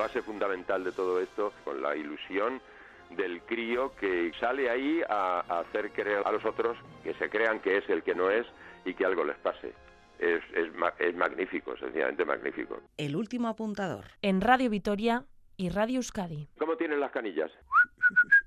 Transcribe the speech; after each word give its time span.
base 0.00 0.22
fundamental 0.22 0.82
de 0.82 0.92
todo 0.92 1.20
esto, 1.20 1.52
con 1.64 1.80
la 1.80 1.94
ilusión 1.94 2.60
del 3.10 3.42
crío 3.42 3.94
que 3.96 4.32
sale 4.40 4.70
ahí 4.70 5.00
a, 5.08 5.40
hacer 5.60 5.92
creer 5.92 6.22
a 6.24 6.32
los 6.32 6.44
otros 6.44 6.76
que 7.02 7.14
se 7.14 7.28
crean 7.28 7.60
que 7.60 7.78
es 7.78 7.88
el 7.88 8.02
que 8.02 8.14
no 8.14 8.30
es 8.30 8.46
y 8.84 8.94
que 8.94 9.04
algo 9.04 9.24
les 9.24 9.36
pase. 9.38 9.72
Es, 10.18 10.42
es, 10.54 10.70
es 10.98 11.16
magnífico, 11.16 11.76
sencillamente 11.76 12.24
magnífico. 12.24 12.80
El 12.96 13.16
último 13.16 13.48
apuntador. 13.48 14.04
En 14.22 14.40
Radio 14.40 14.70
Vitoria 14.70 15.24
y 15.56 15.70
Radio 15.70 15.96
Euskadi. 15.96 16.48
¿Cómo 16.58 16.76
tienen 16.76 17.00
las 17.00 17.10
canillas? 17.10 17.50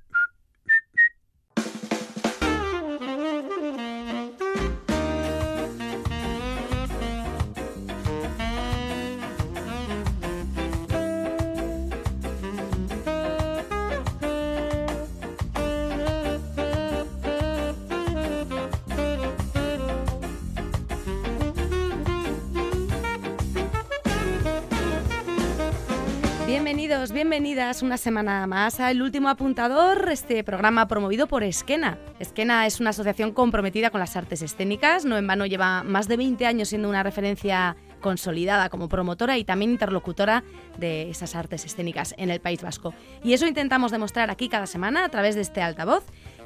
Bienvenidos, 26.83 27.13
bienvenidas 27.13 27.81
una 27.81 27.95
semana 27.95 28.45
más 28.45 28.81
a 28.81 28.91
El 28.91 29.01
Último 29.01 29.29
Apuntador, 29.29 30.09
este 30.11 30.43
programa 30.43 30.85
promovido 30.89 31.27
por 31.27 31.41
Esquena. 31.41 31.97
Esquena 32.19 32.67
es 32.67 32.81
una 32.81 32.89
asociación 32.89 33.31
comprometida 33.31 33.89
con 33.89 34.01
las 34.01 34.17
artes 34.17 34.41
escénicas, 34.41 35.05
no 35.05 35.17
en 35.17 35.25
vano 35.25 35.45
lleva 35.45 35.83
más 35.83 36.09
de 36.09 36.17
20 36.17 36.45
años 36.45 36.67
siendo 36.67 36.89
una 36.89 37.01
referencia 37.01 37.77
consolidada 38.01 38.67
como 38.67 38.89
promotora 38.89 39.37
y 39.37 39.45
también 39.45 39.71
interlocutora 39.71 40.43
de 40.77 41.09
esas 41.09 41.35
artes 41.35 41.63
escénicas 41.63 42.13
en 42.17 42.29
el 42.29 42.41
País 42.41 42.61
Vasco. 42.61 42.93
Y 43.23 43.31
eso 43.31 43.47
intentamos 43.47 43.93
demostrar 43.93 44.29
aquí 44.29 44.49
cada 44.49 44.67
semana 44.67 45.05
a 45.05 45.09
través 45.09 45.35
de 45.35 45.41
este 45.41 45.61
altavoz 45.61 46.03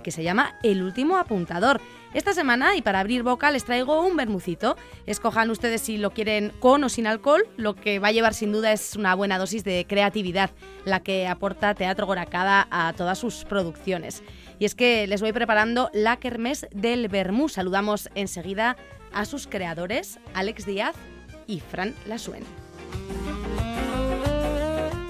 que 0.08 0.12
se 0.12 0.24
llama 0.24 0.56
El 0.64 0.84
Último 0.84 1.18
Apuntador. 1.18 1.82
Esta 2.14 2.32
semana, 2.32 2.78
y 2.78 2.82
para 2.82 3.02
abrir 3.02 3.24
boca, 3.24 3.52
les 3.52 3.66
traigo 3.66 4.08
un 4.08 4.16
bermucito. 4.16 4.78
Escojan 5.06 5.50
ustedes 5.50 5.82
si 5.82 5.98
lo 5.98 6.12
quieren 6.12 6.54
con 6.62 6.82
o 6.86 6.88
sin 6.88 7.08
alcohol. 7.08 7.46
Lo 7.58 7.76
que 7.76 8.00
va 8.00 8.08
a 8.08 8.12
llevar 8.14 8.34
sin 8.34 8.54
duda 8.54 8.72
es 8.72 8.96
una 8.96 9.16
buena 9.16 9.38
dosis 9.38 9.66
de 9.66 9.86
creatividad, 9.86 10.52
la 10.86 11.02
que 11.02 11.28
aporta 11.28 11.76
Teatro 11.76 12.06
Goracada 12.06 12.70
a 12.72 12.94
todas 12.94 13.20
sus 13.20 13.44
producciones. 13.44 14.24
Y 14.60 14.64
es 14.64 14.76
que 14.76 15.08
les 15.08 15.20
voy 15.20 15.34
preparando 15.34 15.90
la 15.92 16.16
kermés 16.16 16.68
del 16.72 17.10
Bermú. 17.10 17.50
Saludamos 17.50 18.08
enseguida 18.16 18.78
a 19.12 19.26
sus 19.26 19.46
creadores, 19.46 20.22
Alex 20.34 20.66
Díaz 20.66 20.96
y 21.48 21.60
Fran 21.60 21.94
Lasuen. 22.08 22.46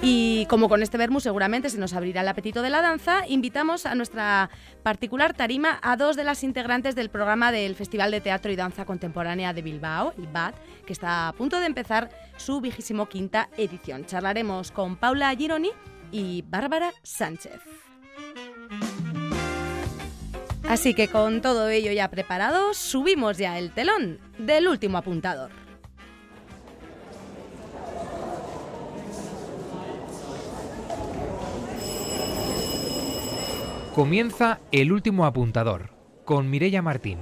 Y 0.00 0.46
como 0.46 0.68
con 0.68 0.82
este 0.82 0.96
vermú 0.96 1.18
seguramente 1.20 1.70
se 1.70 1.78
nos 1.78 1.92
abrirá 1.92 2.20
el 2.20 2.28
apetito 2.28 2.62
de 2.62 2.70
la 2.70 2.82
danza, 2.82 3.26
invitamos 3.26 3.84
a 3.84 3.96
nuestra 3.96 4.48
particular 4.84 5.34
tarima 5.34 5.78
a 5.82 5.96
dos 5.96 6.14
de 6.14 6.22
las 6.22 6.44
integrantes 6.44 6.94
del 6.94 7.10
programa 7.10 7.50
del 7.50 7.74
Festival 7.74 8.12
de 8.12 8.20
Teatro 8.20 8.52
y 8.52 8.56
Danza 8.56 8.84
Contemporánea 8.84 9.52
de 9.52 9.62
Bilbao, 9.62 10.14
el 10.16 10.28
BAT, 10.28 10.54
que 10.86 10.92
está 10.92 11.28
a 11.28 11.32
punto 11.32 11.58
de 11.58 11.66
empezar 11.66 12.10
su 12.36 12.60
vigésimo 12.60 13.06
quinta 13.06 13.48
edición. 13.56 14.06
Charlaremos 14.06 14.70
con 14.70 14.96
Paula 14.96 15.34
Gironi 15.34 15.70
y 16.12 16.42
Bárbara 16.42 16.92
Sánchez. 17.02 17.60
Así 20.68 20.94
que 20.94 21.08
con 21.08 21.40
todo 21.40 21.68
ello 21.68 21.90
ya 21.92 22.08
preparado, 22.08 22.72
subimos 22.74 23.38
ya 23.38 23.58
el 23.58 23.72
telón 23.72 24.20
del 24.38 24.68
último 24.68 24.98
apuntador. 24.98 25.67
Comienza 33.98 34.60
El 34.70 34.92
último 34.92 35.26
apuntador 35.26 35.90
con 36.24 36.48
Mirella 36.48 36.82
Martín. 36.82 37.18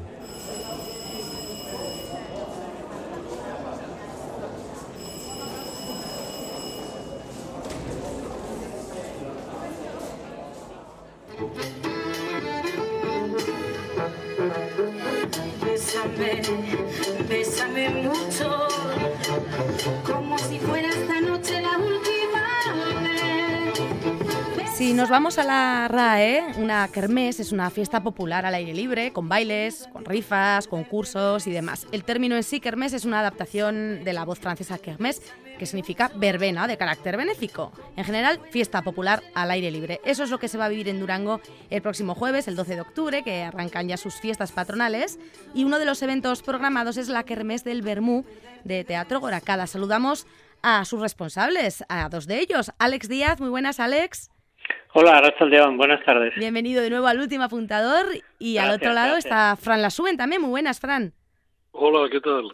Nos 25.06 25.10
vamos 25.12 25.38
a 25.38 25.44
la 25.44 25.86
RAE, 25.86 26.42
una 26.56 26.88
kermés 26.88 27.38
es 27.38 27.52
una 27.52 27.70
fiesta 27.70 28.02
popular 28.02 28.44
al 28.44 28.56
aire 28.56 28.74
libre, 28.74 29.12
con 29.12 29.28
bailes, 29.28 29.88
con 29.92 30.04
rifas, 30.04 30.66
concursos 30.66 31.46
y 31.46 31.52
demás. 31.52 31.86
El 31.92 32.02
término 32.02 32.34
en 32.34 32.42
sí, 32.42 32.58
kermés, 32.58 32.92
es 32.92 33.04
una 33.04 33.20
adaptación 33.20 34.02
de 34.02 34.12
la 34.12 34.24
voz 34.24 34.40
francesa 34.40 34.78
kermés, 34.78 35.22
que 35.60 35.66
significa 35.66 36.10
verbena 36.16 36.66
de 36.66 36.76
carácter 36.76 37.16
benéfico. 37.16 37.70
En 37.94 38.02
general, 38.02 38.40
fiesta 38.50 38.82
popular 38.82 39.22
al 39.36 39.52
aire 39.52 39.70
libre. 39.70 40.00
Eso 40.04 40.24
es 40.24 40.30
lo 40.30 40.40
que 40.40 40.48
se 40.48 40.58
va 40.58 40.64
a 40.64 40.70
vivir 40.70 40.88
en 40.88 40.98
Durango 40.98 41.40
el 41.70 41.82
próximo 41.82 42.16
jueves, 42.16 42.48
el 42.48 42.56
12 42.56 42.74
de 42.74 42.80
octubre, 42.80 43.22
que 43.22 43.44
arrancan 43.44 43.86
ya 43.86 43.98
sus 43.98 44.16
fiestas 44.16 44.50
patronales. 44.50 45.20
Y 45.54 45.62
uno 45.62 45.78
de 45.78 45.84
los 45.84 46.02
eventos 46.02 46.42
programados 46.42 46.96
es 46.96 47.06
la 47.06 47.22
kermés 47.22 47.62
del 47.62 47.82
Bermú 47.82 48.24
de 48.64 48.82
Teatro 48.82 49.20
Goracada. 49.20 49.68
Saludamos 49.68 50.26
a 50.62 50.84
sus 50.84 51.00
responsables, 51.00 51.84
a 51.88 52.08
dos 52.08 52.26
de 52.26 52.40
ellos. 52.40 52.72
Alex 52.80 53.08
Díaz, 53.08 53.38
muy 53.38 53.50
buenas, 53.50 53.78
Alex. 53.78 54.32
Hola, 54.92 55.20
León, 55.50 55.76
buenas 55.76 56.02
tardes. 56.04 56.34
Bienvenido 56.36 56.82
de 56.82 56.88
nuevo 56.88 57.06
al 57.06 57.20
último 57.20 57.44
apuntador 57.44 58.06
y 58.38 58.56
al 58.58 58.70
otro 58.70 58.92
lado 58.94 59.16
está 59.16 59.54
Fran 59.56 59.82
Lasuen 59.82 60.16
también, 60.16 60.40
muy 60.40 60.50
buenas, 60.50 60.80
Fran. 60.80 61.12
Hola, 61.72 62.08
¿qué 62.10 62.20
tal? 62.20 62.50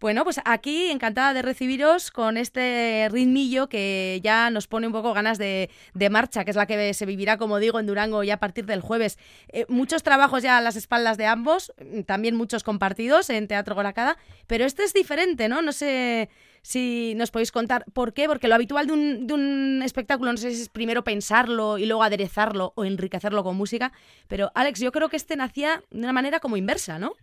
Bueno, 0.00 0.22
pues 0.22 0.40
aquí 0.44 0.92
encantada 0.92 1.34
de 1.34 1.42
recibiros 1.42 2.12
con 2.12 2.36
este 2.36 3.08
ritmillo 3.10 3.68
que 3.68 4.20
ya 4.22 4.48
nos 4.48 4.68
pone 4.68 4.86
un 4.86 4.92
poco 4.92 5.12
ganas 5.12 5.38
de, 5.38 5.70
marcha, 6.08 6.44
que 6.44 6.52
es 6.52 6.56
la 6.56 6.66
que 6.66 6.94
se 6.94 7.04
vivirá, 7.04 7.36
como 7.36 7.58
digo, 7.58 7.80
en 7.80 7.86
Durango 7.86 8.22
ya 8.22 8.34
a 8.34 8.38
partir 8.38 8.64
del 8.64 8.80
jueves. 8.80 9.18
Eh, 9.48 9.66
muchos 9.68 10.04
trabajos 10.04 10.44
ya 10.44 10.56
a 10.56 10.60
las 10.60 10.76
espaldas 10.76 11.16
de 11.18 11.26
ambos, 11.26 11.72
también 12.06 12.36
muchos 12.36 12.62
compartidos 12.62 13.28
en 13.28 13.48
Teatro 13.48 13.74
Goracada, 13.74 14.18
pero 14.46 14.64
este 14.64 14.84
es 14.84 14.92
diferente, 14.92 15.48
¿no? 15.48 15.62
No 15.62 15.72
sé 15.72 16.28
si 16.62 17.14
nos 17.16 17.32
podéis 17.32 17.50
contar 17.50 17.84
por 17.92 18.12
qué, 18.12 18.28
porque 18.28 18.46
lo 18.46 18.54
habitual 18.54 18.86
de 18.86 18.92
un, 18.92 19.26
de 19.26 19.34
un 19.34 19.82
espectáculo, 19.84 20.30
no 20.30 20.38
sé 20.38 20.54
si 20.54 20.62
es 20.62 20.68
primero 20.68 21.02
pensarlo 21.02 21.76
y 21.76 21.86
luego 21.86 22.04
aderezarlo 22.04 22.72
o 22.76 22.84
enriquecerlo 22.84 23.42
con 23.42 23.56
música, 23.56 23.92
pero 24.28 24.52
Alex, 24.54 24.78
yo 24.78 24.92
creo 24.92 25.08
que 25.08 25.16
este 25.16 25.34
nacía 25.34 25.82
de 25.90 25.98
una 25.98 26.12
manera 26.12 26.38
como 26.38 26.56
inversa, 26.56 27.00
¿no? 27.00 27.14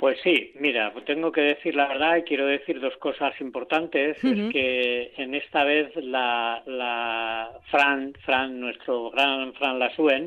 Pues 0.00 0.16
sí, 0.22 0.52
mira, 0.58 0.94
tengo 1.04 1.30
que 1.30 1.42
decir 1.42 1.76
la 1.76 1.86
verdad 1.86 2.16
y 2.16 2.22
quiero 2.22 2.46
decir 2.46 2.80
dos 2.80 2.96
cosas 2.96 3.38
importantes. 3.38 4.16
Es 4.24 4.50
que 4.50 5.12
en 5.18 5.34
esta 5.34 5.62
vez 5.62 5.94
la, 5.96 6.62
la 6.64 7.50
Fran, 7.70 8.14
Fran, 8.24 8.58
nuestro 8.58 9.10
gran 9.10 9.52
Fran 9.52 9.78
Lasuen, 9.78 10.24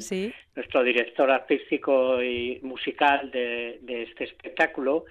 nuestro 0.56 0.84
director 0.84 1.32
artístico 1.32 2.22
y 2.22 2.60
musical 2.62 3.32
de, 3.32 3.80
de 3.82 4.04
este 4.04 4.26
espectáculo, 4.26 5.06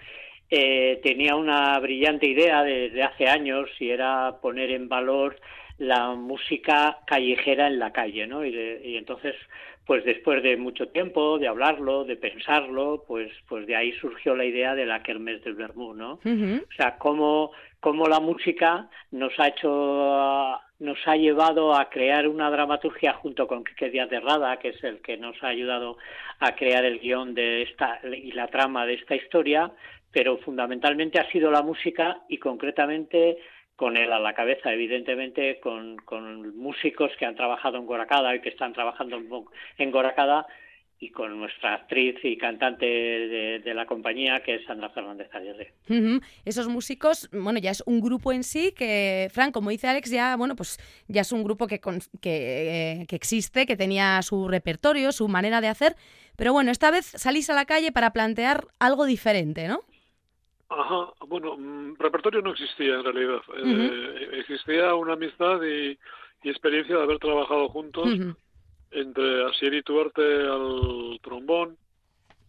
eh, 0.48 1.00
tenía 1.02 1.34
una 1.34 1.76
brillante 1.80 2.28
idea 2.28 2.62
desde 2.62 3.02
hace 3.02 3.26
años 3.26 3.68
y 3.80 3.90
era 3.90 4.36
poner 4.40 4.70
en 4.70 4.88
valor 4.88 5.40
la 5.78 6.14
música 6.14 6.98
callejera 7.04 7.66
en 7.66 7.80
la 7.80 7.92
calle, 7.92 8.28
¿no? 8.28 8.46
Y, 8.46 8.54
y, 8.84 8.96
entonces, 8.96 9.34
pues 9.86 10.04
después 10.04 10.42
de 10.42 10.56
mucho 10.56 10.88
tiempo, 10.88 11.38
de 11.38 11.48
hablarlo, 11.48 12.04
de 12.04 12.16
pensarlo, 12.16 13.04
pues, 13.06 13.32
pues 13.48 13.66
de 13.66 13.74
ahí 13.74 13.92
surgió 13.92 14.36
la 14.36 14.44
idea 14.44 14.74
de 14.74 14.86
la 14.86 15.02
Kermés 15.02 15.42
del 15.42 15.54
Bermú, 15.54 15.92
¿no? 15.92 16.20
O 16.24 16.72
sea, 16.76 16.96
cómo, 16.98 17.50
cómo 17.80 18.06
la 18.06 18.20
música 18.20 18.88
nos 19.10 19.32
ha 19.38 19.48
hecho 19.48 20.60
nos 20.82 20.98
ha 21.06 21.14
llevado 21.14 21.76
a 21.76 21.88
crear 21.88 22.26
una 22.26 22.50
dramaturgia 22.50 23.12
junto 23.12 23.46
con 23.46 23.62
Quique 23.62 23.88
Díaz 23.88 24.10
de 24.10 24.18
Rada, 24.18 24.58
que 24.58 24.70
es 24.70 24.82
el 24.82 25.00
que 25.00 25.16
nos 25.16 25.40
ha 25.42 25.48
ayudado 25.48 25.96
a 26.40 26.56
crear 26.56 26.84
el 26.84 26.98
guion 26.98 27.34
de 27.34 27.62
esta 27.62 28.00
y 28.02 28.32
la 28.32 28.48
trama 28.48 28.84
de 28.84 28.94
esta 28.94 29.14
historia, 29.14 29.70
pero 30.10 30.38
fundamentalmente 30.38 31.20
ha 31.20 31.30
sido 31.30 31.52
la 31.52 31.62
música 31.62 32.22
y 32.28 32.38
concretamente 32.38 33.38
con 33.82 33.96
él 33.96 34.12
a 34.12 34.20
la 34.20 34.32
cabeza, 34.32 34.72
evidentemente 34.72 35.58
con, 35.58 35.96
músicos 36.56 37.10
que 37.18 37.26
han 37.26 37.34
trabajado 37.34 37.78
en 37.78 37.86
Goracada 37.86 38.32
y 38.32 38.40
que 38.40 38.50
están 38.50 38.72
trabajando 38.72 39.20
en 39.76 39.90
Goracada 39.90 40.46
y 41.00 41.10
con 41.10 41.36
nuestra 41.36 41.74
actriz 41.74 42.14
y 42.22 42.38
cantante 42.38 42.86
de, 42.86 43.74
la 43.74 43.84
compañía, 43.86 44.40
que 44.44 44.54
es 44.54 44.64
Sandra 44.66 44.90
Fernández 44.90 45.34
Aguirre. 45.34 45.72
Esos 46.44 46.68
músicos, 46.68 47.28
bueno, 47.32 47.58
ya 47.58 47.72
es 47.72 47.82
un 47.84 48.00
grupo 48.00 48.32
en 48.32 48.44
sí 48.44 48.70
que, 48.70 49.28
Fran, 49.32 49.50
como 49.50 49.70
dice 49.70 49.88
Alex, 49.88 50.12
ya, 50.12 50.36
bueno, 50.36 50.54
pues 50.54 50.78
ya 51.08 51.22
es 51.22 51.32
un 51.32 51.42
grupo 51.42 51.66
que, 51.66 51.80
que, 52.20 53.04
que 53.08 53.16
existe, 53.16 53.66
que 53.66 53.76
tenía 53.76 54.22
su 54.22 54.46
repertorio, 54.46 55.10
su 55.10 55.26
manera 55.26 55.60
de 55.60 55.66
hacer, 55.66 55.96
pero 56.36 56.52
bueno, 56.52 56.70
esta 56.70 56.92
vez 56.92 57.06
salís 57.06 57.50
a 57.50 57.54
la 57.54 57.64
calle 57.64 57.90
para 57.90 58.12
plantear 58.12 58.68
algo 58.78 59.06
diferente, 59.06 59.66
¿no? 59.66 59.80
Ajá, 60.78 61.12
bueno, 61.26 61.56
mm, 61.56 61.96
repertorio 61.98 62.40
no 62.40 62.52
existía 62.52 62.94
en 62.94 63.04
realidad. 63.04 63.42
Eh, 63.56 64.30
existía 64.40 64.94
una 64.94 65.14
amistad 65.14 65.60
y, 65.62 65.98
experiencia 66.44 66.96
de 66.96 67.02
haber 67.02 67.18
trabajado 67.18 67.68
juntos 67.68 68.08
entre 68.90 69.44
Asieri 69.46 69.82
Tuarte 69.82 70.22
al 70.22 71.20
trombón, 71.22 71.76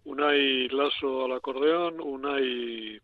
Unai 0.05 0.67
Lasso 0.69 1.25
al 1.25 1.33
acordeón, 1.33 2.01
Unai, 2.01 2.99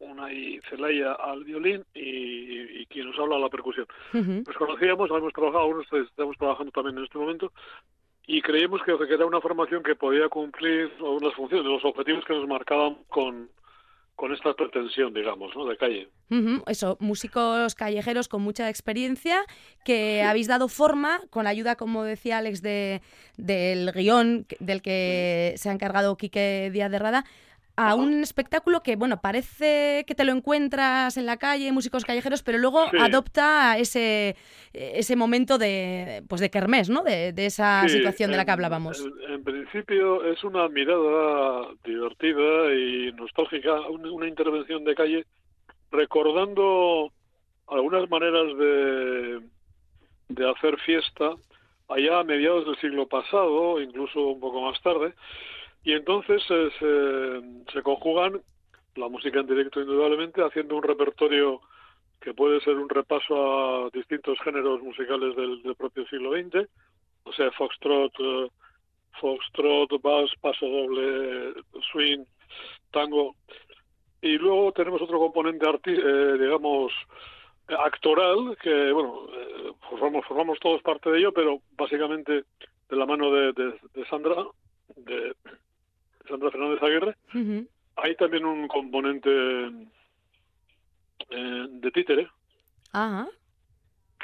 Unai 0.00 0.60
Celaya 0.68 1.14
al 1.14 1.44
violín 1.44 1.82
y, 1.94 2.84
quien 2.86 3.06
nos 3.06 3.18
habla 3.18 3.36
a 3.36 3.40
la 3.40 3.48
percusión. 3.48 3.86
Nos 4.12 4.56
conocíamos, 4.56 5.10
hemos 5.10 5.32
trabajado, 5.32 5.64
aún 5.64 5.84
estamos 5.90 6.36
trabajando 6.36 6.72
también 6.72 6.98
en 6.98 7.04
este 7.04 7.18
momento, 7.18 7.52
y 8.26 8.42
creíamos 8.42 8.82
que, 8.82 8.92
era 8.92 9.24
una 9.24 9.40
formación 9.40 9.82
que 9.82 9.94
podía 9.94 10.28
cumplir 10.28 10.92
unas 11.00 11.32
funciones, 11.32 11.64
los 11.64 11.84
objetivos 11.86 12.24
que 12.26 12.34
nos 12.34 12.46
marcaban 12.46 12.98
con, 13.08 13.48
con 14.18 14.32
esta 14.32 14.52
pretensión, 14.52 15.14
digamos, 15.14 15.54
¿no? 15.54 15.64
de 15.64 15.76
calle. 15.76 16.08
Eso, 16.66 16.96
músicos 16.98 17.76
callejeros 17.76 18.26
con 18.26 18.42
mucha 18.42 18.68
experiencia 18.68 19.44
que 19.84 20.24
habéis 20.24 20.48
dado 20.48 20.66
forma 20.66 21.20
con 21.30 21.46
ayuda, 21.46 21.76
como 21.76 22.02
decía 22.02 22.38
Alex, 22.38 22.60
de, 22.60 23.00
del 23.36 23.92
guion 23.92 24.44
del 24.58 24.82
que 24.82 25.54
se 25.56 25.68
ha 25.68 25.72
encargado 25.72 26.16
Quique 26.16 26.68
Díaz 26.72 26.90
de 26.90 26.98
Rada, 26.98 27.24
a 27.78 27.94
un 27.94 28.24
espectáculo 28.24 28.82
que, 28.82 28.96
bueno, 28.96 29.20
parece 29.20 30.04
que 30.04 30.16
te 30.16 30.24
lo 30.24 30.32
encuentras 30.32 31.16
en 31.16 31.26
la 31.26 31.36
calle, 31.36 31.70
músicos 31.70 32.04
callejeros, 32.04 32.42
pero 32.42 32.58
luego 32.58 32.86
adopta 32.98 33.78
ese, 33.78 34.34
ese 34.72 35.14
momento 35.14 35.58
de, 35.58 36.24
pues 36.28 36.40
de 36.40 36.50
kermés, 36.50 36.90
¿no? 36.90 37.04
De, 37.04 37.32
esa 37.38 37.88
situación 37.88 38.32
de 38.32 38.36
la 38.36 38.44
que 38.44 38.50
hablábamos. 38.50 39.06
En, 39.28 39.44
principio 39.44 40.24
es 40.24 40.42
una 40.42 40.68
mirada 40.68 41.68
divertida 41.84 42.74
y 42.74 43.12
nostálgica, 43.12 43.80
una, 43.82 44.26
intervención 44.26 44.82
de 44.82 44.94
calle 44.96 45.24
recordando 45.92 47.12
algunas 47.68 48.10
maneras 48.10 48.58
de, 48.58 49.40
de 50.30 50.50
hacer 50.50 50.76
fiesta 50.80 51.30
allá 51.88 52.18
a 52.18 52.24
mediados 52.24 52.66
del 52.66 52.76
siglo 52.80 53.06
pasado, 53.06 53.80
incluso 53.80 54.20
un 54.26 54.40
poco 54.40 54.62
más 54.62 54.82
tarde, 54.82 55.14
y 55.88 55.94
entonces 55.94 56.42
se, 56.46 57.82
conjugan 57.82 58.42
la 58.96 59.08
música 59.08 59.40
en 59.40 59.46
directo 59.46 59.80
indudablemente, 59.80 60.44
haciendo 60.44 60.76
un 60.76 60.82
repertorio 60.82 61.62
que 62.20 62.34
puede 62.34 62.60
ser 62.60 62.74
un 62.74 62.90
repaso 62.90 63.86
a 63.86 63.90
distintos 63.90 64.38
géneros 64.44 64.82
musicales 64.82 65.34
del, 65.34 65.74
propio 65.78 66.06
siglo 66.08 66.32
XX, 66.32 66.68
o 67.24 67.32
sea, 67.32 67.50
foxtrot, 67.52 68.12
eh, 68.20 68.48
foxtrot, 69.18 70.02
bass, 70.02 70.30
paso 70.42 70.66
doble, 70.66 71.54
swing, 71.90 72.22
tango. 72.90 73.34
Y 74.20 74.36
luego 74.36 74.72
tenemos 74.72 75.00
otro 75.00 75.18
componente, 75.18 75.64
eh, 75.86 76.36
digamos, 76.38 76.92
actoral, 77.66 78.58
que, 78.60 78.92
bueno, 78.92 79.26
eh, 79.32 79.72
formamos, 79.88 80.26
formamos 80.26 80.60
todos 80.60 80.82
parte 80.82 81.10
de 81.10 81.20
ello, 81.20 81.32
pero 81.32 81.62
básicamente 81.78 82.44
de 82.90 82.96
la 82.96 83.06
mano 83.06 83.32
de, 83.32 83.54
de 83.54 84.06
Sandra, 84.10 84.44
de, 84.96 85.34
Sandra 86.28 86.50
Fernández 86.50 86.82
Aguirre. 86.82 87.16
Hay 87.96 88.14
también 88.16 88.44
un 88.44 88.68
componente 88.68 89.30
eh, 91.30 91.66
de 91.68 91.90
títere, 91.90 92.28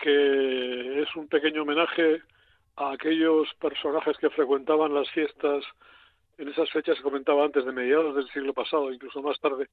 que 0.00 1.02
es 1.02 1.16
un 1.16 1.28
pequeño 1.28 1.62
homenaje 1.62 2.22
a 2.76 2.92
aquellos 2.92 3.48
personajes 3.60 4.16
que 4.18 4.30
frecuentaban 4.30 4.94
las 4.94 5.10
fiestas 5.10 5.64
en 6.38 6.48
esas 6.48 6.70
fechas 6.70 6.96
que 6.96 7.02
comentaba 7.02 7.44
antes, 7.44 7.64
de 7.64 7.72
mediados 7.72 8.16
del 8.16 8.28
siglo 8.30 8.52
pasado, 8.52 8.92
incluso 8.92 9.22
más 9.22 9.38
tarde, 9.40 9.68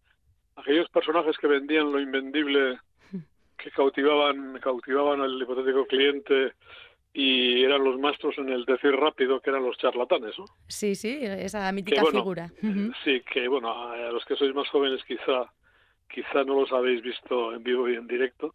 aquellos 0.55 0.89
personajes 0.89 1.37
que 1.37 1.47
vendían 1.47 1.91
lo 1.91 1.99
invendible, 1.99 2.79
que 3.57 3.71
cautivaban, 3.71 4.59
cautivaban 4.59 5.21
al 5.21 5.41
hipotético 5.41 5.85
cliente 5.85 6.53
y 7.13 7.63
eran 7.63 7.83
los 7.83 7.99
maestros 7.99 8.37
en 8.37 8.49
el 8.49 8.63
decir 8.65 8.91
rápido 8.91 9.41
que 9.41 9.49
eran 9.49 9.63
los 9.63 9.77
charlatanes, 9.77 10.37
¿no? 10.39 10.45
Sí, 10.67 10.95
sí, 10.95 11.19
esa 11.21 11.71
mítica 11.71 12.05
figura. 12.05 12.51
Sí, 13.03 13.21
que 13.31 13.47
bueno, 13.47 13.71
a 13.71 14.11
los 14.11 14.23
que 14.25 14.35
sois 14.35 14.53
más 14.55 14.69
jóvenes 14.69 15.01
quizá 15.05 15.51
quizá 16.13 16.43
no 16.43 16.59
los 16.59 16.71
habéis 16.71 17.01
visto 17.01 17.53
en 17.53 17.63
vivo 17.63 17.89
y 17.89 17.95
en 17.95 18.07
directo. 18.07 18.53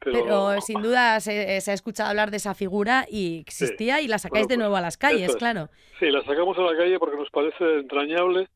Pero, 0.00 0.60
sin 0.60 0.82
duda 0.82 1.18
se, 1.20 1.58
ha 1.66 1.72
escuchado 1.72 2.10
hablar 2.10 2.30
de 2.30 2.36
esa 2.36 2.54
figura 2.54 3.06
y 3.08 3.40
existía 3.40 4.02
y 4.02 4.08
la 4.08 4.18
sacáis 4.18 4.46
de 4.48 4.56
pues, 4.56 4.58
nuevo 4.58 4.76
a 4.76 4.82
las 4.82 4.98
calles, 4.98 5.34
claro. 5.36 5.70
Sí, 5.98 6.10
la 6.10 6.22
sacamos 6.24 6.58
a 6.58 6.62
la 6.62 6.76
calle 6.76 6.98
porque 6.98 7.16
nos 7.16 7.30
parece 7.30 7.78
entrañable 7.78 8.48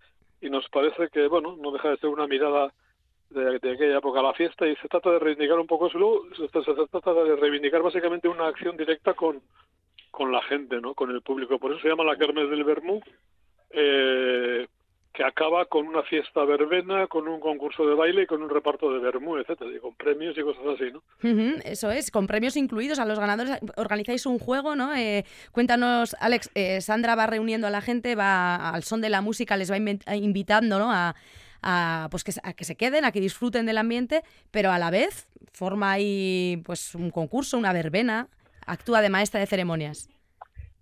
y 0.43 0.51
nos 0.51 0.69
parece 0.69 1.09
que, 1.09 1.27
bueno, 1.27 1.57
no 1.59 1.73
deja 1.73 1.91
de 1.91 1.97
ser 1.97 2.11
una 2.11 2.27
mirada 2.27 2.73
de, 3.31 3.57
aquella 3.57 3.99
época, 3.99 4.23
la 4.23 4.35
fiesta, 4.35 4.67
y 4.67 4.75
se 4.77 4.89
trata 4.89 5.11
de 5.11 5.19
reivindicar 5.19 5.59
un 5.59 5.67
poco 5.67 5.89
eso. 5.89 6.25
se, 6.37 6.49
trata 6.91 7.15
de 7.15 7.37
reivindicar 7.37 7.83
básicamente 7.83 8.29
una 8.29 8.47
acción 8.47 8.77
directa 8.77 9.15
con, 9.15 9.41
con 10.11 10.33
la 10.33 10.43
gente, 10.43 10.81
¿no? 10.81 10.95
con 10.95 11.11
el 11.11 11.23
público. 11.23 11.59
Por 11.59 11.73
eso 11.73 11.81
se 11.81 11.89
llama 11.89 12.05
la 12.05 12.17
Kermes 12.17 12.51
del 12.51 12.65
Bermú, 12.65 13.01
eh, 13.71 14.67
que 15.13 15.25
acaba 15.25 15.65
con 15.67 15.87
una 15.87 16.03
fiesta 16.05 16.45
verbena, 16.45 17.07
con 17.09 17.27
un 17.27 17.41
concurso 17.41 17.87
de 17.87 17.95
baile 17.95 18.23
y 18.23 18.27
con 18.27 18.43
un 18.43 18.49
reparto 18.49 18.93
de 18.93 19.01
Bermú, 19.01 19.37
etcétera, 19.37 19.71
y 19.75 19.81
con 19.81 19.95
premios 19.95 20.39
y 20.39 20.43
cosas 20.43 20.63
así, 20.75 20.93
¿no? 20.93 21.03
eso 21.65 21.91
es, 21.91 22.11
con 22.11 22.27
premios 22.27 22.57
incluidos 22.57 22.99
a 22.99 23.05
los 23.05 23.19
ganadores. 23.19 23.59
Organizáis 23.77 24.27
un 24.27 24.39
juego, 24.39 24.77
¿no? 24.77 24.95
Eh, 24.95 25.25
cuéntanos, 25.51 26.15
Alex, 26.21 26.51
eh, 26.55 26.81
Sandra 26.81 27.17
va 27.17 27.27
reuniendo 27.27 27.67
a 27.67 27.71
la 27.71 27.81
gente, 27.81 28.15
va 28.15 28.71
al 28.71 28.85
son 28.85 29.01
de 29.01 29.11
la 29.11 29.21
música, 29.21 29.57
les 29.57 29.73
va 29.73 29.77
invitando, 30.15 30.79
¿no? 30.79 30.93
A 30.93 31.17
a, 31.63 32.09
pues 32.11 32.25
que, 32.25 32.33
a 32.43 32.53
que 32.53 32.65
se 32.65 32.77
queden, 32.77 33.05
a 33.05 33.13
que 33.13 33.21
disfruten 33.21 33.67
del 33.67 33.79
ambiente, 33.79 34.23
pero 34.51 34.71
a 34.71 34.79
la 34.79 34.91
vez 34.91 35.29
forma 35.53 35.93
ahí 35.93 36.63
pues 36.65 36.95
un 36.95 37.11
concurso, 37.11 37.59
una 37.59 37.73
verbena, 37.73 38.29
actúa 38.67 39.01
de 39.01 39.11
maestra 39.11 39.41
de 39.41 39.47
ceremonias. 39.47 40.09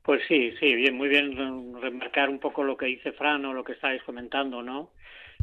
Pues 0.02 0.23
sí, 0.28 0.52
sí, 0.61 0.75
bien, 0.76 0.96
muy 0.96 1.08
bien 1.08 1.34
remarcar 1.81 2.28
un 2.28 2.38
poco 2.38 2.62
lo 2.62 2.76
que 2.76 2.87
dice 2.87 3.12
Fran 3.12 3.44
o 3.44 3.52
lo 3.52 3.64
que 3.64 3.73
estáis 3.73 4.02
comentando, 4.05 4.62
¿no? 4.62 4.90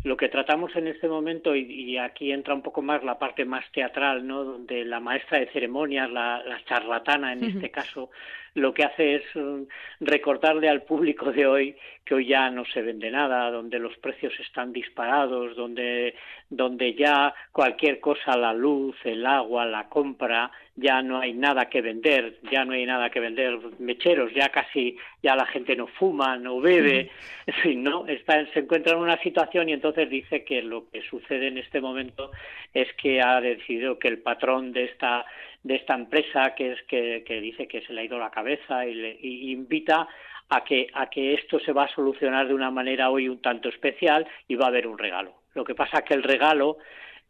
Lo 0.06 0.16
que 0.16 0.30
tratamos 0.30 0.74
en 0.76 0.88
este 0.88 1.08
momento, 1.08 1.56
y, 1.56 1.98
aquí 1.98 2.32
entra 2.32 2.54
un 2.54 2.62
poco 2.62 2.82
más 2.82 3.04
la 3.04 3.20
parte 3.20 3.46
más 3.46 3.70
teatral, 3.72 4.26
¿no? 4.26 4.44
Donde 4.44 4.86
la 4.86 5.00
maestra 5.00 5.40
de 5.40 5.48
ceremonias, 5.48 6.10
la, 6.10 6.42
la 6.44 6.64
charlatana 6.64 7.34
en 7.34 7.44
este 7.44 7.72
caso, 7.72 8.10
lo 8.56 8.74
que 8.74 8.84
hace 8.84 9.16
es 9.16 9.24
mm, 9.36 9.64
recordarle 10.02 10.70
al 10.70 10.84
público 10.84 11.32
de 11.32 11.48
hoy 11.48 11.76
que 12.06 12.16
hoy 12.16 12.28
ya 12.28 12.50
no 12.50 12.66
se 12.66 12.82
vende 12.82 13.10
nada, 13.10 13.50
donde 13.50 13.80
los 13.80 13.96
precios 13.98 14.34
están 14.40 14.74
disparados, 14.74 15.56
donde, 15.56 16.16
donde 16.50 16.94
ya 16.96 17.34
cualquier 17.52 18.00
cosa, 18.02 18.36
la 18.36 18.54
luz, 18.54 18.96
el 19.06 19.26
agua, 19.26 19.66
la 19.66 19.88
compra, 19.88 20.52
ya 20.76 21.02
no 21.02 21.20
hay 21.20 21.34
nada 21.34 21.70
que 21.70 21.82
vender, 21.82 22.40
ya 22.52 22.66
no 22.66 22.74
hay 22.74 22.86
nada 22.86 23.10
que 23.10 23.22
vender 23.22 23.58
mecheros, 23.80 24.34
ya 24.34 24.50
casi 24.50 24.98
ya 25.22 25.36
la 25.36 25.46
gente 25.46 25.76
no 25.76 25.88
fuma, 25.88 26.36
no 26.38 26.60
bebe, 26.60 27.10
en 27.46 27.54
fin, 27.56 27.84
¿no? 27.84 28.06
Está, 28.08 28.46
se 28.52 28.60
encuentra 28.60 28.94
en 28.94 29.00
una 29.00 29.18
situación 29.22 29.70
y 29.70 29.74
entonces 29.74 30.10
dice 30.10 30.44
que 30.44 30.62
lo 30.62 30.90
que 30.90 31.02
sucede 31.04 31.48
en 31.48 31.58
este 31.58 31.80
momento 31.80 32.32
es 32.74 32.92
que 32.96 33.22
ha 33.22 33.40
decidido 33.40 33.98
que 33.98 34.10
el 34.10 34.20
patrón 34.20 34.74
de 34.74 34.86
esta 34.86 35.26
de 35.64 35.76
esta 35.76 35.96
empresa 35.96 36.54
que 36.56 36.74
es 36.74 36.84
que, 36.84 37.42
dice 37.42 37.68
que 37.68 37.82
se 37.82 37.94
le 37.94 38.02
ha 38.02 38.06
ido 38.06 38.20
la 38.20 38.32
cabeza 38.32 38.86
y, 38.86 38.94
le, 38.94 39.18
invita 39.22 40.08
a 40.50 40.64
que, 40.64 40.88
a 40.94 41.10
que 41.10 41.34
esto 41.34 41.60
se 41.60 41.72
va 41.72 41.86
a 41.86 41.96
solucionar 41.96 42.48
de 42.48 42.54
una 42.54 42.70
manera 42.70 43.10
hoy 43.10 43.30
un 43.30 43.42
tanto 43.42 43.70
especial 43.70 44.28
y 44.48 44.56
va 44.56 44.66
a 44.66 44.70
haber 44.70 44.88
un 44.88 44.98
regalo. 44.98 45.34
Lo 45.54 45.64
que 45.64 45.76
pasa 45.76 46.00
es 46.00 46.04
que 46.04 46.14
el 46.14 46.24
regalo 46.24 46.78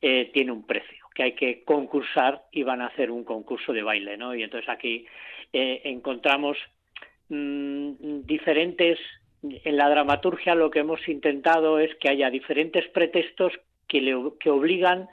eh, 0.02 0.32
tiene 0.34 0.52
un 0.52 0.66
precio, 0.66 1.06
que 1.14 1.24
hay 1.24 1.32
que 1.34 1.64
concursar 1.64 2.44
y 2.52 2.64
van 2.64 2.82
a 2.82 2.88
hacer 2.88 3.12
un 3.12 3.24
concurso 3.24 3.72
de 3.72 3.84
baile, 3.84 4.18
¿no? 4.18 4.36
Y 4.36 4.44
entonces 4.44 4.70
aquí 4.70 5.06
eh, 5.54 5.82
encontramos 5.86 6.58
mm, 7.30 8.22
diferentes, 8.26 9.00
en 9.44 9.78
la 9.78 9.90
dramaturgia 9.90 10.56
lo 10.56 10.72
que 10.72 10.80
hemos 10.80 11.08
intentado 11.08 11.80
es 11.80 11.94
que 11.96 12.10
haya 12.10 12.30
diferentes 12.30 12.88
pretextos 12.90 13.54
que, 13.88 14.02
le, 14.02 14.16
que 14.40 14.50
obligan 14.50 15.08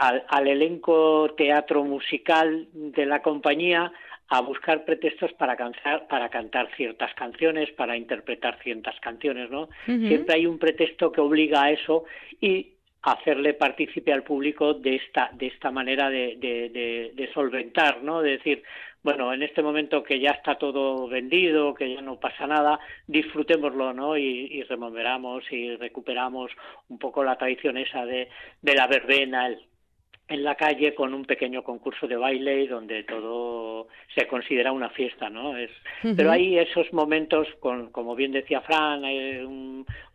al, 0.00 0.48
elenco 0.48 1.34
teatro 1.36 1.84
musical 1.84 2.68
de 2.72 3.04
la 3.04 3.20
compañía 3.20 3.92
a 4.28 4.40
buscar 4.40 4.84
pretextos 4.84 5.32
para 5.34 5.56
cantar, 5.56 6.06
para 6.08 6.30
cantar 6.30 6.70
ciertas 6.76 7.12
canciones, 7.14 7.70
para 7.72 7.96
interpretar 7.96 8.58
ciertas 8.62 8.98
canciones, 9.00 9.50
¿no? 9.50 9.68
Siempre 9.84 10.36
hay 10.36 10.46
un 10.46 10.58
pretexto 10.58 11.12
que 11.12 11.20
obliga 11.20 11.64
a 11.64 11.72
eso 11.72 12.04
y 12.40 12.74
hacerle 13.02 13.54
partícipe 13.54 14.12
al 14.12 14.22
público 14.22 14.74
de 14.74 14.96
esta, 14.96 15.30
de 15.32 15.48
esta 15.48 15.70
manera 15.70 16.08
de, 16.08 16.36
de, 17.14 17.30
solventar, 17.34 18.02
¿no? 18.02 18.22
De 18.22 18.32
decir, 18.32 18.62
bueno, 19.02 19.34
en 19.34 19.42
este 19.42 19.62
momento 19.62 20.02
que 20.02 20.20
ya 20.20 20.30
está 20.30 20.56
todo 20.56 21.08
vendido, 21.08 21.74
que 21.74 21.92
ya 21.94 22.00
no 22.00 22.20
pasa 22.20 22.46
nada, 22.46 22.78
disfrutémoslo, 23.06 23.92
¿no? 23.92 24.16
Y, 24.16 24.48
y 24.48 24.64
y 25.50 25.76
recuperamos 25.76 26.52
un 26.88 26.98
poco 26.98 27.24
la 27.24 27.36
tradición 27.36 27.76
esa 27.78 28.06
de, 28.06 28.28
de 28.62 28.74
la 28.74 28.86
verbena, 28.86 29.46
el, 29.46 29.58
en 30.30 30.44
la 30.44 30.54
calle 30.54 30.94
con 30.94 31.12
un 31.12 31.24
pequeño 31.24 31.62
concurso 31.64 32.06
de 32.06 32.16
baile 32.16 32.66
donde 32.68 33.02
todo 33.02 33.88
se 34.14 34.26
considera 34.26 34.72
una 34.72 34.88
fiesta, 34.90 35.28
¿no? 35.28 35.56
Es, 35.56 35.70
Pero 36.02 36.30
hay 36.30 36.56
esos 36.56 36.92
momentos, 36.92 37.48
con, 37.58 37.90
como 37.90 38.14
bien 38.14 38.32
decía 38.32 38.60
Fran, 38.60 39.04
hay 39.04 39.44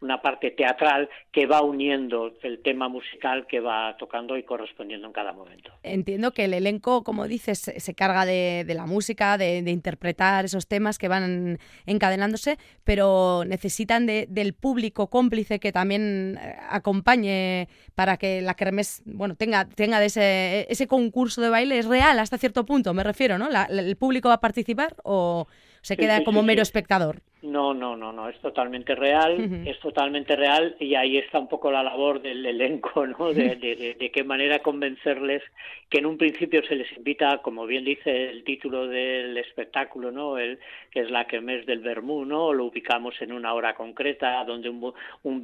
una 0.01 0.21
parte 0.21 0.51
teatral 0.51 1.09
que 1.31 1.45
va 1.45 1.61
uniendo 1.61 2.33
el 2.43 2.61
tema 2.61 2.87
musical 2.87 3.45
que 3.47 3.59
va 3.59 3.95
tocando 3.97 4.37
y 4.37 4.43
correspondiendo 4.43 5.07
en 5.07 5.13
cada 5.13 5.33
momento. 5.33 5.71
Entiendo 5.83 6.31
que 6.31 6.45
el 6.45 6.53
elenco, 6.53 7.03
como 7.03 7.27
dices, 7.27 7.59
se 7.59 7.93
carga 7.93 8.25
de, 8.25 8.65
la 8.67 8.85
música, 8.85 9.37
de, 9.37 9.57
interpretar 9.57 10.45
esos 10.45 10.67
temas 10.67 10.97
que 10.97 11.09
van 11.09 11.59
encadenándose, 11.85 12.57
pero 12.83 13.43
necesitan 13.45 14.05
del 14.05 14.53
público 14.53 15.07
cómplice 15.07 15.59
que 15.59 15.71
también 15.71 16.39
eh, 16.41 16.55
acompañe 16.69 17.67
para 17.95 18.17
que 18.17 18.41
la 18.41 18.53
kermés, 18.53 19.01
bueno, 19.05 19.35
tenga, 19.35 19.65
tenga 19.65 19.99
ese, 20.05 20.67
ese 20.69 20.87
concurso 20.87 21.41
de 21.41 21.49
baile 21.49 21.77
es 21.79 21.85
real 21.85 22.19
hasta 22.19 22.37
cierto 22.37 22.65
punto, 22.65 22.93
me 22.93 23.03
refiero, 23.03 23.37
¿no? 23.37 23.49
¿El 23.69 23.95
público 23.95 24.29
va 24.29 24.35
a 24.35 24.41
participar 24.41 24.95
o 25.03 25.47
se 25.81 25.97
queda 25.97 26.23
como 26.23 26.43
mero 26.43 26.61
espectador? 26.61 27.21
No, 27.45 27.73
no, 27.73 27.95
no, 27.95 28.11
no, 28.11 28.27
es 28.27 28.39
totalmente 28.39 28.95
real, 28.95 29.63
es 29.65 29.79
totalmente 29.79 30.35
real 30.35 30.75
y 30.79 30.95
ahí 30.95 31.17
está 31.17 31.37
un 31.37 31.47
poco 31.47 31.71
la 31.71 31.83
labor 31.83 32.21
del 32.21 32.43
elenco, 32.45 33.05
¿no? 33.05 33.33
De, 33.35 33.95
de, 33.99 34.11
qué 34.11 34.23
manera 34.23 34.59
convencerles 34.59 35.43
que 35.89 35.99
en 35.99 36.07
un 36.07 36.17
principio 36.17 36.63
se 36.63 36.75
les 36.75 36.91
invita, 36.97 37.41
como 37.41 37.65
bien 37.65 37.83
dice 37.85 38.29
el 38.29 38.43
título 38.43 38.87
del 38.87 39.37
espectáculo, 39.37 40.11
¿no? 40.11 40.37
El, 40.37 40.59
que 40.89 41.01
es 41.01 41.11
la 41.11 41.25
que 41.27 41.41
mes 41.41 41.65
del 41.65 41.79
Bermú, 41.79 42.25
¿no? 42.25 42.53
Lo 42.53 42.65
ubicamos 42.65 43.21
en 43.21 43.31
una 43.31 43.53
hora 43.53 43.75
concreta 43.75 44.43
donde 44.43 44.69
un, 44.69 44.93
un 45.23 45.41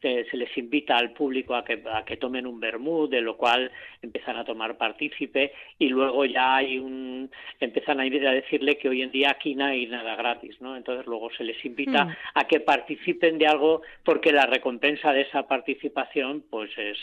eh, 0.00 0.26
se 0.30 0.36
les 0.36 0.56
invita 0.56 0.96
al 0.96 1.12
público 1.12 1.56
a 1.56 1.64
que, 1.64 1.82
a 1.92 2.04
que 2.04 2.16
tomen 2.16 2.46
un 2.46 2.60
vermú, 2.60 3.08
de 3.08 3.20
lo 3.20 3.36
cual 3.36 3.70
empiezan 4.00 4.36
a 4.36 4.44
tomar 4.44 4.78
partícipe 4.78 5.52
y 5.76 5.88
luego 5.88 6.24
ya 6.24 6.56
hay 6.56 6.78
un, 6.78 7.28
empiezan 7.58 7.98
a, 7.98 8.04
a 8.04 8.34
decirle 8.34 8.78
que 8.78 8.88
hoy 8.88 9.02
en 9.02 9.10
día 9.10 9.30
aquí 9.30 9.56
no 9.56 9.64
hay 9.64 9.86
nada 9.86 10.14
gratis, 10.14 10.60
¿no? 10.60 10.76
Entonces 10.76 11.04
luego 11.06 11.17
se 11.36 11.44
les 11.44 11.62
invita 11.64 12.04
mm. 12.04 12.16
a 12.34 12.44
que 12.46 12.60
participen 12.60 13.38
de 13.38 13.46
algo 13.46 13.82
porque 14.04 14.32
la 14.32 14.46
recompensa 14.46 15.12
de 15.12 15.22
esa 15.22 15.46
participación 15.46 16.44
pues 16.50 16.70
es 16.76 16.98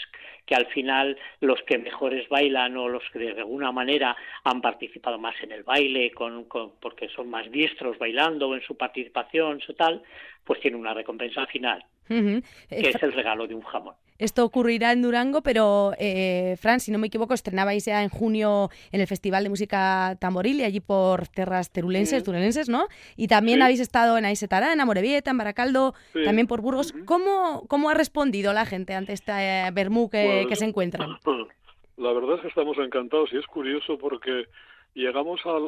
que 0.46 0.56
al 0.56 0.68
final 0.68 1.18
los 1.42 1.62
que 1.64 1.78
mejores 1.78 2.28
bailan 2.30 2.78
o 2.78 2.88
los 2.88 3.04
que 3.12 3.20
de 3.20 3.42
alguna 3.42 3.72
manera 3.72 4.16
han 4.44 4.62
participado 4.62 5.18
más 5.18 5.36
en 5.42 5.52
el 5.52 5.64
baile 5.64 6.12
con, 6.12 6.46
porque 6.80 7.10
son 7.10 7.30
más 7.30 7.50
diestros 7.52 7.98
bailando 7.98 8.56
en 8.56 8.62
su 8.62 8.76
participación 8.78 9.60
o 9.68 9.74
tal 9.74 10.02
pues 10.44 10.60
tienen 10.60 10.80
una 10.80 10.94
recompensa 10.94 11.46
final 11.48 11.84
que 12.08 12.44
es 12.70 13.04
el 13.04 13.14
regalo 13.14 13.48
de 13.48 13.56
un 13.56 13.62
jamón 13.62 13.96
esto 14.18 14.46
ocurrirá 14.46 14.94
en 14.94 15.02
Durango, 15.02 15.42
pero 15.42 15.92
eh, 16.00 16.56
Fran, 16.58 16.80
si 16.80 16.92
no 16.92 16.98
me 16.98 17.08
equivoco, 17.08 17.34
estrenabais 17.34 17.86
ya 17.86 18.02
en 18.02 18.10
junio 18.10 18.70
en 18.92 19.02
el 19.02 19.08
Festival 19.08 19.44
de 19.44 19.50
Música 19.50 20.16
Tamboril 20.20 20.62
y 20.62 20.64
allí 20.64 20.80
por 20.80 21.28
tierras 21.28 21.72
terulenses, 21.72 22.24
turelenses, 22.24 22.70
¿no? 22.70 22.88
Y 23.18 23.28
también 23.28 23.62
habéis 23.62 23.82
estado 23.82 24.18
en 24.18 24.26
Aisetará, 24.26 24.72
en 24.72 24.80
Amorebieta, 24.80 25.32
en 25.32 25.38
Baracaldo, 25.38 25.94
también 26.24 26.48
por 26.48 26.62
Burgos. 26.62 26.94
¿Cómo, 27.06 27.66
¿Cómo 27.68 27.90
ha 27.90 27.94
respondido 27.94 28.54
la 28.54 28.66
gente 28.66 28.94
ante 28.94 29.12
este 29.12 29.34
eh, 29.34 29.70
Bermú 29.74 30.10
que, 30.10 30.48
se 30.54 30.66
encuentran? 30.66 31.18
La 31.98 32.12
verdad 32.12 32.36
es 32.36 32.42
que 32.42 32.48
estamos 32.50 32.78
encantados 32.78 33.32
y 33.32 33.38
es 33.38 33.46
curioso 33.46 33.98
porque 33.98 34.48
llegamos 34.96 35.40
al, 35.46 35.64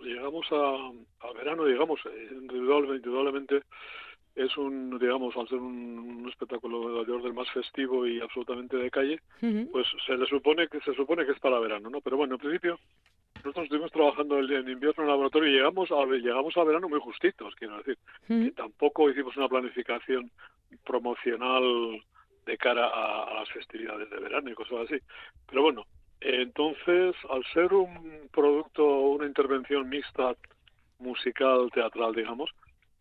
llegamos 0.00 0.44
a, 0.50 1.26
al 1.28 1.34
verano, 1.36 1.64
digamos, 1.64 2.00
eh, 2.06 2.28
indudablemente 2.32 3.62
es 4.38 4.56
un, 4.56 4.98
digamos, 4.98 5.36
al 5.36 5.48
ser 5.48 5.58
un, 5.58 6.26
espectáculo 6.28 7.04
de 7.04 7.12
orden 7.12 7.34
más 7.34 7.50
festivo 7.50 8.06
y 8.06 8.20
absolutamente 8.20 8.76
de 8.76 8.90
calle, 8.90 9.20
pues 9.72 9.86
se 10.06 10.16
le 10.16 10.26
supone 10.26 10.68
que 10.68 10.78
se 10.80 10.94
supone 10.94 11.24
que 11.24 11.32
es 11.32 11.40
para 11.40 11.58
verano, 11.58 11.90
¿no? 11.90 12.00
Pero 12.00 12.16
bueno, 12.16 12.34
en 12.34 12.40
principio 12.40 12.78
nosotros 13.36 13.64
estuvimos 13.64 13.90
trabajando 13.90 14.38
el, 14.38 14.50
en 14.52 14.68
invierno 14.68 15.02
en 15.02 15.08
el 15.08 15.08
laboratorio 15.08 15.48
y 15.48 15.56
llegamos 15.56 15.90
a, 15.90 16.04
llegamos 16.04 16.56
a 16.56 16.64
verano 16.64 16.88
muy 16.88 17.00
justitos, 17.00 17.54
quiero 17.56 17.78
decir, 17.78 17.98
tampoco 18.54 19.10
hicimos 19.10 19.36
una 19.36 19.48
planificación 19.48 20.30
promocional 20.84 22.00
de 22.46 22.58
cara 22.58 22.88
a, 22.88 23.34
las 23.34 23.48
festividades 23.50 24.08
de 24.10 24.18
verano 24.18 24.50
y 24.50 24.54
cosas 24.54 24.80
así. 24.84 24.96
Pero 25.48 25.62
bueno, 25.62 25.84
entonces, 26.20 27.16
al 27.30 27.44
ser 27.52 27.72
un 27.72 28.28
producto, 28.32 28.84
una 28.84 29.26
intervención 29.26 29.88
mixta 29.88 30.36
musical, 30.98 31.70
teatral, 31.72 32.14
digamos, 32.14 32.50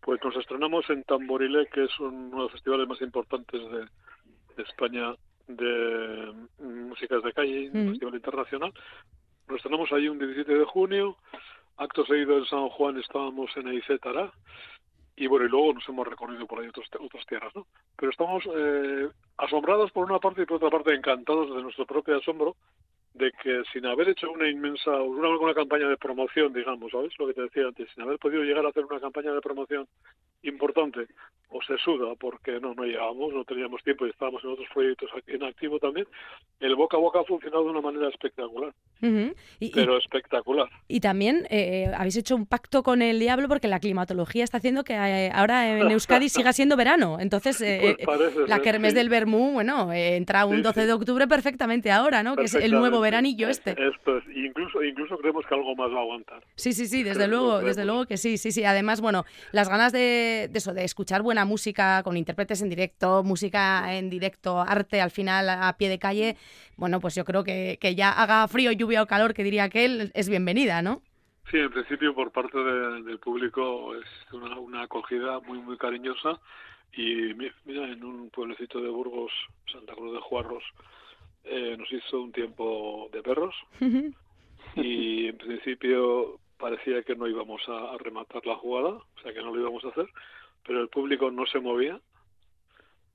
pues 0.07 0.23
nos 0.23 0.37
estrenamos 0.37 0.89
en 0.89 1.03
Tamborile, 1.03 1.67
que 1.67 1.83
es 1.83 1.99
uno 1.99 2.37
de 2.37 2.43
los 2.43 2.51
festivales 2.53 2.87
más 2.87 3.01
importantes 3.01 3.59
de, 3.69 4.63
España 4.63 5.13
de 5.49 6.33
músicas 6.59 7.21
de 7.23 7.33
calle, 7.33 7.69
un 7.73 7.89
festival 7.89 8.15
internacional. 8.15 8.73
Nos 9.49 9.57
estrenamos 9.57 9.91
ahí 9.91 10.07
un 10.07 10.17
17 10.17 10.59
de 10.59 10.63
junio. 10.63 11.17
Acto 11.75 12.05
seguido 12.05 12.37
en 12.37 12.45
San 12.45 12.69
Juan 12.69 12.97
estábamos 12.97 13.51
en 13.57 13.67
Eizetara. 13.67 14.31
Y 15.17 15.27
bueno, 15.27 15.45
y 15.45 15.49
luego 15.49 15.73
nos 15.73 15.89
hemos 15.89 16.07
recorrido 16.07 16.47
por 16.47 16.61
ahí 16.61 16.69
otras, 16.69 16.87
otras 17.01 17.25
tierras, 17.25 17.53
¿no? 17.53 17.67
Pero 17.97 18.09
estamos 18.09 18.45
eh, 18.55 19.09
asombrados 19.35 19.91
por 19.91 20.09
una 20.09 20.19
parte 20.19 20.43
y 20.43 20.45
por 20.45 20.55
otra 20.55 20.69
parte 20.69 20.93
encantados 20.93 21.53
de 21.53 21.61
nuestro 21.61 21.85
propio 21.85 22.15
asombro 22.15 22.55
de 23.17 23.31
que 23.43 23.63
sin 23.73 23.85
haber 23.85 24.09
hecho 24.09 24.31
una 24.31 24.49
inmensa, 24.49 24.91
una, 25.01 25.29
una 25.29 25.53
campaña 25.53 25.87
de 25.87 25.97
promoción, 25.97 26.53
digamos, 26.53 26.91
¿sabes? 26.91 27.11
Lo 27.17 27.27
que 27.27 27.33
te 27.33 27.41
decía 27.41 27.67
antes, 27.67 27.89
sin 27.93 28.03
haber 28.03 28.19
podido 28.19 28.43
llegar 28.43 28.65
a 28.65 28.69
hacer 28.69 28.85
una 28.85 28.99
campaña 28.99 29.33
de 29.33 29.41
promoción 29.41 29.87
importante, 30.43 31.07
o 31.49 31.61
se 31.61 31.77
suda 31.77 32.13
porque 32.19 32.59
no, 32.59 32.73
no 32.73 32.83
llegábamos, 32.83 33.33
no 33.33 33.43
teníamos 33.45 33.81
tiempo 33.83 34.05
y 34.05 34.09
estábamos 34.09 34.43
en 34.43 34.51
otros 34.51 34.67
proyectos 34.73 35.09
en 35.27 35.43
activo 35.43 35.79
también, 35.79 36.05
el 36.59 36.75
boca 36.75 36.97
a 36.97 36.99
boca 36.99 37.21
ha 37.21 37.23
funcionado 37.23 37.63
de 37.63 37.69
una 37.69 37.81
manera 37.81 38.09
espectacular. 38.09 38.73
pero 39.73 39.97
espectacular. 39.97 40.67
Y 40.87 40.99
también 40.99 41.47
eh, 41.49 41.89
habéis 41.95 42.17
hecho 42.17 42.35
un 42.35 42.45
pacto 42.45 42.83
con 42.83 43.01
el 43.01 43.19
diablo 43.19 43.47
porque 43.47 43.67
la 43.67 43.79
climatología 43.79 44.43
está 44.43 44.57
haciendo 44.57 44.83
que 44.83 44.93
eh, 44.93 45.31
ahora 45.33 45.69
en 45.69 45.89
Euskadi 45.89 46.29
siga 46.29 46.51
siendo 46.51 46.75
verano. 46.75 47.17
Entonces, 47.19 47.61
eh, 47.61 47.97
pues 48.05 48.35
la 48.47 48.59
kermés 48.59 48.93
del 48.93 49.09
Bermú, 49.09 49.53
bueno, 49.53 49.93
entra 49.93 50.45
un 50.45 50.61
12 50.61 50.85
de 50.85 50.93
octubre 50.93 51.27
perfectamente 51.27 51.91
ahora, 51.91 52.23
¿no? 52.23 52.35
Que 52.35 52.45
es 52.45 52.55
el 52.55 52.71
nuevo 52.71 52.99
veranillo 53.07 53.47
este. 53.47 53.71
Esto 53.71 54.17
es, 54.17 54.23
incluso, 54.35 54.83
incluso 54.83 55.17
creemos 55.17 55.45
que 55.45 55.55
algo 55.55 55.75
más 55.75 55.89
va 55.91 55.97
a 55.97 56.01
aguantar. 56.01 56.43
Sí, 56.55 56.73
sí, 56.73 56.87
sí, 56.87 57.03
desde 57.03 57.27
luego, 57.27 57.59
desde 57.59 57.85
luego 57.85 58.05
que 58.05 58.17
sí, 58.17 58.37
sí, 58.37 58.51
sí. 58.51 58.63
Además, 58.63 59.01
bueno, 59.01 59.23
las 59.51 59.69
ganas 59.69 59.91
de, 59.93 60.49
eso, 60.53 60.73
de 60.73 60.83
escuchar 60.83 61.21
buena 61.21 61.45
música 61.45 62.03
con 62.03 62.17
intérpretes 62.17 62.61
en 62.61 62.69
directo, 62.69 63.23
música 63.23 63.95
en 63.95 64.09
directo, 64.09 64.59
arte 64.59 65.01
al 65.01 65.11
final 65.11 65.49
a 65.49 65.75
pie 65.77 65.89
de 65.89 65.99
calle, 65.99 66.37
bueno, 66.75 66.99
pues 66.99 67.15
yo 67.15 67.23
creo 67.25 67.43
que, 67.43 67.77
que 67.79 67.95
ya 67.95 68.11
haga 68.11 68.47
frío, 68.47 68.71
lluvia 68.71 69.01
o 69.01 69.07
calor, 69.07 69.33
que 69.33 69.43
diría 69.43 69.63
aquel, 69.63 70.11
es 70.13 70.29
bienvenida, 70.29 70.81
¿no? 70.81 71.01
Sí, 71.49 71.57
en 71.57 71.71
principio 71.71 72.13
por 72.13 72.31
parte 72.31 72.57
del 72.57 73.19
público 73.19 73.95
es 73.95 74.33
una, 74.33 74.59
una 74.59 74.81
acogida 74.83 75.39
muy, 75.39 75.59
muy 75.59 75.77
cariñosa 75.77 76.39
y 76.93 77.33
mira, 77.33 77.87
en 77.87 78.03
un 78.03 78.29
pueblecito 78.29 78.81
de 78.81 78.89
Burgos, 78.89 79.31
Santa 79.71 79.93
Cruz 79.93 80.13
de 80.13 80.19
Juarros, 80.19 80.63
eh, 81.49 81.75
nos 81.77 81.91
hizo 81.91 82.21
un 82.21 82.31
tiempo 82.31 83.09
de 83.11 83.21
perros 83.21 83.55
y 84.75 85.27
en 85.27 85.37
principio 85.37 86.39
parecía 86.57 87.03
que 87.03 87.15
no 87.15 87.27
íbamos 87.27 87.61
a, 87.67 87.97
rematar 87.97 88.45
la 88.45 88.55
jugada, 88.55 88.89
o 88.89 89.21
sea 89.21 89.33
que 89.33 89.41
no 89.41 89.53
lo 89.53 89.61
íbamos 89.61 89.83
a 89.85 89.89
hacer, 89.89 90.07
pero 90.65 90.81
el 90.81 90.89
público 90.89 91.31
no 91.31 91.45
se 91.45 91.59
movía, 91.59 91.99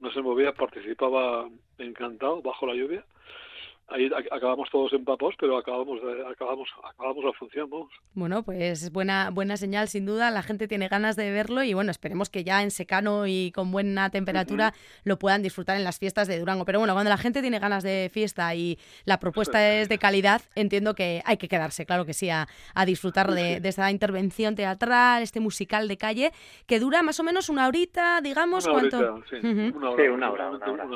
no 0.01 0.12
se 0.12 0.23
movía, 0.23 0.53
participaba 0.53 1.49
encantado 1.79 2.43
bajo 2.43 2.67
la 2.67 2.75
lluvia 2.75 3.05
ahí 3.89 4.11
acabamos 4.31 4.69
todos 4.71 4.93
empapados, 4.93 5.35
pero 5.39 5.59
acabamos, 5.59 6.01
acabamos, 6.31 6.69
acabamos 6.85 7.25
la 7.25 7.33
función, 7.33 7.69
Bueno, 8.15 8.43
pues 8.43 8.91
buena, 8.91 9.31
buena 9.31 9.57
señal, 9.57 9.89
sin 9.89 10.07
duda. 10.07 10.31
La 10.31 10.43
gente 10.43 10.69
tiene 10.69 10.89
ganas 10.89 11.17
de 11.17 11.31
verlo 11.31 11.62
y 11.62 11.75
bueno, 11.75 11.91
esperemos 11.91 12.31
que 12.31 12.45
ya 12.45 12.62
en 12.62 12.71
secano 12.71 13.27
y 13.27 13.53
con 13.53 13.71
buena 13.71 14.11
temperatura 14.11 14.73
lo 15.05 15.19
puedan 15.19 15.43
disfrutar 15.43 15.77
en 15.77 15.85
las 15.85 15.99
fiestas 15.99 16.29
de 16.29 16.39
Durango. 16.39 16.65
Pero 16.65 16.79
bueno, 16.79 16.95
cuando 16.95 17.11
la 17.11 17.17
gente 17.17 17.41
tiene 17.41 17.59
ganas 17.59 17.83
de 17.83 18.11
fiesta 18.12 18.55
y 18.55 18.79
la 19.05 19.19
propuesta 19.19 19.81
es 19.81 19.89
de 19.89 19.99
calidad, 19.99 20.43
entiendo 20.55 20.95
que 20.95 21.23
hay 21.25 21.37
que 21.37 21.49
quedarse, 21.49 21.87
claro 21.87 22.05
que 22.05 22.15
sí, 22.15 22.31
a, 22.31 22.47
disfrutar 22.87 23.31
de, 23.31 23.61
esa 23.62 23.91
intervención 23.91 24.55
teatral, 24.55 25.23
este 25.23 25.41
musical 25.41 25.89
de 25.89 25.97
calle, 25.97 26.33
que 26.67 26.81
dura 26.81 27.03
más 27.03 27.21
o 27.21 27.23
menos 27.23 27.49
una 27.49 27.69
horita, 27.69 28.21
digamos. 28.21 28.65
Una 28.67 28.73
¿cuánto? 28.75 29.23
sí, 29.31 29.37
una 29.43 29.91
hora, 30.31 30.51
una 30.51 30.71
hora, 30.71 30.87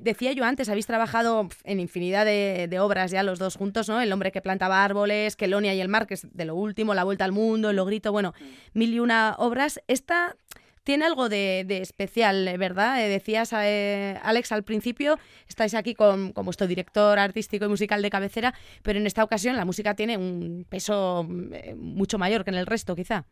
decía 0.00 0.32
yo 0.32 0.44
antes, 0.44 0.55
habéis 0.68 0.86
trabajado 0.86 1.48
en 1.64 1.80
infinidad 1.80 2.24
de, 2.24 2.78
obras 2.80 3.10
ya 3.10 3.22
los 3.22 3.38
dos 3.38 3.56
juntos, 3.56 3.88
¿no? 3.88 4.00
El 4.00 4.12
hombre 4.12 4.32
que 4.32 4.40
plantaba 4.40 4.84
árboles, 4.84 5.36
Kelonia 5.36 5.74
y 5.74 5.80
el 5.80 5.88
mar, 5.88 6.06
que 6.06 6.14
es 6.14 6.36
de 6.36 6.44
lo 6.44 6.54
último, 6.54 6.94
La 6.94 7.04
Vuelta 7.04 7.24
al 7.24 7.32
Mundo, 7.32 7.70
El 7.70 7.76
Logrito, 7.76 8.12
bueno, 8.12 8.34
mil 8.74 8.92
y 8.92 9.00
una 9.00 9.34
obras. 9.38 9.80
Esta 9.88 10.36
tiene 10.84 11.04
algo 11.04 11.28
de, 11.28 11.66
especial, 11.80 12.48
¿verdad? 12.58 13.04
Eh, 13.04 13.08
decías, 13.08 13.52
eh, 13.52 14.16
Alex, 14.22 14.52
al 14.52 14.62
principio, 14.62 15.16
estáis 15.48 15.74
aquí 15.74 15.94
con, 15.94 16.32
con, 16.32 16.44
vuestro 16.44 16.68
director 16.68 17.18
artístico 17.18 17.64
y 17.64 17.68
musical 17.68 18.02
de 18.02 18.10
cabecera, 18.10 18.54
pero 18.84 18.98
en 18.98 19.06
esta 19.06 19.24
ocasión 19.24 19.56
la 19.56 19.64
música 19.64 19.94
tiene 19.94 20.16
un 20.16 20.64
peso 20.70 21.26
eh, 21.52 21.74
mucho 21.74 22.18
mayor 22.18 22.44
que 22.44 22.50
en 22.50 22.56
el 22.56 22.66
resto, 22.66 22.94
quizá. 22.94 23.24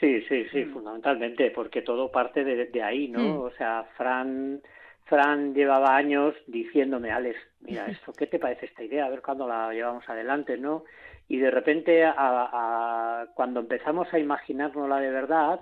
Sí, 0.00 0.22
sí, 0.28 0.46
sí, 0.50 0.64
fundamentalmente, 0.64 1.50
porque 1.50 1.82
todo 1.82 2.10
parte 2.10 2.42
de, 2.42 2.82
ahí, 2.82 3.06
¿no? 3.06 3.20
Mm. 3.20 3.40
O 3.40 3.50
sea, 3.52 3.84
Fran 3.96 4.62
Fran 5.12 5.52
llevaba 5.52 5.94
años 5.94 6.34
diciéndome, 6.46 7.10
Alex, 7.10 7.38
mira 7.60 7.84
esto, 7.86 8.14
¿qué 8.14 8.26
te 8.26 8.38
parece 8.38 8.64
esta 8.64 8.82
idea? 8.82 9.04
A 9.04 9.10
ver 9.10 9.20
cuándo 9.20 9.46
la 9.46 9.70
llevamos 9.70 10.08
adelante, 10.08 10.56
¿no? 10.56 10.84
Y 11.28 11.36
de 11.36 11.50
repente, 11.50 12.02
a, 12.02 13.26
cuando 13.34 13.60
empezamos 13.60 14.10
a 14.14 14.18
imaginárnosla 14.18 15.00
de 15.00 15.10
verdad, 15.10 15.60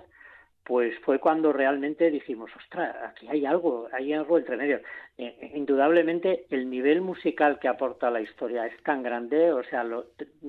pues 0.63 0.97
fue 0.99 1.19
cuando 1.19 1.51
realmente 1.51 2.09
dijimos, 2.09 2.49
ostras, 2.55 2.95
aquí 3.09 3.27
hay 3.27 3.45
algo, 3.45 3.89
hay 3.91 4.13
algo 4.13 4.37
entre 4.37 4.55
medio. 4.55 4.77
Eh, 5.17 5.35
eh, 5.41 5.51
indudablemente 5.53 6.45
el 6.49 6.69
nivel 6.69 7.01
musical 7.01 7.59
que 7.59 7.67
aporta 7.67 8.09
la 8.09 8.21
historia 8.21 8.65
es 8.67 8.81
tan 8.83 9.03
grande, 9.03 9.51
o 9.51 9.65
sea, 9.65 9.83
lo, 9.83 10.05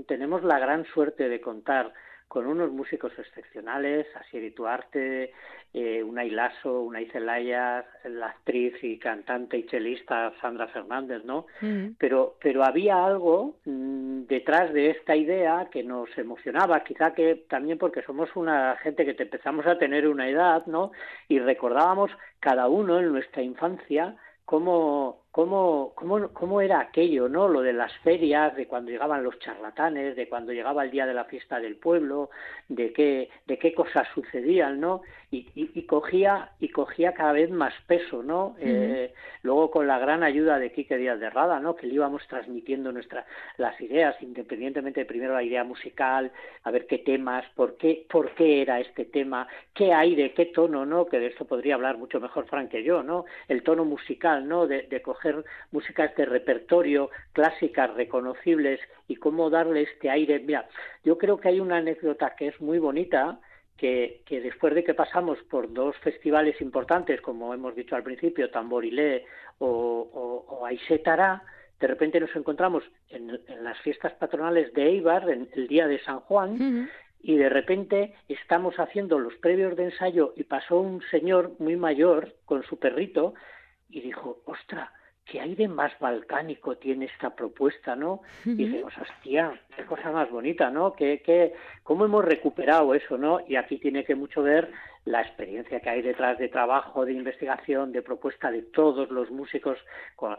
tenemos 0.06 0.44
la 0.44 0.60
gran 0.60 0.84
suerte 0.84 1.28
de 1.28 1.40
contar 1.40 1.92
con 2.32 2.46
unos 2.46 2.72
músicos 2.72 3.12
excepcionales, 3.18 4.06
Asieri 4.16 4.52
Tuarte, 4.52 5.34
eh, 5.74 6.02
Unai 6.02 6.30
Lasso, 6.30 6.80
Unai 6.80 7.04
Zelaya, 7.10 7.84
la 8.04 8.28
actriz 8.28 8.72
y 8.82 8.98
cantante 8.98 9.58
y 9.58 9.66
chelista 9.66 10.32
Sandra 10.40 10.66
Fernández, 10.68 11.26
¿no? 11.26 11.44
Mm. 11.60 11.88
Pero, 11.98 12.36
pero 12.40 12.64
había 12.64 13.04
algo 13.04 13.56
mm, 13.66 14.22
detrás 14.22 14.72
de 14.72 14.92
esta 14.92 15.14
idea 15.14 15.68
que 15.70 15.82
nos 15.82 16.08
emocionaba, 16.16 16.82
quizá 16.82 17.12
que 17.12 17.44
también 17.50 17.76
porque 17.76 18.00
somos 18.00 18.34
una 18.34 18.78
gente 18.78 19.04
que 19.04 19.12
te 19.12 19.24
empezamos 19.24 19.66
a 19.66 19.76
tener 19.76 20.08
una 20.08 20.26
edad, 20.26 20.64
¿no? 20.64 20.92
Y 21.28 21.38
recordábamos 21.38 22.10
cada 22.40 22.66
uno 22.66 22.98
en 22.98 23.12
nuestra 23.12 23.42
infancia 23.42 24.16
cómo 24.46 25.21
cómo, 25.32 25.92
cómo, 25.94 26.28
cómo 26.28 26.60
era 26.60 26.78
aquello, 26.78 27.26
¿no? 27.26 27.48
Lo 27.48 27.62
de 27.62 27.72
las 27.72 27.92
ferias, 28.00 28.54
de 28.54 28.66
cuando 28.66 28.90
llegaban 28.90 29.24
los 29.24 29.38
charlatanes, 29.38 30.14
de 30.14 30.28
cuando 30.28 30.52
llegaba 30.52 30.84
el 30.84 30.90
día 30.90 31.06
de 31.06 31.14
la 31.14 31.24
fiesta 31.24 31.58
del 31.58 31.76
pueblo, 31.76 32.28
de 32.68 32.92
qué, 32.92 33.30
de 33.46 33.58
qué 33.58 33.72
cosas 33.72 34.06
sucedían, 34.14 34.78
¿no? 34.78 35.00
Y, 35.30 35.48
y, 35.54 35.82
cogía, 35.86 36.50
y 36.60 36.68
cogía 36.68 37.14
cada 37.14 37.32
vez 37.32 37.50
más 37.50 37.72
peso, 37.86 38.22
¿no? 38.22 38.54
eh, 38.60 39.14
luego 39.42 39.70
con 39.70 39.86
la 39.86 39.98
gran 39.98 40.22
ayuda 40.22 40.58
de 40.58 40.70
Quique 40.72 40.98
Díaz 40.98 41.18
de 41.18 41.30
Rada, 41.30 41.58
¿no? 41.58 41.74
Que 41.74 41.86
le 41.86 41.94
íbamos 41.94 42.20
transmitiendo 42.28 42.92
nuestras 42.92 43.24
las 43.56 43.80
ideas, 43.80 44.14
independientemente 44.20 45.00
de 45.00 45.06
primero 45.06 45.32
la 45.32 45.42
idea 45.42 45.64
musical, 45.64 46.30
a 46.64 46.70
ver 46.70 46.86
qué 46.86 46.98
temas, 46.98 47.46
por 47.54 47.78
qué, 47.78 48.04
por 48.10 48.34
qué 48.34 48.60
era 48.60 48.78
este 48.80 49.06
tema, 49.06 49.48
qué 49.72 49.94
aire, 49.94 50.34
qué 50.34 50.46
tono, 50.46 50.84
¿no? 50.84 51.06
Que 51.06 51.18
de 51.18 51.28
esto 51.28 51.46
podría 51.46 51.76
hablar 51.76 51.96
mucho 51.96 52.20
mejor 52.20 52.46
Frank 52.46 52.68
que 52.68 52.84
yo, 52.84 53.02
¿no? 53.02 53.24
El 53.48 53.62
tono 53.62 53.86
musical, 53.86 54.46
¿no? 54.46 54.66
De, 54.66 54.82
de 54.82 55.00
coger 55.00 55.21
músicas 55.70 56.14
de 56.16 56.24
repertorio, 56.24 57.10
clásicas, 57.32 57.94
reconocibles, 57.94 58.80
y 59.08 59.16
cómo 59.16 59.50
darle 59.50 59.82
este 59.82 60.10
aire. 60.10 60.40
Mira, 60.40 60.68
yo 61.04 61.18
creo 61.18 61.38
que 61.38 61.48
hay 61.48 61.60
una 61.60 61.76
anécdota 61.78 62.34
que 62.36 62.48
es 62.48 62.60
muy 62.60 62.78
bonita, 62.78 63.40
que, 63.76 64.22
que, 64.26 64.40
después 64.40 64.74
de 64.74 64.84
que 64.84 64.94
pasamos 64.94 65.38
por 65.50 65.72
dos 65.72 65.96
festivales 65.98 66.60
importantes, 66.60 67.20
como 67.20 67.52
hemos 67.52 67.74
dicho 67.74 67.96
al 67.96 68.02
principio, 68.02 68.50
Tamborilé 68.50 69.24
o, 69.58 69.66
o, 69.68 70.60
o 70.60 70.66
de 71.82 71.88
repente 71.88 72.20
nos 72.20 72.34
encontramos 72.36 72.84
en, 73.08 73.40
las 73.62 73.78
fiestas 73.80 74.12
patronales 74.14 74.72
de 74.72 74.84
Eibar, 74.86 75.28
en 75.28 75.48
el 75.52 75.66
día 75.66 75.88
de 75.88 75.98
San 76.04 76.20
Juan, 76.20 76.88
y 77.20 77.36
de 77.36 77.48
repente 77.48 78.14
estamos 78.28 78.76
haciendo 78.76 79.18
los 79.18 79.34
previos 79.34 79.76
de 79.76 79.84
ensayo 79.84 80.32
y 80.36 80.44
pasó 80.44 80.78
un 80.78 81.02
señor 81.10 81.52
muy 81.58 81.76
mayor 81.76 82.34
con 82.44 82.62
su 82.62 82.78
perrito 82.78 83.34
y 83.90 84.00
dijo, 84.00 84.42
ostra, 84.44 84.92
qué 85.24 85.40
aire 85.40 85.68
más 85.68 85.92
balcánico 85.98 86.76
tiene 86.76 87.06
esta 87.06 87.30
propuesta, 87.30 87.94
¿no? 87.94 88.22
Y 88.44 88.64
decimos, 88.64 88.92
hostia, 88.98 89.60
qué 89.76 89.84
cosa 89.84 90.10
más 90.10 90.30
bonita, 90.30 90.70
¿no? 90.70 90.92
¿Qué, 90.92 91.22
qué, 91.24 91.54
¿Cómo 91.82 92.04
hemos 92.04 92.24
recuperado 92.24 92.94
eso, 92.94 93.16
no? 93.16 93.40
Y 93.46 93.56
aquí 93.56 93.78
tiene 93.78 94.04
que 94.04 94.14
mucho 94.14 94.42
ver 94.42 94.70
la 95.04 95.20
experiencia 95.20 95.80
que 95.80 95.90
hay 95.90 96.02
detrás 96.02 96.38
de 96.38 96.48
trabajo, 96.48 97.04
de 97.04 97.12
investigación, 97.12 97.92
de 97.92 98.02
propuesta 98.02 98.50
de 98.50 98.62
todos 98.62 99.10
los 99.10 99.30
músicos 99.30 99.78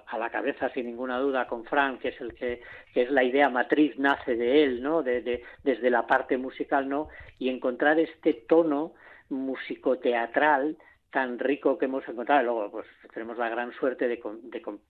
a 0.07 0.17
la 0.17 0.29
cabeza, 0.29 0.69
sin 0.69 0.85
ninguna 0.85 1.19
duda, 1.19 1.47
con 1.47 1.65
Frank, 1.65 1.99
que 1.99 2.09
es 2.09 2.21
el 2.21 2.33
que, 2.33 2.61
que 2.93 3.03
es 3.03 3.11
la 3.11 3.23
idea 3.23 3.49
matriz, 3.49 3.97
nace 3.97 4.35
de 4.35 4.63
él, 4.63 4.81
¿no? 4.81 5.03
De, 5.03 5.43
desde 5.63 5.89
la 5.89 6.07
parte 6.07 6.37
musical, 6.37 6.87
¿no? 6.87 7.09
Y 7.39 7.49
encontrar 7.49 7.99
este 7.99 8.33
tono 8.33 8.93
musicoteatral 9.29 10.77
tan 11.13 11.37
rico 11.37 11.77
que 11.77 11.85
hemos 11.85 12.05
encontrado. 12.09 12.43
Luego, 12.43 12.71
pues 12.71 12.87
tenemos 13.13 13.37
la 13.37 13.47
gran 13.47 13.71
suerte 13.73 14.07
de, 14.07 14.19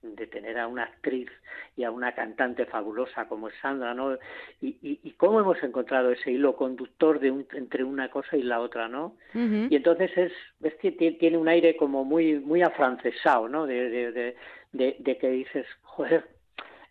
de, 0.01 0.27
tener 0.27 0.58
a 0.58 0.68
una 0.68 0.84
actriz 0.84 1.30
y 1.75 1.84
a 1.84 1.92
una 1.92 2.13
cantante 2.13 2.65
fabulosa 2.65 3.27
como 3.27 3.50
es 3.50 3.56
Sandra, 3.62 3.94
¿no? 3.94 4.18
Y, 4.62 4.77
y, 4.81 5.12
cómo 5.18 5.42
hemos 5.42 5.62
encontrado 5.62 6.12
ese 6.12 6.31
hilo 6.31 6.55
conductor 6.55 7.20
de 7.20 7.29
un, 7.29 7.46
entre 7.51 7.83
una 7.83 8.09
cosa 8.09 8.38
y 8.38 8.42
la 8.42 8.62
otra, 8.62 8.88
¿no? 8.88 9.18
Y 9.33 9.75
entonces 9.75 10.18
es, 10.18 10.31
es 10.64 10.74
que 10.75 10.92
tiene 10.94 11.38
un 11.38 11.50
aire 11.50 11.75
como 11.75 12.05
muy 12.05 12.40
muy 12.40 12.62
afrancesado, 12.62 13.50
¿no? 13.50 13.66
De, 13.68 13.90
de, 13.90 14.36
de, 14.72 14.96
de 15.00 15.18
que 15.18 15.29
dices, 15.29 15.66
joder, 15.83 16.25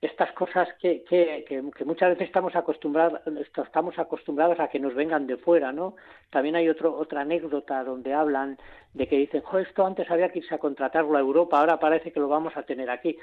estas 0.02 0.32
cosas 0.32 0.68
que, 0.80 1.04
que, 1.04 1.44
que, 1.46 1.84
muchas 1.84 2.10
veces 2.10 2.26
estamos 2.26 2.56
acostumbrados, 2.56 3.20
estamos 3.56 3.96
acostumbrados 4.00 4.58
a 4.58 4.66
que 4.66 4.80
nos 4.80 4.96
vengan 4.96 5.28
de 5.28 5.36
fuera, 5.36 5.70
¿no? 5.70 5.94
También 6.28 6.56
hay 6.56 6.68
otro, 6.68 6.98
otra 6.98 7.20
anécdota 7.20 7.84
donde 7.84 8.12
hablan 8.12 8.58
de 8.94 9.06
que 9.06 9.16
dicen, 9.16 9.44
esto 9.60 9.86
antes 9.86 10.10
había 10.10 10.28
que 10.30 10.40
irse 10.40 10.56
a 10.56 10.58
contratarlo 10.58 11.16
a 11.16 11.20
Europa, 11.20 11.60
ahora 11.60 11.78
parece 11.78 12.12
que 12.12 12.18
lo 12.18 12.26
vamos 12.26 12.56
a 12.56 12.64
tener 12.64 12.90
aquí. 12.90 13.16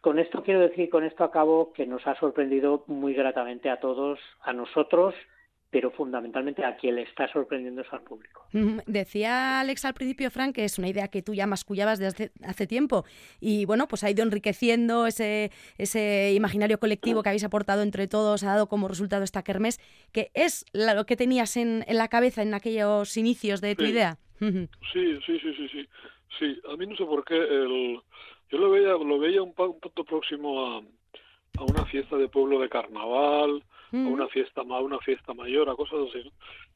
Con 0.00 0.18
esto 0.18 0.42
quiero 0.42 0.60
decir, 0.60 0.90
con 0.90 1.04
esto 1.04 1.22
acabo, 1.22 1.72
que 1.72 1.86
nos 1.86 2.04
ha 2.08 2.16
sorprendido 2.16 2.82
muy 2.88 3.14
gratamente 3.14 3.70
a 3.70 3.78
todos, 3.78 4.18
a 4.42 4.52
nosotros, 4.52 5.14
pero 5.74 5.90
fundamentalmente 5.90 6.64
a 6.64 6.76
quien 6.76 6.94
le 6.94 7.02
está 7.02 7.26
sorprendiendo 7.32 7.82
es 7.82 7.92
al 7.92 8.02
público. 8.02 8.46
Decía 8.86 9.58
Alex 9.58 9.84
al 9.84 9.94
principio, 9.94 10.30
Frank, 10.30 10.54
que 10.54 10.64
es 10.64 10.78
una 10.78 10.86
idea 10.86 11.08
que 11.08 11.20
tú 11.20 11.34
ya 11.34 11.48
mascullabas 11.48 11.98
desde 11.98 12.30
hace 12.44 12.68
tiempo 12.68 13.04
y 13.40 13.64
bueno, 13.64 13.88
pues 13.88 14.04
ha 14.04 14.10
ido 14.10 14.22
enriqueciendo 14.22 15.08
ese, 15.08 15.50
ese 15.76 16.32
imaginario 16.32 16.78
colectivo 16.78 17.24
que 17.24 17.30
habéis 17.30 17.42
aportado 17.42 17.82
entre 17.82 18.06
todos, 18.06 18.44
ha 18.44 18.50
dado 18.50 18.68
como 18.68 18.86
resultado 18.86 19.24
esta 19.24 19.42
kermés, 19.42 19.80
que 20.12 20.30
es 20.32 20.64
lo 20.72 21.06
que 21.06 21.16
tenías 21.16 21.56
en, 21.56 21.84
la 21.88 22.06
cabeza 22.06 22.42
en 22.42 22.54
aquellos 22.54 23.16
inicios 23.16 23.60
de 23.60 23.74
tu 23.74 23.82
idea. 23.82 24.16
sí, 24.38 25.18
sí, 25.26 25.40
sí, 25.40 25.54
sí, 25.56 25.68
sí. 25.72 25.88
Sí, 26.38 26.60
a 26.72 26.76
mí 26.76 26.86
no 26.86 26.94
sé 26.94 27.04
por 27.04 27.24
qué 27.24 27.34
el... 27.34 28.00
yo 28.48 28.58
lo 28.58 28.70
veía, 28.70 28.90
lo 28.90 29.18
veía 29.18 29.42
un, 29.42 29.54
punto 29.54 30.04
próximo 30.04 30.66
a, 30.66 30.82
a 31.58 31.64
una 31.64 31.84
fiesta 31.86 32.16
de 32.16 32.28
pueblo 32.28 32.60
de 32.60 32.68
carnaval, 32.68 33.64
a 33.94 34.08
una 34.08 34.28
fiesta 34.28 34.62
a 34.62 34.80
una 34.80 34.98
fiesta 34.98 35.34
mayor, 35.34 35.68
a 35.68 35.76
cosas 35.76 36.08
así, 36.08 36.30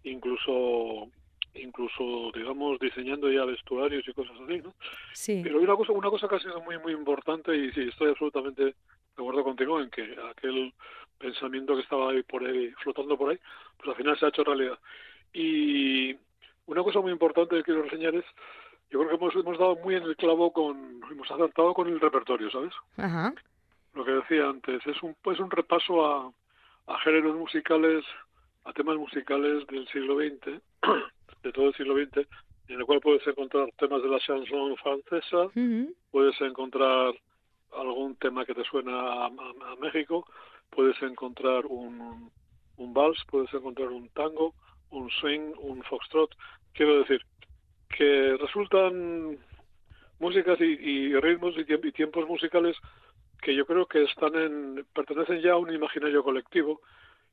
incluso 0.04 1.08
incluso 1.54 2.30
digamos 2.34 2.78
diseñando 2.78 3.30
ya 3.30 3.44
vestuarios 3.44 4.06
y 4.06 4.12
cosas 4.12 4.36
así, 4.44 4.60
¿no? 4.60 4.74
Sí. 5.12 5.40
Pero 5.42 5.58
hay 5.58 5.64
una 5.64 5.76
cosa 5.76 5.92
una 5.92 6.10
cosa 6.10 6.28
que 6.28 6.36
ha 6.36 6.40
sido 6.40 6.60
muy 6.62 6.78
muy 6.78 6.92
importante 6.92 7.56
y 7.56 7.72
sí 7.72 7.88
estoy 7.88 8.10
absolutamente 8.10 8.64
de 8.64 8.74
acuerdo 9.16 9.44
contigo 9.44 9.80
en 9.80 9.90
que 9.90 10.16
aquel 10.30 10.72
pensamiento 11.18 11.74
que 11.74 11.82
estaba 11.82 12.12
ahí 12.12 12.22
por 12.22 12.44
ahí 12.44 12.70
flotando 12.82 13.16
por 13.16 13.30
ahí, 13.30 13.38
pues 13.76 13.88
al 13.88 13.96
final 13.96 14.18
se 14.18 14.26
ha 14.26 14.28
hecho 14.28 14.44
realidad. 14.44 14.78
Y 15.32 16.14
una 16.66 16.82
cosa 16.82 17.00
muy 17.00 17.12
importante 17.12 17.56
que 17.56 17.64
quiero 17.64 17.82
reseñar 17.82 18.14
es 18.14 18.24
yo 18.90 19.00
creo 19.00 19.10
que 19.10 19.16
hemos, 19.16 19.34
hemos 19.34 19.58
dado 19.58 19.76
muy 19.76 19.96
en 19.96 20.04
el 20.04 20.16
clavo 20.16 20.52
con 20.52 21.00
hemos 21.10 21.30
acertado 21.30 21.74
con 21.74 21.88
el 21.88 22.00
repertorio, 22.00 22.50
¿sabes? 22.50 22.72
Ajá. 22.96 23.34
Lo 23.94 24.04
que 24.04 24.12
decía 24.12 24.48
antes 24.48 24.86
es 24.86 25.02
un 25.02 25.16
pues 25.22 25.40
un 25.40 25.50
repaso 25.50 26.06
a 26.06 26.32
a 26.88 26.98
géneros 27.00 27.36
musicales, 27.36 28.04
a 28.64 28.72
temas 28.72 28.96
musicales 28.96 29.66
del 29.68 29.86
siglo 29.88 30.16
XX, 30.16 30.60
de 31.42 31.52
todo 31.52 31.68
el 31.68 31.74
siglo 31.74 31.94
XX, 31.94 32.26
en 32.68 32.80
el 32.80 32.84
cual 32.84 33.00
puedes 33.00 33.26
encontrar 33.26 33.68
temas 33.78 34.02
de 34.02 34.08
la 34.08 34.18
chanson 34.18 34.76
francesa, 34.76 35.48
puedes 36.10 36.40
encontrar 36.40 37.14
algún 37.72 38.16
tema 38.16 38.44
que 38.44 38.54
te 38.54 38.64
suena 38.64 39.26
a, 39.26 39.30
México, 39.80 40.26
puedes 40.70 41.00
encontrar 41.02 41.66
un, 41.66 42.30
un 42.76 42.94
vals, 42.94 43.22
puedes 43.30 43.52
encontrar 43.52 43.88
un 43.88 44.08
tango, 44.10 44.54
un 44.90 45.10
swing, 45.10 45.52
un 45.60 45.82
foxtrot. 45.84 46.34
Quiero 46.72 46.98
decir 47.00 47.20
que 47.88 48.36
resultan 48.38 49.38
músicas 50.18 50.60
y, 50.60 51.14
ritmos 51.20 51.54
y, 51.56 51.92
tiempos 51.92 52.26
musicales 52.26 52.76
que 53.40 53.54
yo 53.54 53.66
creo 53.66 53.86
que 53.86 54.04
están 54.04 54.34
en, 54.34 54.86
pertenecen 54.94 55.40
ya 55.40 55.52
a 55.52 55.58
un 55.58 55.72
imaginario 55.72 56.22
colectivo 56.22 56.80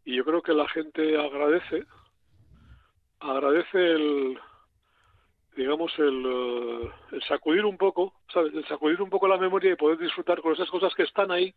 y 0.03 0.15
yo 0.15 0.23
creo 0.23 0.41
que 0.41 0.53
la 0.53 0.67
gente 0.69 1.17
agradece, 1.17 1.83
agradece 3.19 3.91
el, 3.91 4.39
digamos, 5.55 5.91
el, 5.97 6.91
eh, 7.11 7.19
sacudir 7.27 7.65
un 7.65 7.77
poco, 7.77 8.13
¿sabes? 8.31 8.53
El 8.53 8.67
sacudir 8.67 9.01
un 9.01 9.09
poco 9.09 9.27
la 9.27 9.37
memoria 9.37 9.71
y 9.71 9.75
poder 9.75 9.97
disfrutar 9.97 10.41
con 10.41 10.53
esas 10.53 10.69
cosas 10.69 10.93
que 10.93 11.03
están 11.03 11.31
ahí 11.31 11.53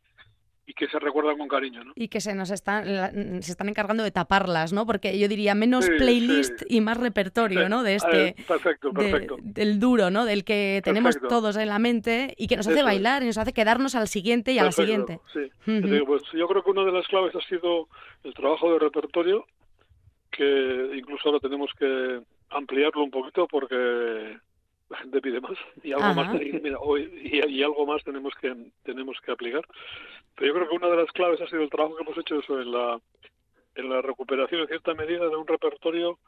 y 0.69 0.75
que 0.75 0.87
se 0.87 0.99
recuerdan 0.99 1.39
con 1.39 1.49
cariño, 1.49 1.83
¿no? 1.83 1.93
Y 1.97 2.09
que 2.09 2.21
se 2.21 2.35
nos 2.35 2.51
están, 2.51 2.85
se 3.43 3.51
están 3.51 3.71
encargando 3.71 4.03
de 4.03 4.11
taparlas, 4.11 4.71
¿no? 4.71 4.85
Porque 4.85 5.19
yo 5.19 5.27
diría 5.27 5.55
menos 5.55 5.89
playlist 5.89 6.63
y 6.69 6.83
más 6.83 6.99
repertorio, 6.99 7.71
¿no? 7.71 7.83
De 7.83 7.95
este, 7.95 8.35
perfecto, 8.47 8.93
perfecto. 8.93 9.39
del 9.41 9.81
duro, 9.81 10.11
¿no? 10.11 10.27
Del 10.27 10.45
que 10.45 10.83
tenemos 10.85 11.19
todos 11.27 11.57
en 11.57 11.69
la 11.69 11.79
mente 11.79 12.35
y 12.37 12.49
que 12.49 12.57
nos 12.59 12.69
hace 12.69 12.83
bailar 12.83 13.23
y 13.23 13.27
nos 13.27 13.39
hace 13.39 13.55
quedarnos 13.55 13.95
al 13.95 14.09
siguiente 14.09 14.53
y 14.53 14.59
al 14.59 14.75
siguiente. 14.75 15.21
Sí. 15.33 15.51
pues 16.05 16.23
yo 16.35 16.47
creo 16.47 16.63
que 16.63 16.71
una 16.71 16.85
de 16.85 16.93
las 16.93 17.07
claves 17.09 17.35
ha 17.35 17.49
sido 17.49 17.89
el 18.23 18.35
trabajo 18.35 18.71
de 18.71 18.79
repertorio, 18.79 19.47
que 20.31 20.91
incluso 20.99 21.31
ahora 21.31 21.41
tenemos 21.41 21.71
que 21.79 22.21
ampliarlo 22.51 23.05
un 23.05 23.11
poquito 23.11 23.47
porque 23.49 24.37
la 24.91 24.99
gente 24.99 25.21
pide 25.21 25.41
más 25.41 25.59
y 25.83 25.93
algo 25.93 26.15
más 26.15 26.35
mira, 26.35 26.79
hoy, 26.79 27.11
y, 27.23 27.63
algo 27.63 27.87
más 27.87 28.03
tenemos 28.05 28.33
que 28.41 28.55
tenemos 28.85 29.17
que 29.21 29.33
aplicar. 29.33 29.67
Pero 30.35 30.47
yo 30.47 30.55
creo 30.55 30.69
que 30.69 30.77
una 30.77 30.89
de 30.89 31.03
las 31.03 31.13
claves 31.13 31.41
ha 31.41 31.49
sido 31.49 31.63
el 31.63 31.71
trabajo 31.71 31.97
que 31.97 32.03
hemos 32.03 32.19
hecho 32.19 32.39
eso 32.39 32.61
en 32.61 32.73
la 32.73 33.01
en 33.75 33.91
la 33.91 34.03
recuperación 34.03 34.63
en 34.63 34.69
cierta 34.69 34.95
medida 34.95 35.29
de 35.29 35.37
un 35.37 35.47
repertorio 35.47 36.19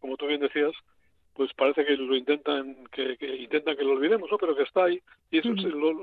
como 0.00 0.16
tú 0.16 0.26
bien 0.26 0.40
decías 0.40 0.72
pues 1.34 1.52
parece 1.52 1.84
que 1.84 1.96
lo 1.96 2.16
intentan 2.16 2.86
que, 2.90 3.16
intentan 3.38 3.76
que 3.76 3.84
lo 3.84 3.92
olvidemos 3.92 4.28
no 4.30 4.38
pero 4.38 4.56
que 4.56 4.62
está 4.62 4.84
ahí 4.84 5.00
y 5.30 5.38
eso 5.38 5.52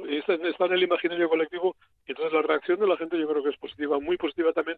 está, 0.08 0.34
está 0.36 0.65
en 0.65 0.73
el 0.73 0.84
imaginario 0.84 1.28
colectivo 1.28 1.76
y 2.08 2.12
entonces 2.12 2.34
la 2.34 2.43
reacción 2.43 2.80
de 2.80 2.88
la 2.88 2.95
gente 2.95 3.19
yo 3.19 3.28
creo 3.28 3.43
que 3.43 3.49
es 3.49 3.58
positiva 3.58 3.99
muy 3.99 4.15
positiva 4.15 4.54
también 4.54 4.78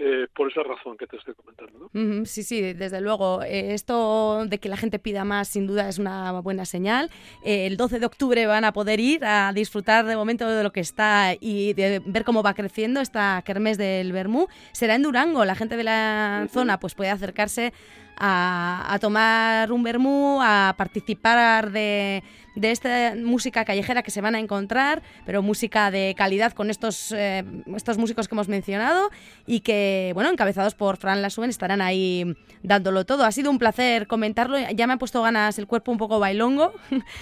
eh, 0.00 0.28
por 0.32 0.48
esa 0.48 0.62
razón 0.62 0.96
que 0.96 1.08
te 1.08 1.16
estoy 1.16 1.34
comentando. 1.34 1.90
¿no? 1.92 2.24
sí, 2.24 2.44
sí, 2.44 2.72
desde 2.72 3.00
luego. 3.00 3.42
Eh, 3.42 3.74
esto 3.74 4.46
de 4.46 4.58
que 4.58 4.68
la 4.68 4.76
gente 4.76 5.00
pida 5.00 5.24
más, 5.24 5.48
sin 5.48 5.66
duda, 5.66 5.88
es 5.88 5.98
una 5.98 6.30
buena 6.40 6.64
señal. 6.64 7.10
Eh, 7.42 7.66
el 7.66 7.76
12 7.76 7.98
de 7.98 8.06
octubre 8.06 8.46
van 8.46 8.64
a 8.64 8.72
poder 8.72 9.00
ir 9.00 9.24
a 9.24 9.52
disfrutar 9.52 10.06
de 10.06 10.14
momento 10.14 10.48
de 10.48 10.62
lo 10.62 10.70
que 10.70 10.78
está 10.78 11.34
y 11.40 11.72
de 11.72 12.00
ver 12.06 12.24
cómo 12.24 12.44
va 12.44 12.54
creciendo 12.54 13.00
esta 13.00 13.42
kermés 13.44 13.76
del 13.76 14.12
Bermú. 14.12 14.46
Será 14.70 14.94
en 14.94 15.02
Durango. 15.02 15.44
La 15.44 15.56
gente 15.56 15.76
de 15.76 15.84
la 15.84 16.46
zona 16.48 16.78
pues 16.78 16.94
puede 16.94 17.10
acercarse 17.10 17.72
a, 18.18 18.86
a 18.88 18.98
tomar 18.98 19.72
un 19.72 19.82
Bermú, 19.82 20.40
a 20.42 20.74
participar 20.76 21.70
de 21.70 22.22
de 22.58 22.72
esta 22.72 23.14
música 23.16 23.64
callejera 23.64 24.02
que 24.02 24.10
se 24.10 24.20
van 24.20 24.34
a 24.34 24.40
encontrar, 24.40 25.02
pero 25.24 25.42
música 25.42 25.90
de 25.90 26.14
calidad 26.16 26.52
con 26.52 26.70
estos, 26.70 27.12
eh, 27.12 27.44
estos 27.76 27.98
músicos 27.98 28.26
que 28.26 28.34
hemos 28.34 28.48
mencionado 28.48 29.10
y 29.46 29.60
que, 29.60 30.10
bueno, 30.14 30.30
encabezados 30.30 30.74
por 30.74 30.96
Fran 30.96 31.22
Lasuen, 31.22 31.50
estarán 31.50 31.80
ahí 31.80 32.36
dándolo 32.62 33.06
todo. 33.06 33.24
Ha 33.24 33.32
sido 33.32 33.50
un 33.50 33.58
placer 33.58 34.08
comentarlo, 34.08 34.58
ya 34.58 34.86
me 34.88 34.94
ha 34.94 34.96
puesto 34.96 35.22
ganas 35.22 35.58
el 35.58 35.68
cuerpo 35.68 35.92
un 35.92 35.98
poco 35.98 36.18
bailongo. 36.18 36.72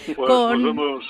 Pues 0.07 0.17
nos, 0.19 0.63
vemos, 0.63 1.05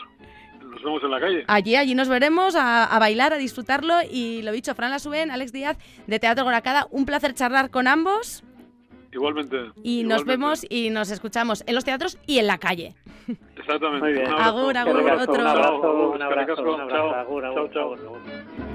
nos 0.61 0.83
vemos 0.83 1.03
en 1.05 1.11
la 1.11 1.21
calle. 1.21 1.45
Allí, 1.47 1.77
allí 1.77 1.95
nos 1.95 2.09
veremos 2.09 2.57
a, 2.57 2.99
bailar, 2.99 3.33
a 3.33 3.37
disfrutarlo 3.37 3.95
y 4.11 4.43
lo 4.43 4.51
dicho, 4.51 4.75
Fran 4.75 4.91
Lasuen, 4.91 5.31
Alex 5.31 5.53
Díaz 5.53 5.79
de 6.09 6.19
Teatro 6.19 6.43
Goracada, 6.43 6.89
un 6.91 7.07
placer 7.07 7.33
charlar 7.35 7.71
con 7.71 7.87
ambos. 7.87 8.43
Igualmente. 9.17 9.73
Y 9.83 10.05
nos 10.05 10.27
vemos 10.27 10.67
y 10.69 10.91
nos 10.91 11.11
escuchamos 11.11 11.65
en 11.67 11.75
los 11.75 11.85
teatros 11.85 12.19
y 12.27 12.39
en 12.39 12.47
la 12.47 12.59
calle. 12.59 12.95
Exactamente. 13.57 14.05
Muy 14.05 14.13
bien. 14.13 14.27
Agur, 14.27 14.77
agur, 14.77 15.11
otro. 15.11 15.35
Un 15.35 15.47
abrazo, 15.47 16.11
un 16.13 16.23
abrazo, 16.23 16.63
un 16.63 16.81
abrazo. 16.83 17.15
Agur, 17.15 17.45
agur, 17.47 17.71
chao, 17.73 17.97
chao. 17.97 18.66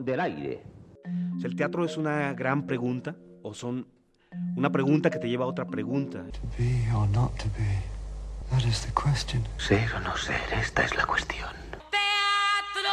Del 0.00 0.20
aire. 0.20 0.62
¿El 1.42 1.56
teatro 1.56 1.84
es 1.84 1.96
una 1.96 2.32
gran 2.34 2.66
pregunta 2.66 3.16
o 3.42 3.54
son 3.54 3.86
una 4.56 4.70
pregunta 4.70 5.10
que 5.10 5.18
te 5.18 5.28
lleva 5.28 5.44
a 5.44 5.48
otra 5.48 5.66
pregunta? 5.66 6.24
Ser 9.56 9.94
o 9.94 10.00
no 10.00 10.16
ser, 10.16 10.40
esta 10.52 10.84
es 10.84 10.96
la 10.96 11.06
cuestión. 11.06 11.50
¡Teatro! 11.90 12.90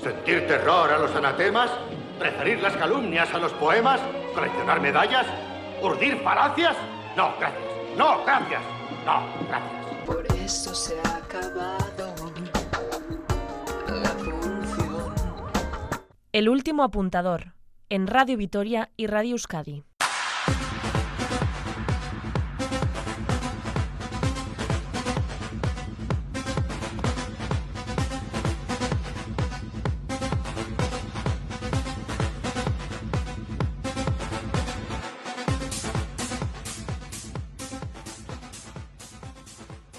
¿Sentir 0.00 0.46
terror 0.46 0.92
a 0.92 0.98
los 0.98 1.14
anatemas? 1.14 1.70
¿Preferir 2.18 2.60
las 2.60 2.76
calumnias 2.76 3.32
a 3.34 3.38
los 3.38 3.52
poemas? 3.54 4.00
¿Coleccionar 4.34 4.80
medallas? 4.80 5.26
¿Urdir 5.82 6.18
falacias? 6.22 6.76
No, 7.16 7.34
gracias. 7.38 7.62
No, 7.96 8.24
gracias. 8.24 8.62
No, 9.04 9.26
gracias. 9.48 10.06
Por 10.06 10.26
eso 10.36 10.74
se 10.74 10.94
ha 11.00 11.16
acabado 11.16 12.14
El 16.34 16.48
último 16.48 16.82
apuntador, 16.82 17.54
en 17.90 18.08
Radio 18.08 18.36
Vitoria 18.36 18.90
y 18.96 19.06
Radio 19.06 19.34
Euskadi. 19.34 19.84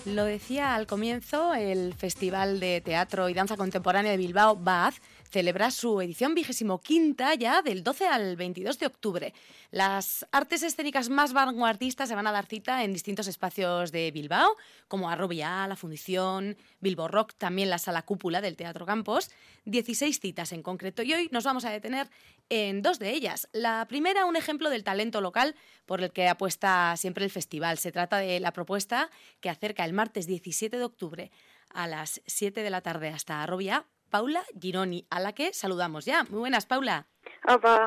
Lo 0.05 0.25
decía 0.25 0.75
al 0.75 0.85
comienzo, 0.85 1.53
el 1.53 1.93
Festival 1.93 2.59
de 2.59 2.81
Teatro 2.81 3.29
y 3.29 3.33
Danza 3.33 3.55
Contemporánea 3.55 4.11
de 4.11 4.17
Bilbao, 4.17 4.55
BAZ, 4.55 4.99
celebra 5.35 5.69
su 5.69 5.99
edición 5.99 6.33
vigésimo 6.33 6.79
quinta 6.79 7.35
ya 7.35 7.61
del 7.61 7.83
12 7.83 8.07
al 8.07 8.37
22 8.37 8.79
de 8.79 8.85
octubre. 8.85 9.33
Las 9.69 10.25
artes 10.31 10.63
escénicas 10.63 11.09
más 11.09 11.33
vanguardistas 11.33 12.07
se 12.07 12.15
van 12.15 12.25
a 12.27 12.31
dar 12.31 12.45
cita 12.45 12.85
en 12.85 12.93
distintos 12.93 13.27
espacios 13.27 13.91
de 13.91 14.11
Bilbao, 14.11 14.55
como 14.87 15.09
Arrobia, 15.09 15.67
la 15.67 15.75
Fundición, 15.75 16.55
Bilbo 16.79 17.09
Rock, 17.09 17.33
también 17.37 17.69
la 17.69 17.79
Sala 17.79 18.03
Cúpula 18.03 18.39
del 18.39 18.55
Teatro 18.55 18.85
Campos. 18.85 19.29
16 19.65 20.21
citas 20.21 20.53
en 20.53 20.63
concreto 20.63 21.03
y 21.03 21.13
hoy 21.13 21.27
nos 21.33 21.43
vamos 21.43 21.65
a 21.65 21.69
detener 21.69 22.09
en 22.47 22.81
dos 22.81 22.97
de 22.97 23.11
ellas. 23.11 23.49
La 23.51 23.85
primera, 23.89 24.23
un 24.23 24.37
ejemplo 24.37 24.69
del 24.69 24.85
talento 24.85 25.19
local 25.19 25.53
por 25.85 25.99
el 25.99 26.13
que 26.13 26.29
apuesta 26.29 26.95
siempre 26.95 27.25
el 27.25 27.31
festival. 27.31 27.77
Se 27.77 27.91
trata 27.91 28.19
de 28.19 28.39
la 28.39 28.53
propuesta 28.53 29.09
que 29.41 29.49
acerca 29.49 29.83
el 29.83 29.91
martes 29.91 30.27
17 30.27 30.77
de 30.77 30.83
octubre 30.85 31.29
a 31.71 31.87
las 31.87 32.21
7 32.25 32.63
de 32.63 32.69
la 32.69 32.79
tarde 32.79 33.09
hasta 33.09 33.43
Arrobia 33.43 33.85
Paula 34.15 34.45
Gironi, 34.57 35.05
a 35.09 35.19
la 35.19 35.33
que 35.33 35.51
saludamos 35.51 36.05
ya. 36.05 36.23
Muy 36.29 36.39
buenas, 36.39 36.65
Paula. 36.65 37.05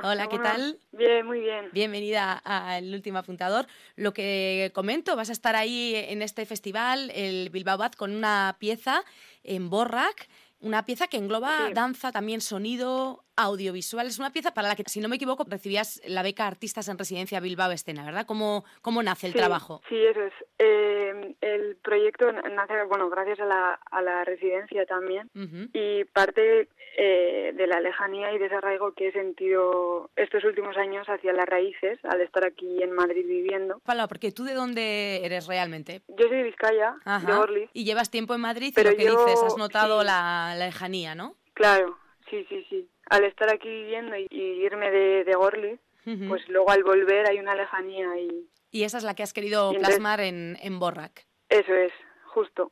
Hola, 0.03 0.29
¿qué 0.29 0.39
tal? 0.39 0.79
Bien, 0.93 1.25
muy 1.25 1.41
bien. 1.41 1.71
Bienvenida 1.73 2.35
al 2.35 2.93
último 2.93 3.17
apuntador. 3.17 3.67
Lo 3.97 4.13
que 4.13 4.71
comento, 4.75 5.17
vas 5.17 5.31
a 5.31 5.33
estar 5.33 5.57
ahí 5.57 5.95
en 5.95 6.21
este 6.21 6.45
festival, 6.45 7.11
el 7.15 7.49
Bilbao 7.49 7.79
Bad, 7.79 7.93
con 7.93 8.15
una 8.15 8.59
pieza 8.59 9.05
en 9.43 9.71
Borrac 9.71 10.29
una 10.61 10.85
pieza 10.85 11.07
que 11.07 11.19
engloba 11.19 11.71
danza, 11.73 12.11
también 12.11 12.41
sonido, 12.41 13.25
audiovisual. 13.39 14.07
Es 14.07 14.19
una 14.19 14.33
pieza 14.33 14.53
para 14.53 14.69
la 14.69 14.77
que, 14.77 14.85
si 14.87 15.01
no 15.01 15.09
me 15.09 15.17
equivoco, 15.17 15.45
recibías 15.49 16.01
la 16.07 16.23
beca 16.23 16.47
Artistas 16.47 16.89
en 16.89 16.99
Residencia 16.99 17.41
Bilbao 17.41 17.71
Escena, 17.73 18.05
¿verdad? 18.05 18.27
¿Cómo, 18.27 18.65
cómo 18.83 19.03
nace 19.03 19.27
el 19.27 19.33
trabajo? 19.35 19.81
Sí, 19.89 19.97
eso 19.97 20.23
es. 20.23 20.33
Eh, 20.59 21.35
el 21.41 21.77
proyecto 21.77 22.31
nace, 22.33 22.83
bueno, 22.89 23.09
gracias 23.11 23.39
a 23.41 23.45
la, 23.47 23.75
a 23.91 24.03
la 24.03 24.25
residencia 24.25 24.85
también 24.87 25.31
y 25.73 26.05
parte 26.05 26.69
eh, 26.97 27.53
de 27.55 27.67
la 27.69 27.81
lejanía 27.81 28.33
y 28.33 28.39
desarraigo 28.39 28.93
que 28.95 29.09
he 29.09 29.13
sentido 29.13 30.11
estos 30.17 30.43
últimos 30.45 30.77
años 30.77 31.07
hacia 31.09 31.33
las 31.33 31.47
raíces 31.47 31.99
al 32.05 32.21
estar 32.23 32.45
aquí 32.45 32.83
en 32.83 32.93
Madrid 32.93 33.25
viviendo. 33.27 33.81
Paula, 33.85 34.09
porque 34.09 34.33
tú 34.33 34.43
de 34.45 34.55
dónde 34.55 35.25
eres 35.25 35.47
realmente? 35.47 36.03
Yo 36.09 36.27
soy 36.27 36.39
de 36.39 36.43
Vizcaya, 36.43 36.97
de 37.25 37.33
Gorliz. 37.33 37.71
Y 37.73 37.85
llevas 37.85 38.11
tiempo 38.11 38.35
en 38.35 38.41
Madrid 38.41 38.73
Pero 38.75 38.91
y 38.91 38.93
lo 38.95 38.99
que 38.99 39.05
yo- 39.05 39.25
dices, 39.25 39.41
has 39.45 39.57
notado 39.57 40.01
sí. 40.01 40.07
la, 40.07 40.55
la 40.57 40.67
lejanía, 40.67 41.15
¿no? 41.15 41.37
Claro, 41.55 41.97
sí, 42.31 42.45
sí, 42.49 42.67
sí. 42.69 42.89
Al 43.11 43.25
estar 43.25 43.51
aquí 43.53 43.69
viviendo 43.69 44.17
y, 44.17 44.27
y 44.31 44.65
irme 44.65 44.91
de, 44.91 45.25
de 45.25 45.35
Gorliz, 45.35 45.81
Ujú. 46.07 46.29
pues 46.29 46.49
luego 46.49 46.71
al 46.71 46.85
volver 46.85 47.29
hay 47.29 47.39
una 47.39 47.55
lejanía 47.55 48.19
y 48.19 48.49
Y 48.71 48.85
esa 48.85 48.99
es 48.99 49.05
la 49.05 49.15
que 49.15 49.23
has 49.23 49.33
querido 49.33 49.69
entonces- 49.71 49.89
plasmar 49.97 50.21
en, 50.21 50.57
en 50.63 50.79
Borrac. 50.79 51.27
eso 51.49 51.75
es, 51.75 51.93
justo. 52.27 52.71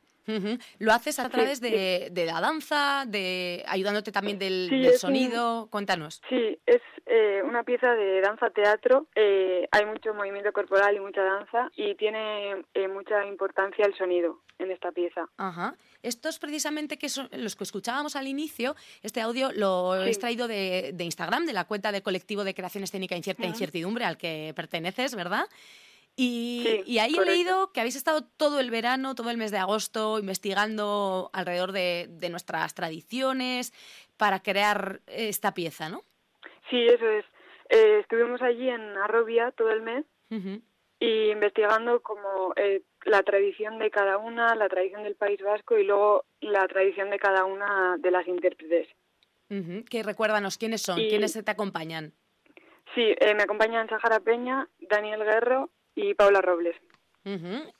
Lo 0.79 0.91
haces 0.93 1.19
a 1.19 1.29
través 1.29 1.59
sí. 1.59 1.69
de, 1.69 2.09
de 2.11 2.25
la 2.25 2.41
danza, 2.41 3.05
de 3.07 3.63
ayudándote 3.67 4.11
también 4.11 4.37
del, 4.37 4.67
Sí, 4.69 4.75
del 4.77 4.85
es 4.85 4.93
un- 4.95 4.99
sonido. 5.09 5.67
Cuéntanos. 5.71 6.21
Sí, 6.29 6.59
es 6.65 6.81
eh, 7.05 7.41
una 7.43 7.63
pieza 7.63 7.93
de 7.93 8.21
danza-teatro. 8.21 9.07
eh, 9.15 9.67
hay 9.71 9.85
mucho 9.85 10.13
movimiento 10.13 10.51
corporal 10.51 10.95
y 10.95 10.99
mucha 10.99 11.21
danza 11.23 11.69
y 11.75 11.95
tiene 11.95 12.63
eh, 12.73 12.87
mucha 12.87 13.25
importancia 13.25 13.85
el 13.85 13.95
sonido 13.95 14.41
en 14.59 14.71
esta 14.71 14.91
pieza. 14.91 15.27
Ajá. 15.37 15.75
Estos 16.03 16.39
precisamente 16.39 16.97
que 16.97 17.09
son 17.09 17.29
los 17.31 17.55
que 17.55 17.63
escuchábamos 17.63 18.15
al 18.15 18.27
inicio, 18.27 18.75
este 19.03 19.21
audio 19.21 19.51
lo 19.53 19.95
he 19.95 20.07
extraído 20.07 20.47
de, 20.47 20.91
de 20.93 21.03
Instagram, 21.03 21.45
de 21.45 21.53
la 21.53 21.65
cuenta 21.65 21.91
del 21.91 22.01
colectivo 22.03 22.43
de 22.43 22.53
creación 22.53 22.83
escénica 22.83 23.15
Incierta 23.15 23.43
Ujú. 23.43 23.51
Incertidumbre 23.51 24.05
al 24.05 24.17
que 24.17 24.53
perteneces, 24.55 25.15
¿verdad? 25.15 25.45
Y, 26.19 26.63
Sí, 26.65 26.81
y 26.93 26.97
ahí 26.97 27.15
he 27.15 27.25
leído 27.25 27.71
que 27.71 27.79
habéis 27.79 27.95
estado 27.95 28.23
todo 28.23 28.59
el 28.59 28.71
verano, 28.71 29.13
todo 29.13 29.29
el 29.29 29.37
mes 29.37 29.51
de 29.51 29.59
agosto, 29.59 30.17
investigando 30.17 31.29
alrededor 31.31 31.71
de, 31.71 32.07
de 32.09 32.29
nuestras 32.29 32.73
tradiciones 32.73 33.71
para 34.17 34.41
crear 34.41 34.99
esta 35.05 35.53
pieza, 35.53 35.89
¿no? 35.89 36.01
Sí, 36.71 36.87
eso 36.87 37.07
es. 37.07 37.23
Eh, 37.69 37.99
estuvimos 37.99 38.41
allí 38.41 38.67
en 38.67 38.81
Arrobia 38.97 39.51
todo 39.51 39.69
el 39.69 39.81
mes 39.83 40.05
y 40.99 41.29
investigando 41.29 42.01
como 42.01 42.53
eh, 42.55 42.81
la 43.05 43.21
tradición 43.21 43.77
de 43.77 43.91
cada 43.91 44.17
una, 44.17 44.55
la 44.55 44.67
tradición 44.69 45.03
del 45.03 45.15
País 45.15 45.39
Vasco 45.41 45.77
y 45.77 45.83
luego 45.83 46.25
la 46.41 46.67
tradición 46.67 47.11
de 47.11 47.19
cada 47.19 47.45
una 47.45 47.95
de 47.99 48.09
las 48.09 48.27
intérpretes. 48.27 48.87
Que 49.89 50.01
recuérdanos 50.03 50.57
quiénes 50.57 50.81
son, 50.81 50.99
Y- 50.99 51.09
quiénes 51.09 51.33
te 51.33 51.51
acompañan. 51.51 52.11
Sí, 52.95 53.13
eh, 53.19 53.35
me 53.35 53.43
acompañan 53.43 53.87
Sahara 53.87 54.19
Peña, 54.19 54.67
Daniel 54.79 55.23
Guerro 55.23 55.69
y 55.97 56.13
Paula 56.13 56.41
Robles. 56.41 56.75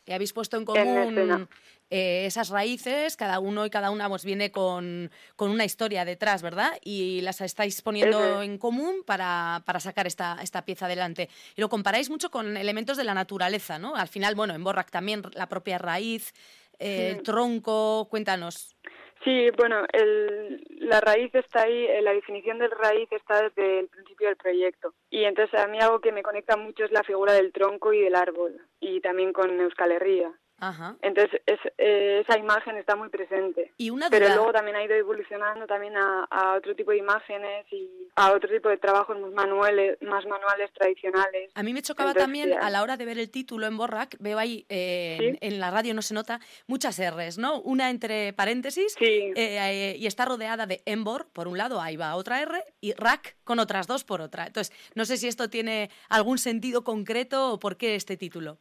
Y 0.06 0.12
habéis 0.12 0.34
puesto 0.34 0.58
en 0.58 0.66
común 0.66 1.48
eh, 1.90 2.26
esas 2.26 2.50
raíces, 2.50 3.16
cada 3.16 3.40
uno 3.40 3.66
y 3.66 3.70
cada 3.70 3.92
una 3.92 4.10
pues 4.10 4.26
viene 4.26 4.52
con, 4.52 5.10
con 5.38 5.52
una 5.52 5.64
historia 5.64 6.04
detrás, 6.04 6.42
¿verdad? 6.42 6.72
Y 6.84 7.22
las 7.22 7.40
estáis 7.40 7.82
poniendo 7.82 8.42
es. 8.42 8.46
en 8.46 8.58
común 8.58 9.04
para, 9.06 9.64
para 9.66 9.80
sacar 9.80 10.06
esta, 10.06 10.38
esta 10.42 10.66
pieza 10.66 10.88
adelante. 10.88 11.30
Y 11.56 11.62
lo 11.62 11.70
comparáis 11.70 12.10
mucho 12.10 12.30
con 12.30 12.58
elementos 12.58 12.98
de 12.98 13.06
la 13.06 13.14
naturaleza, 13.14 13.80
¿no? 13.80 13.96
Al 13.96 14.10
final, 14.10 14.36
bueno, 14.36 14.54
en 14.54 14.66
Borrac 14.66 14.92
también 14.92 15.22
la 15.34 15.48
propia 15.48 15.78
raíz, 15.78 16.34
eh, 16.78 17.12
el 17.12 17.18
Sí. 17.18 17.24
tronco, 17.24 18.08
cuéntanos. 18.10 18.76
Sí, 19.24 19.50
bueno, 19.58 19.84
el, 19.94 20.64
la 20.80 21.02
raíz 21.02 21.34
está 21.34 21.64
ahí, 21.64 21.86
eh, 21.86 22.02
la 22.02 22.14
definición 22.14 22.60
de 22.60 22.68
raíz 22.68 23.12
está 23.12 23.42
desde 23.42 23.80
el 23.80 23.88
principio 23.88 24.28
del 24.28 24.38
proyecto. 24.38 24.94
Y 25.10 25.24
entonces 25.24 25.60
a 25.60 25.68
mí 25.68 25.80
algo 25.80 26.00
que 26.00 26.12
me 26.12 26.24
conecta 26.24 26.56
mucho 26.56 26.86
es 26.86 26.92
la 26.92 27.04
figura 27.04 27.34
del 27.34 27.52
tronco 27.52 27.94
y 27.94 28.02
del 28.02 28.16
árbol, 28.16 28.62
y 28.80 29.02
también 29.02 29.34
con 29.34 29.60
Euskal 29.60 29.92
Herria. 29.92 30.32
Ajá. 30.60 30.96
Entonces 31.02 31.40
es, 31.46 31.60
eh, 31.78 32.24
esa 32.28 32.40
imagen 32.40 32.78
está 32.78 32.96
muy 32.96 33.10
presente. 33.10 33.72
Y 33.78 33.92
una 33.92 34.10
Pero 34.10 34.28
luego 34.28 34.52
también 34.52 34.76
ha 34.76 34.84
ido 34.84 34.96
evolucionando 34.96 35.68
también 35.68 35.96
a, 35.98 36.24
a 36.32 36.56
otro 36.56 36.76
tipo 36.76 36.92
de 36.92 36.98
imágenes 36.98 37.66
y 37.72 37.90
a 38.16 38.32
otro 38.34 38.50
tipo 38.50 38.68
de 38.70 38.78
trabajos 38.78 39.20
más 39.20 39.32
manuales, 39.32 39.98
más 40.02 40.26
manuales 40.26 40.72
tradicionales. 40.74 41.52
A 41.54 41.62
mí 41.64 41.74
me 41.74 41.82
chocaba 41.84 42.10
Entonces, 42.10 42.24
también 42.26 42.50
ya- 42.50 42.60
a 42.66 42.70
la 42.72 42.82
hora 42.82 42.98
de 42.98 43.06
ver 43.06 43.20
el 43.20 43.30
título 43.30 43.68
en 43.68 43.78
Borrac, 43.78 44.16
veo 44.20 44.40
ahí 44.40 44.66
eh, 44.70 45.18
Sí. 45.20 45.38
en 45.42 45.60
la 45.60 45.70
radio 45.70 45.94
no 45.94 46.02
se 46.02 46.14
nota 46.14 46.40
muchas 46.66 47.00
R's, 47.00 47.38
¿no? 47.38 47.62
Una 47.62 47.90
entre 47.92 48.34
paréntesis 48.34 48.96
eh, 49.00 49.34
eh, 49.36 49.96
y 49.98 50.08
está 50.08 50.26
rodeada 50.26 50.66
de 50.66 50.82
Embor, 50.86 51.28
por 51.34 51.48
un 51.48 51.58
lado, 51.58 51.80
ahí 51.82 51.98
va 51.98 52.16
otra 52.16 52.42
R, 52.42 52.64
y 52.82 52.94
Rack 52.94 53.38
con 53.44 53.60
otras 53.60 53.86
dos 53.88 54.04
por 54.04 54.22
otra. 54.22 54.48
Entonces, 54.48 54.76
no 54.96 55.06
sé 55.06 55.18
si 55.18 55.28
esto 55.28 55.50
tiene 55.50 55.92
algún 56.10 56.40
sentido 56.40 56.84
concreto 56.84 57.54
o 57.54 57.60
por 57.60 57.78
qué 57.78 57.96
este 57.96 58.18
título. 58.18 58.58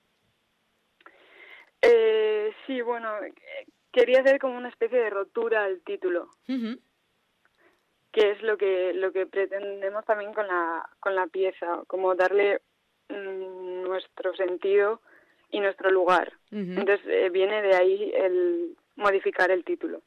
Eh, 1.89 2.53
sí, 2.67 2.81
bueno, 2.81 3.09
quería 3.93 4.21
hacer 4.21 4.39
como 4.39 4.57
una 4.57 4.69
especie 4.69 4.99
de 4.99 5.11
rotura 5.11 5.65
al 5.65 5.81
título. 5.83 6.31
Que 8.13 8.31
es 8.31 8.43
lo 8.43 8.57
que 8.57 8.93
lo 8.95 9.13
que 9.13 9.27
pretendemos 9.27 10.05
también 10.05 10.33
con 10.33 10.47
la 10.47 10.89
con 11.01 11.15
la 11.15 11.27
pieza 11.27 11.83
como 11.87 12.15
darle 12.15 12.63
mm, 13.09 13.83
nuestro 13.83 14.35
sentido 14.35 15.01
y 15.51 15.61
nuestro 15.61 15.91
lugar. 15.91 16.33
Entonces 16.51 17.01
eh, 17.07 17.31
viene 17.31 17.63
de 17.63 17.77
ahí 17.77 18.13
el 18.15 18.77
modificar 18.97 19.51
el 19.51 19.65
título. 19.65 20.03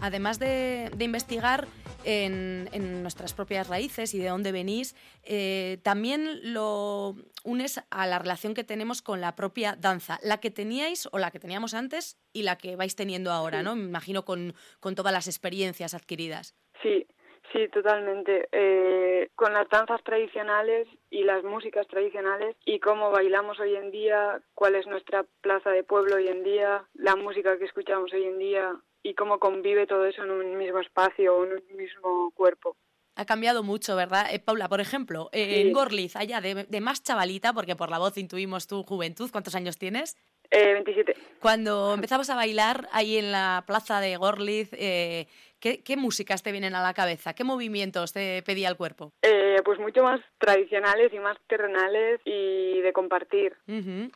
Además 0.00 0.38
de, 0.38 0.90
de 0.96 1.04
investigar 1.04 1.66
en, 2.08 2.68
en 2.72 3.02
nuestras 3.02 3.34
propias 3.34 3.68
raíces 3.68 4.14
y 4.14 4.18
de 4.18 4.28
dónde 4.28 4.50
venís, 4.50 4.96
eh, 5.24 5.76
también 5.82 6.40
lo 6.54 7.14
unes 7.44 7.80
a 7.90 8.06
la 8.06 8.18
relación 8.18 8.54
que 8.54 8.64
tenemos 8.64 9.02
con 9.02 9.20
la 9.20 9.36
propia 9.36 9.76
danza, 9.78 10.18
la 10.22 10.38
que 10.40 10.50
teníais 10.50 11.06
o 11.12 11.18
la 11.18 11.30
que 11.30 11.38
teníamos 11.38 11.74
antes 11.74 12.16
y 12.32 12.44
la 12.44 12.56
que 12.56 12.76
vais 12.76 12.96
teniendo 12.96 13.30
ahora, 13.30 13.58
Sí. 13.58 13.64
¿no? 13.64 13.76
Me 13.76 13.84
imagino 13.84 14.24
con, 14.24 14.54
con 14.80 14.94
todas 14.94 15.12
las 15.12 15.26
experiencias 15.28 15.92
adquiridas. 15.94 16.54
sí 16.82 17.06
sí 17.52 17.66
totalmente 17.72 18.46
Eh, 18.52 19.30
con 19.34 19.52
las 19.54 19.66
danzas 19.70 20.02
tradicionales 20.04 20.86
y 21.10 21.24
las 21.24 21.42
músicas 21.44 21.86
tradicionales 21.88 22.54
y 22.66 22.78
cómo 22.78 23.10
bailamos 23.10 23.58
hoy 23.58 23.74
en 23.74 23.90
día 23.90 24.40
cuál 24.54 24.74
es 24.74 24.86
nuestra 24.86 25.24
plaza 25.40 25.70
de 25.70 25.82
pueblo 25.82 26.16
hoy 26.16 26.28
en 26.28 26.42
día 26.44 26.84
la 26.94 27.16
música 27.16 27.58
que 27.58 27.64
escuchamos 27.64 28.12
hoy 28.12 28.24
en 28.24 28.38
día 28.38 28.64
y 29.02 29.14
cómo 29.14 29.38
convive 29.38 29.86
todo 29.86 30.04
eso 30.06 30.24
en 30.24 30.30
un 30.30 30.56
mismo 30.58 30.80
espacio 30.80 31.44
en 31.44 31.52
un 31.52 31.76
mismo 31.76 32.30
cuerpo 32.34 32.76
Ha 33.16 33.24
cambiado 33.24 33.62
mucho, 33.64 33.96
¿verdad? 33.96 34.32
Eh, 34.32 34.38
Paula, 34.38 34.68
por 34.68 34.80
ejemplo, 34.80 35.28
eh, 35.32 35.54
Sí. 35.54 35.60
en 35.62 35.72
Gorliz, 35.72 36.14
allá 36.14 36.40
de, 36.40 36.64
de 36.68 36.80
más 36.80 37.02
chavalita, 37.02 37.52
porque 37.52 37.74
por 37.74 37.90
la 37.90 37.98
voz 37.98 38.16
intuimos 38.16 38.66
tu 38.68 38.82
juventud, 38.84 39.28
¿cuántos 39.32 39.54
años 39.56 39.76
tienes? 39.76 40.16
Eh, 40.50 40.72
27. 40.72 41.14
Cuando 41.40 41.92
empezabas 41.94 42.30
a 42.30 42.36
bailar 42.36 42.88
ahí 42.92 43.18
en 43.18 43.32
la 43.32 43.64
plaza 43.66 44.00
de 44.00 44.16
Gorliz, 44.16 44.70
eh, 44.72 45.26
¿qué, 45.60 45.82
qué 45.82 45.96
músicas 45.96 46.42
te 46.42 46.52
vienen 46.52 46.74
a 46.74 46.82
la 46.82 46.94
cabeza? 46.94 47.34
¿Qué 47.34 47.44
movimientos 47.44 48.12
te 48.12 48.42
pedía 48.42 48.68
el 48.68 48.76
cuerpo? 48.76 49.12
Eh, 49.22 49.56
pues 49.64 49.78
mucho 49.78 50.02
más 50.02 50.20
tradicionales 50.38 51.12
y 51.12 51.18
más 51.18 51.36
terrenales 51.46 52.20
y 52.24 52.80
de 52.80 52.92
compartir, 52.92 53.54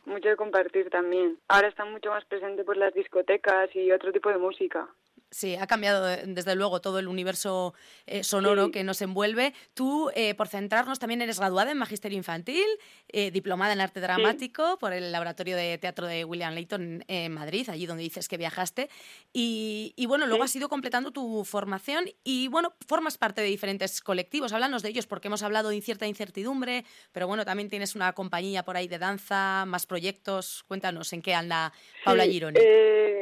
mucho 0.05 0.29
de 0.29 0.35
compartir 0.35 0.89
también. 0.89 1.37
Ahora 1.47 1.67
están 1.67 1.91
mucho 1.91 2.09
más 2.09 2.25
presentes 2.25 2.65
pues 2.65 2.77
las 2.77 2.93
discotecas 2.93 3.69
y 3.75 3.91
otro 3.91 4.11
tipo 4.11 4.29
de 4.29 4.37
música. 4.37 4.87
Sí, 5.33 5.55
ha 5.55 5.65
cambiado 5.65 6.07
eh, 6.11 6.23
desde 6.27 6.53
luego 6.55 6.79
todo 6.79 6.99
el 6.99 7.07
universo 7.07 7.73
eh, 8.05 8.23
sonoro 8.23 8.65
Sí. 8.65 8.71
que 8.71 8.83
nos 8.83 9.01
envuelve. 9.01 9.55
Tú, 9.73 10.11
eh, 10.13 10.35
por 10.35 10.47
centrarnos, 10.47 10.99
también 10.99 11.23
eres 11.23 11.39
graduada 11.39 11.71
en 11.71 11.77
Magisterio 11.79 12.15
Infantil, 12.17 12.63
eh, 13.07 13.31
diplomada 13.31 13.73
en 13.73 13.81
Arte 13.81 13.99
Dramático 13.99 14.77
por 14.77 14.93
el 14.93 15.11
Laboratorio 15.11 15.55
de 15.57 15.79
Teatro 15.79 16.05
de 16.05 16.23
William 16.23 16.53
Layton 16.53 17.03
en 17.07 17.31
Madrid, 17.33 17.67
allí 17.71 17.87
donde 17.87 18.03
dices 18.03 18.27
que 18.27 18.37
viajaste. 18.37 18.89
Y, 19.33 19.93
y 19.95 20.05
bueno, 20.05 20.27
luego 20.27 20.43
has 20.43 20.55
ido 20.55 20.69
completando 20.69 21.09
tu 21.09 21.43
formación 21.45 22.05
y 22.23 22.47
bueno, 22.49 22.75
formas 22.87 23.17
parte 23.17 23.41
de 23.41 23.47
diferentes 23.47 24.01
colectivos. 24.01 24.53
Háblanos 24.53 24.83
de 24.83 24.89
ellos 24.89 25.07
porque 25.07 25.29
hemos 25.29 25.41
hablado 25.41 25.69
de 25.69 25.75
incierta 25.77 26.05
incertidumbre, 26.05 26.85
pero 27.11 27.25
bueno, 27.25 27.43
también 27.43 27.69
tienes 27.69 27.95
una 27.95 28.13
compañía 28.13 28.63
por 28.63 28.77
ahí 28.77 28.87
de 28.87 28.99
danza, 28.99 29.65
más 29.65 29.87
proyectos. 29.87 30.63
Cuéntanos 30.67 31.11
en 31.13 31.23
qué 31.23 31.33
anda 31.33 31.73
Paula 32.05 32.25
Sí, 32.25 32.33
Gironi. 32.33 32.59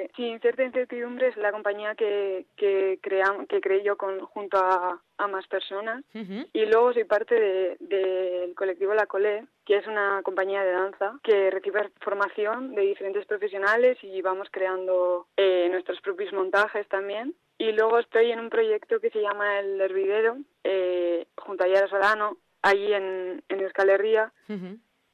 Eh, 0.04 0.10
sí, 0.16 0.38
Cierta 0.40 0.64
Incertidumbre 0.64 1.28
es 1.28 1.38
la 1.38 1.52
compañía 1.52 1.96
que, 1.96 2.46
que, 2.56 3.00
cream- 3.02 3.48
que 3.48 3.62
creé 3.62 3.84
yo 3.84 3.98
con, 3.98 4.20
junto 4.20 4.58
a, 4.58 5.02
a 5.18 5.28
más 5.28 5.48
personas. 5.48 6.04
Ujú. 6.14 6.46
Y 6.54 6.66
luego 6.66 6.94
soy 6.94 7.04
parte 7.06 7.36
de- 7.36 7.78
del 7.80 8.56
colectivo 8.56 8.94
La 8.94 9.06
Colé, 9.06 9.46
que 9.66 9.78
es 9.78 9.88
una 9.88 10.22
compañía 10.24 10.64
de 10.64 10.72
danza 10.72 11.20
que 11.24 11.50
recibe 11.52 11.90
formación 12.02 12.76
de 12.76 12.82
diferentes 12.82 13.26
profesionales 13.26 13.98
y 14.04 14.22
vamos 14.22 14.48
creando 14.52 15.28
eh, 15.38 15.68
nuestros 15.72 16.02
propios 16.02 16.34
montajes 16.34 16.88
también. 16.88 17.34
Y 17.58 17.72
luego 17.74 18.00
estoy 18.00 18.32
en 18.32 18.40
un 18.40 18.50
proyecto 18.50 19.00
que 19.00 19.12
se 19.12 19.22
llama 19.22 19.60
El 19.60 19.80
Hervidero, 19.80 20.38
eh, 20.64 21.28
junto 21.38 21.64
a 21.64 21.68
Yara 21.68 21.88
Solano, 21.88 22.38
allí 22.64 22.92
en, 22.94 23.44
en 23.50 23.60
Euskal 23.62 23.90
Herria. 23.92 24.32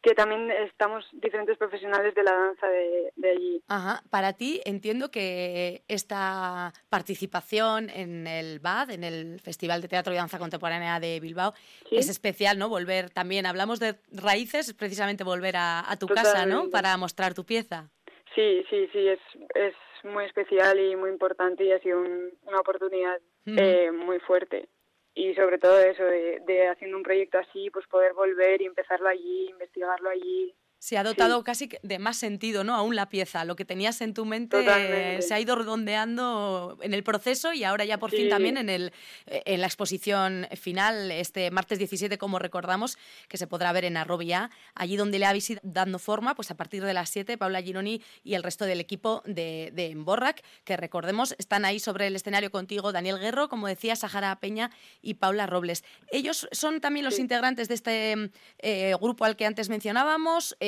Que 0.08 0.16
también 0.16 0.50
estamos 0.52 1.06
diferentes 1.12 1.58
profesionales 1.58 2.16
de 2.16 2.24
la 2.24 2.32
danza 2.32 2.68
de, 2.70 3.12
de, 3.18 3.30
allí. 3.30 3.62
Ajá. 3.68 4.02
Para 4.10 4.32
ti 4.32 4.62
entiendo 4.64 5.12
que 5.12 5.84
esta 5.90 6.72
participación 6.90 7.90
en 7.90 8.26
el 8.26 8.60
BAD, 8.60 8.92
en 8.92 9.04
el 9.04 9.42
Festival 9.42 9.82
de 9.82 9.90
Teatro 9.90 10.14
y 10.14 10.16
Danza 10.16 10.40
Contemporánea 10.40 11.02
de 11.02 11.20
Bilbao, 11.20 11.54
es 11.92 12.10
especial, 12.10 12.58
¿no? 12.58 12.70
Volver 12.70 13.10
también, 13.10 13.46
hablamos 13.46 13.82
de 13.82 13.96
raíces, 14.14 14.70
es 14.70 14.74
precisamente 14.74 15.26
volver 15.26 15.56
a, 15.58 15.84
tu 16.00 16.08
casa, 16.08 16.46
¿no? 16.46 16.70
Para 16.70 16.96
mostrar 16.96 17.34
tu 17.34 17.44
pieza. 17.44 17.90
Sí, 18.34 18.64
sí, 18.70 18.88
sí, 18.94 19.10
es, 19.10 19.20
es 19.56 19.76
muy 20.06 20.24
especial 20.24 20.80
y 20.80 20.96
muy 20.96 21.10
importante 21.10 21.66
y 21.66 21.74
ha 21.74 21.80
sido 21.80 22.00
una 22.00 22.60
oportunidad 22.60 23.20
eh, 23.46 23.92
muy 23.92 24.20
fuerte 24.20 24.70
y 25.18 25.34
sobre 25.34 25.58
todo 25.58 25.80
eso 25.80 26.04
de, 26.04 26.42
de, 26.46 26.68
haciendo 26.68 26.96
un 26.96 27.04
proyecto 27.04 27.40
así 27.40 27.72
pues 27.72 27.88
poder 27.88 28.14
volver 28.14 28.62
y 28.62 28.66
empezarlo 28.66 29.10
allí 29.10 29.50
investigarlo 29.50 30.12
allí 30.12 30.56
se 30.80 30.98
ha 30.98 31.04
dotado 31.04 31.44
casi 31.44 31.70
de 31.82 32.00
más 32.00 32.18
sentido, 32.18 32.64
¿no? 32.64 32.76
Aún 32.76 32.96
la 32.96 33.10
pieza. 33.10 33.46
Lo 33.46 33.56
que 33.56 33.66
tenías 33.66 34.02
en 34.02 34.14
tu 34.14 34.26
mente 34.26 35.22
se 35.22 35.34
ha 35.34 35.40
ido 35.40 35.56
redondeando 35.56 36.78
en 36.82 36.94
el 36.94 37.04
proceso 37.04 37.54
y 37.54 37.64
ahora 37.64 37.86
ya 37.86 37.98
por 37.98 38.12
fin 38.12 38.30
también 38.30 38.58
en, 38.58 38.70
el, 38.70 38.94
en 39.26 39.62
la 39.62 39.68
exposición 39.68 40.48
final, 40.56 41.12
este 41.12 41.50
martes 41.52 41.80
17, 41.80 42.18
como 42.18 42.40
recordamos, 42.40 42.98
que 43.28 43.38
se 43.38 43.48
podrá 43.48 43.72
ver 43.72 43.86
en 43.86 43.98
Arrobia, 43.98 44.52
allí 44.76 44.98
donde 44.98 45.20
le 45.20 45.26
habéis 45.26 45.50
ido 45.50 45.62
dando 45.64 46.00
forma, 46.00 46.36
pues 46.36 46.52
a 46.52 46.56
partir 46.56 46.84
de 46.84 46.94
las 46.94 47.10
7, 47.10 47.38
Paula 47.38 47.62
Gironi 47.62 48.02
y 48.24 48.36
el 48.36 48.44
resto 48.44 48.66
del 48.66 48.80
equipo 48.80 49.24
de, 49.26 49.72
de 49.74 49.88
Emborrac, 49.88 50.44
que 50.64 50.78
recordemos, 50.78 51.36
están 51.40 51.66
ahí 51.66 51.80
sobre 51.80 52.08
el 52.08 52.16
escenario 52.16 52.52
contigo 52.52 52.92
Daniel 52.92 53.20
Guerro, 53.20 53.50
como 53.50 53.68
decía, 53.68 53.96
Sahara 53.96 54.40
Peña 54.40 54.72
y 55.02 55.16
Paula 55.16 55.48
Robles. 55.48 55.84
Ellos 56.12 56.48
son 56.52 56.82
también 56.82 57.06
los 57.06 57.20
integrantes 57.20 57.68
de 57.68 57.74
este 57.74 58.32
eh, 58.60 58.96
grupo 59.00 59.26
al 59.26 59.36
que 59.36 59.46
antes 59.46 59.70
mencionábamos 59.70 60.56
eh, 60.60 60.67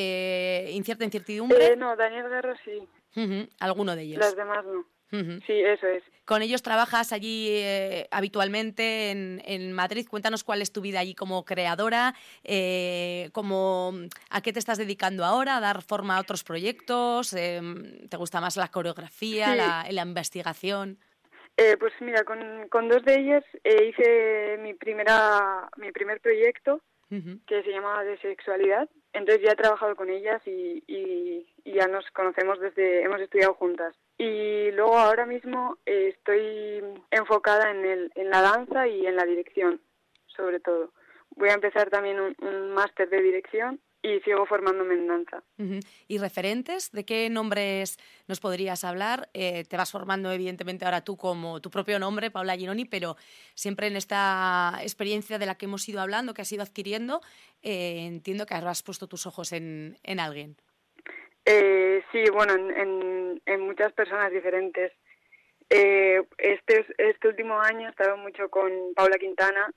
incierta 0.71 1.05
incertidumbre. 1.05 1.73
Eh, 1.73 1.75
no, 1.75 1.95
Daniel 1.95 2.29
Guerra 2.29 2.55
sí. 2.63 3.47
Alguno 3.59 3.95
de 3.95 4.03
ellos. 4.03 4.19
Las 4.19 4.35
demás 4.35 4.65
no. 4.65 4.85
Sí, 5.11 5.53
eso 5.53 5.87
es. 5.87 6.03
Con 6.25 6.43
ellos 6.43 6.61
trabajas 6.61 7.11
allí 7.11 7.47
eh, 7.49 8.07
habitualmente 8.11 9.09
en, 9.09 9.41
en, 9.43 9.73
Madrid. 9.73 10.05
Cuéntanos 10.07 10.43
cuál 10.43 10.61
es 10.61 10.71
tu 10.71 10.81
vida 10.81 10.99
allí 10.99 11.15
como 11.15 11.43
creadora, 11.45 12.13
eh, 12.43 13.29
como, 13.31 13.93
a 14.29 14.41
qué 14.41 14.53
te 14.53 14.59
estás 14.59 14.77
dedicando 14.77 15.25
ahora, 15.25 15.57
a 15.57 15.61
dar 15.61 15.81
forma 15.81 16.15
a 16.15 16.21
otros 16.21 16.43
proyectos, 16.43 17.33
em, 17.33 18.07
¿te 18.07 18.17
gusta 18.17 18.39
más 18.39 18.55
la 18.55 18.67
coreografía, 18.67 19.55
la, 19.55 19.87
la, 19.89 20.03
investigación? 20.03 20.99
Eh, 21.57 21.75
pues 21.79 21.93
mira, 22.01 22.23
con, 22.23 22.67
con, 22.69 22.87
dos 22.87 23.03
de 23.03 23.19
ellas 23.19 23.43
hice 23.63 24.57
mi, 24.59 24.75
primera, 24.75 25.69
mi 25.77 25.91
primer 25.91 26.21
proyecto 26.21 26.81
que 27.09 27.63
se 27.63 27.71
llama 27.71 28.03
De 28.03 28.19
Sexualidad 28.19 28.87
entonces 29.13 29.43
ya 29.43 29.53
he 29.53 29.55
trabajado 29.55 29.95
con 29.95 30.09
ellas 30.09 30.41
y, 30.45 30.83
y, 30.87 31.47
ya 31.65 31.87
nos 31.87 32.09
conocemos 32.11 32.59
desde, 32.59 33.03
hemos 33.03 33.21
estudiado 33.21 33.53
juntas. 33.53 33.95
Y 34.17 34.71
luego 34.71 34.97
ahora 34.97 35.25
mismo 35.25 35.77
estoy 35.85 36.83
enfocada 37.11 37.71
en, 37.71 37.85
el, 37.85 38.11
en 38.15 38.29
la 38.29 38.41
danza 38.41 38.87
y 38.87 39.05
en 39.05 39.15
la 39.15 39.25
dirección, 39.25 39.79
sobre 40.27 40.59
todo. 40.59 40.91
Voy 41.35 41.49
a 41.49 41.53
empezar 41.53 41.89
también 41.89 42.19
un, 42.19 42.35
un 42.41 42.71
máster 42.71 43.09
de 43.09 43.21
dirección 43.21 43.79
y 44.01 44.19
sigo 44.21 44.45
formándome 44.45 44.93
en 44.93 45.07
danza. 45.07 45.43
¿Y 46.07 46.17
referentes? 46.19 46.91
¿De 46.91 47.05
qué 47.05 47.29
nombres 47.29 47.97
nos 48.27 48.39
podrías 48.39 48.83
hablar? 48.83 49.29
Eh, 49.33 49.65
te 49.65 49.77
vas 49.77 49.91
formando, 49.91 50.31
evidentemente, 50.31 50.85
ahora 50.85 51.03
tú 51.03 51.17
como 51.17 51.61
tu 51.61 51.69
propio 51.69 51.99
nombre, 51.99 52.31
Paula 52.31 52.55
Gironi, 52.55 52.85
pero 52.85 53.17
siempre 53.55 53.87
en 53.87 53.97
esta 53.97 54.79
experiencia 54.81 55.37
de 55.37 55.45
la 55.45 55.55
que 55.55 55.65
hemos 55.65 55.87
ido 55.89 55.99
hablando, 55.99 56.33
que 56.33 56.41
has 56.41 56.51
ido 56.51 56.63
adquiriendo, 56.63 57.19
eh, 57.61 58.05
entiendo 58.05 58.45
que 58.45 58.53
has 58.53 58.83
puesto 58.83 59.07
tus 59.07 59.25
ojos 59.25 59.51
en, 59.51 59.97
en 60.03 60.19
alguien. 60.19 60.55
Eh, 61.45 62.01
sí, 62.11 62.23
bueno, 62.31 62.53
en, 62.53 63.41
en, 63.45 63.61
muchas 63.61 63.91
personas 63.93 64.31
diferentes. 64.31 64.93
este, 65.69 66.85
este 66.97 67.27
último 67.27 67.59
año 67.59 67.87
he 67.87 67.91
estado 67.91 68.15
mucho 68.17 68.49
con 68.49 68.71
Paula 68.95 69.17
Quintana 69.17 69.73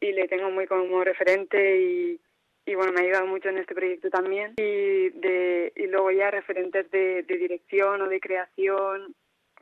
y 0.00 0.12
le 0.12 0.26
tengo 0.26 0.50
muy 0.50 0.66
como 0.66 1.04
referente 1.04 1.80
y 1.80 2.20
y 2.64 2.74
bueno, 2.74 2.92
me 2.92 3.00
ha 3.00 3.04
ayudado 3.04 3.26
mucho 3.26 3.48
en 3.48 3.58
este 3.58 3.74
proyecto 3.74 4.10
también. 4.10 4.54
Y, 4.56 5.10
de, 5.10 5.72
y 5.76 5.86
luego 5.86 6.10
ya 6.10 6.30
referentes 6.30 6.90
de, 6.90 7.22
de 7.22 7.36
dirección 7.36 8.00
o 8.02 8.08
de 8.08 8.20
creación, 8.20 9.14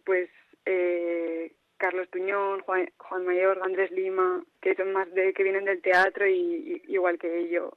pues 0.05 0.29
eh, 0.67 1.53
Carlos 1.77 2.09
Tuñón, 2.11 2.61
Juan, 2.61 2.91
Juan 2.99 3.25
Mayor, 3.25 3.61
Andrés 3.63 3.91
Lima, 3.91 4.45
que 4.61 4.75
son 4.75 4.93
más 4.93 5.13
de 5.15 5.33
que 5.33 5.43
vienen 5.43 5.65
del 5.65 5.81
teatro 5.81 6.27
y, 6.27 6.83
igual 6.89 7.19
que 7.19 7.49
yo, 7.49 7.73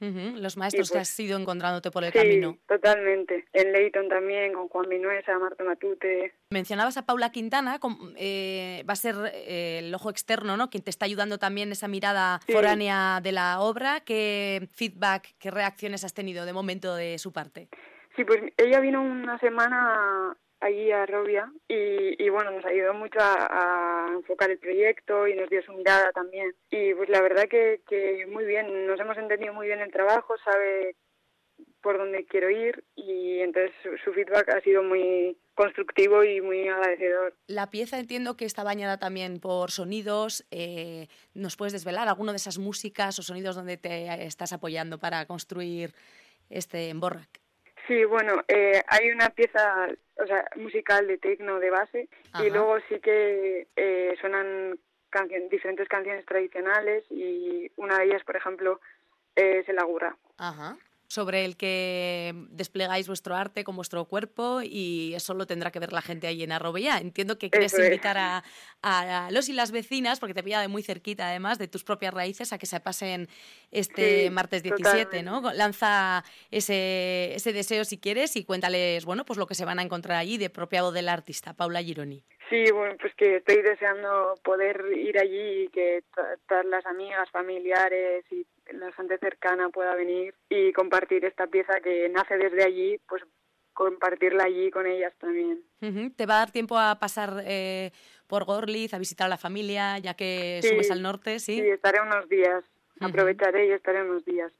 los 0.00 0.56
maestros 0.56 0.90
que 0.90 0.98
pues 0.98 1.08
has 1.08 1.20
ido 1.20 1.38
encontrándote 1.38 1.90
por 1.90 2.04
el 2.04 2.12
camino. 2.12 2.58
Totalmente. 2.66 3.46
En 3.52 3.72
Leighton 3.72 4.08
también, 4.08 4.52
con 4.52 4.68
Juan 4.68 4.88
Minuesa, 4.88 5.38
Marta 5.38 5.64
Matute. 5.64 6.34
Mencionabas 6.50 6.96
a 6.96 7.06
Paula 7.06 7.30
Quintana, 7.30 7.78
eh, 8.16 8.84
va 8.88 8.92
a 8.92 8.96
ser 8.96 9.16
eh, 9.34 9.80
el 9.80 9.94
ojo 9.94 10.10
externo, 10.10 10.56
¿no? 10.56 10.70
Quien 10.70 10.84
te 10.84 10.90
está 10.90 11.04
ayudando 11.04 11.38
también 11.38 11.72
esa 11.72 11.88
mirada 11.88 12.40
foránea 12.46 13.20
de 13.22 13.32
la 13.32 13.60
obra. 13.60 14.00
¿Qué 14.00 14.68
feedback, 14.72 15.34
qué 15.38 15.50
reacciones 15.50 16.04
has 16.04 16.14
tenido 16.14 16.44
de 16.44 16.52
momento 16.52 16.94
de 16.94 17.18
su 17.18 17.32
parte? 17.32 17.68
Sí, 18.16 18.24
pues 18.24 18.40
ella 18.56 18.80
vino 18.80 19.00
una 19.00 19.38
semana 19.38 20.36
allí 20.60 20.90
a 20.90 21.06
Robia 21.06 21.52
y, 21.68 22.22
y, 22.22 22.28
bueno, 22.28 22.50
nos 22.50 22.64
ayudó 22.64 22.94
mucho 22.94 23.18
a, 23.20 24.08
enfocar 24.12 24.50
el 24.50 24.58
proyecto 24.58 25.26
y 25.26 25.34
nos 25.34 25.48
dio 25.48 25.62
su 25.62 25.72
mirada 25.72 26.12
también. 26.12 26.54
Y 26.70 26.94
pues 26.94 27.08
la 27.08 27.22
verdad 27.22 27.44
que, 27.48 27.80
que 27.88 28.26
muy 28.26 28.44
bien, 28.44 28.86
nos 28.86 28.98
hemos 29.00 29.16
entendido 29.16 29.54
muy 29.54 29.66
bien 29.66 29.80
el 29.80 29.92
trabajo, 29.92 30.34
sabe 30.44 30.96
por 31.82 31.98
dónde 31.98 32.26
quiero 32.26 32.50
ir 32.50 32.84
y 32.96 33.40
entonces 33.40 33.72
su, 34.04 34.12
feedback 34.12 34.48
ha 34.50 34.60
sido 34.60 34.82
muy 34.82 35.36
constructivo 35.54 36.24
y 36.24 36.40
muy 36.40 36.68
agradecedor. 36.68 37.34
La 37.46 37.70
pieza 37.70 37.98
entiendo 37.98 38.36
que 38.36 38.44
está 38.44 38.64
bañada 38.64 38.98
también 38.98 39.40
por 39.40 39.70
sonidos. 39.70 40.44
Eh, 40.50 41.08
¿Nos 41.34 41.56
puedes 41.56 41.72
desvelar 41.72 42.08
alguna 42.08 42.32
de 42.32 42.36
esas 42.36 42.58
músicas 42.58 43.18
o 43.18 43.22
sonidos 43.22 43.56
donde 43.56 43.76
te 43.76 44.24
estás 44.24 44.52
apoyando 44.52 44.98
para 44.98 45.24
construir 45.26 45.94
este 46.50 46.90
Emborrac? 46.90 47.40
Sí, 47.86 48.04
bueno, 48.04 48.34
eh, 48.48 48.82
hay 48.86 49.10
una 49.10 49.30
pieza, 49.30 49.88
o 50.18 50.26
sea, 50.26 50.48
musical 50.56 51.06
de 51.06 51.18
tecno 51.18 51.58
de 51.60 51.70
base 51.70 52.08
y 52.40 52.50
luego 52.50 52.78
sí 52.88 53.00
que 53.00 53.68
eh, 53.76 54.16
suenan 54.20 54.78
diferentes 55.50 55.88
canciones 55.88 56.26
tradicionales 56.26 57.04
y 57.10 57.70
una 57.76 57.98
de 57.98 58.04
ellas, 58.06 58.22
por 58.24 58.36
ejemplo, 58.36 58.80
es 59.34 59.68
el 59.68 59.78
agurra. 59.78 60.16
Ajá 60.36 60.76
sobre 61.08 61.46
el 61.46 61.56
que 61.56 62.34
desplegáis 62.50 63.08
vuestro 63.08 63.34
arte 63.34 63.64
con 63.64 63.74
vuestro 63.76 64.04
cuerpo 64.04 64.60
y 64.62 65.14
eso 65.14 65.32
lo 65.32 65.46
tendrá 65.46 65.70
que 65.70 65.80
ver 65.80 65.92
la 65.92 66.02
gente 66.02 66.26
ahí 66.26 66.42
en 66.42 66.52
Arrobella. 66.52 66.98
Entiendo 66.98 67.38
que 67.38 67.48
quieres 67.48 67.76
invitar 67.78 68.18
a, 68.18 68.44
a, 68.82 69.30
los 69.32 69.48
y 69.48 69.54
las 69.54 69.72
vecinas, 69.72 70.20
porque 70.20 70.34
te 70.34 70.42
pilla 70.42 70.60
de 70.60 70.68
muy 70.68 70.82
cerquita 70.82 71.28
además, 71.28 71.58
de 71.58 71.66
tus 71.66 71.82
propias 71.82 72.12
raíces, 72.12 72.52
a 72.52 72.58
que 72.58 72.66
se 72.66 72.78
pasen 72.78 73.26
este 73.70 74.30
martes 74.30 74.62
17, 74.62 75.22
¿no? 75.22 75.40
Lanza 75.54 76.24
ese, 76.50 77.34
ese 77.34 77.54
deseo 77.54 77.84
si 77.84 77.98
quieres 77.98 78.36
y 78.36 78.44
cuéntales, 78.44 79.06
bueno, 79.06 79.24
pues 79.24 79.38
lo 79.38 79.46
que 79.46 79.54
se 79.54 79.64
van 79.64 79.78
a 79.78 79.82
encontrar 79.82 80.18
allí 80.18 80.36
de 80.36 80.50
propiado 80.50 80.92
del 80.92 81.08
artista, 81.08 81.54
Paula 81.54 81.82
Gironi. 81.82 82.22
Sí, 82.50 82.70
bueno, 82.72 82.96
pues 82.98 83.14
que 83.14 83.36
estoy 83.36 83.62
deseando 83.62 84.34
poder 84.42 84.82
ir 84.96 85.18
allí 85.18 85.64
y 85.64 85.68
que 85.68 86.02
todas 86.48 86.64
las 86.64 86.84
amigas, 86.86 87.30
familiares 87.30 88.24
y 88.30 88.46
la 88.72 88.92
gente 88.92 89.18
cercana 89.18 89.68
pueda 89.70 89.94
venir 89.94 90.34
y 90.48 90.72
compartir 90.72 91.24
esta 91.24 91.46
pieza 91.46 91.80
que 91.80 92.08
nace 92.08 92.36
desde 92.36 92.64
allí, 92.64 92.98
pues 93.08 93.22
compartirla 93.72 94.44
allí 94.44 94.70
con 94.70 94.86
ellas 94.86 95.14
también. 95.18 95.62
¿Te 96.16 96.26
va 96.26 96.34
a 96.34 96.38
dar 96.38 96.50
tiempo 96.50 96.76
a 96.76 96.98
pasar 96.98 97.42
eh, 97.44 97.92
por 98.26 98.44
Gorlitz, 98.44 98.94
a 98.94 98.98
visitar 98.98 99.26
a 99.26 99.30
la 99.30 99.36
familia, 99.36 99.98
ya 99.98 100.14
que 100.14 100.60
subes 100.62 100.90
al 100.90 101.02
norte? 101.02 101.38
Sí, 101.38 101.60
sí 101.60 101.68
estaré 101.68 102.00
unos 102.00 102.28
días. 102.28 102.64
Aprovecharé 103.00 103.68
y 103.68 103.70
estaré 103.72 104.02
unos 104.02 104.24
días. 104.24 104.52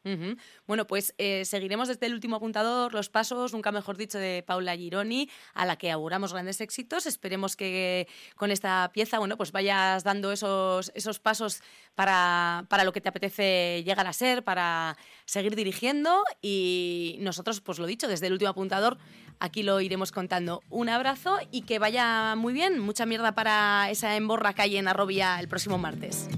Bueno, 0.66 0.86
pues 0.86 1.14
eh, 1.18 1.44
seguiremos 1.44 1.88
desde 1.88 2.06
el 2.06 2.14
último 2.14 2.36
apuntador 2.36 2.94
los 2.94 3.08
pasos, 3.08 3.52
nunca 3.52 3.72
mejor 3.72 3.96
dicho, 3.96 4.18
de 4.18 4.42
Paula 4.46 4.76
Gironi, 4.76 5.28
a 5.54 5.66
la 5.66 5.76
que 5.76 5.90
auguramos 5.90 6.32
grandes 6.32 6.60
éxitos. 6.60 7.06
Esperemos 7.06 7.56
que 7.56 8.08
con 8.36 8.50
esta 8.50 8.90
pieza, 8.92 9.18
bueno, 9.18 9.36
pues 9.36 9.52
vayas 9.52 10.04
dando 10.04 10.32
esos, 10.32 10.92
esos 10.94 11.18
pasos 11.18 11.62
para, 11.94 12.64
para 12.68 12.84
lo 12.84 12.92
que 12.92 13.00
te 13.00 13.08
apetece 13.08 13.82
llegar 13.84 14.06
a 14.06 14.12
ser, 14.12 14.42
para 14.44 14.96
seguir 15.24 15.56
dirigiendo. 15.56 16.22
Y 16.40 17.16
nosotros, 17.20 17.60
pues 17.60 17.78
lo 17.78 17.86
dicho, 17.86 18.08
desde 18.08 18.26
el 18.26 18.32
último 18.32 18.50
apuntador, 18.50 18.98
aquí 19.40 19.62
lo 19.62 19.80
iremos 19.80 20.12
contando. 20.12 20.62
Un 20.70 20.88
abrazo 20.88 21.38
y 21.50 21.62
que 21.62 21.78
vaya 21.78 22.34
muy 22.36 22.52
bien. 22.52 22.78
Mucha 22.78 23.06
mierda 23.06 23.32
para 23.32 23.90
esa 23.90 24.16
emborra 24.16 24.52
calle 24.52 24.78
en 24.78 24.88
Arrobia 24.88 25.38
el 25.40 25.48
próximo 25.48 25.78
martes. 25.78 26.28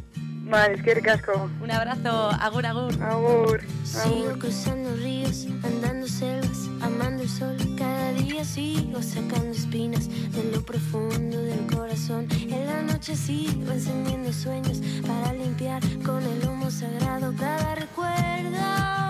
Vale, 0.50 0.74
es 0.74 0.82
que 0.82 1.00
casco. 1.00 1.48
Un 1.62 1.70
abrazo, 1.70 2.30
agur, 2.40 2.66
agur. 2.66 3.02
Agur. 3.02 3.60
Sigo 3.84 4.36
cruzando 4.36 4.92
ríos, 4.96 5.46
andando 5.62 6.08
selvas, 6.08 6.68
amando 6.80 7.22
el 7.22 7.28
sol. 7.28 7.56
Cada 7.78 8.12
día 8.14 8.44
sigo 8.44 9.00
sacando 9.00 9.52
espinas 9.52 10.08
de 10.08 10.50
lo 10.52 10.60
profundo 10.62 11.40
del 11.40 11.66
corazón. 11.72 12.26
En 12.32 12.66
la 12.66 12.82
noche 12.82 13.14
sigo 13.14 13.70
encendiendo 13.70 14.32
sueños 14.32 14.82
para 15.06 15.32
limpiar 15.34 15.82
con 16.04 16.20
el 16.20 16.48
humo 16.48 16.68
sagrado 16.68 17.32
cada 17.38 17.76
recuerdo. 17.76 19.09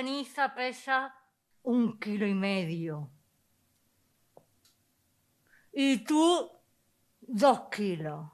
ceniza 0.00 0.54
pesa 0.54 1.14
un 1.62 1.98
kilo 1.98 2.26
y 2.26 2.32
medio. 2.32 3.10
Y 5.72 5.98
tú 6.04 6.50
dos 7.20 7.68
kilos. 7.70 8.26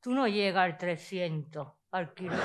Tú 0.00 0.12
no 0.12 0.28
llegas 0.28 0.64
al 0.64 0.76
300, 0.76 1.68
al 1.90 2.12
kilo. 2.12 2.36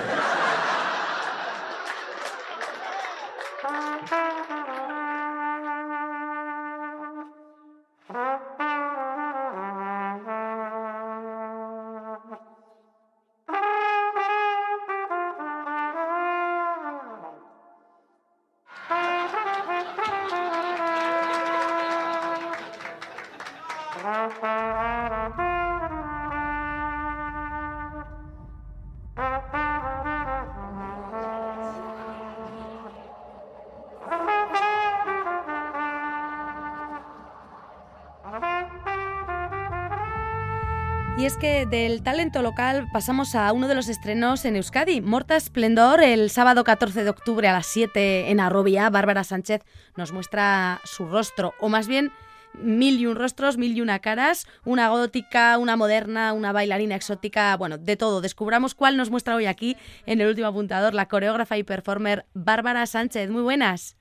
Que 41.42 41.66
del 41.66 42.04
talento 42.04 42.40
local 42.40 42.86
pasamos 42.92 43.34
a 43.34 43.52
uno 43.52 43.66
de 43.66 43.74
los 43.74 43.88
estrenos 43.88 44.44
en 44.44 44.54
Euskadi. 44.54 45.00
Morta 45.00 45.34
Esplendor, 45.34 46.00
el 46.00 46.30
sábado 46.30 46.62
14 46.62 47.02
de 47.02 47.10
octubre 47.10 47.48
a 47.48 47.52
las 47.52 47.66
7 47.66 48.30
en 48.30 48.38
Arrobia, 48.38 48.88
Bárbara 48.90 49.24
Sánchez 49.24 49.62
nos 49.96 50.12
muestra 50.12 50.80
su 50.84 51.06
rostro, 51.08 51.52
o 51.58 51.68
más 51.68 51.88
bien 51.88 52.12
mil 52.54 53.00
y 53.00 53.06
un 53.06 53.16
rostros, 53.16 53.58
mil 53.58 53.76
y 53.76 53.80
una 53.80 53.98
caras, 53.98 54.46
una 54.64 54.90
gótica, 54.90 55.58
una 55.58 55.74
moderna, 55.74 56.32
una 56.32 56.52
bailarina 56.52 56.94
exótica, 56.94 57.56
bueno, 57.56 57.76
de 57.76 57.96
todo. 57.96 58.20
Descubramos 58.20 58.76
cuál 58.76 58.96
nos 58.96 59.10
muestra 59.10 59.34
hoy 59.34 59.46
aquí 59.46 59.76
en 60.06 60.20
el 60.20 60.28
último 60.28 60.46
apuntador 60.46 60.94
la 60.94 61.08
coreógrafa 61.08 61.58
y 61.58 61.64
performer 61.64 62.24
Bárbara 62.34 62.86
Sánchez. 62.86 63.30
Muy 63.30 63.42
buenas. 63.42 63.96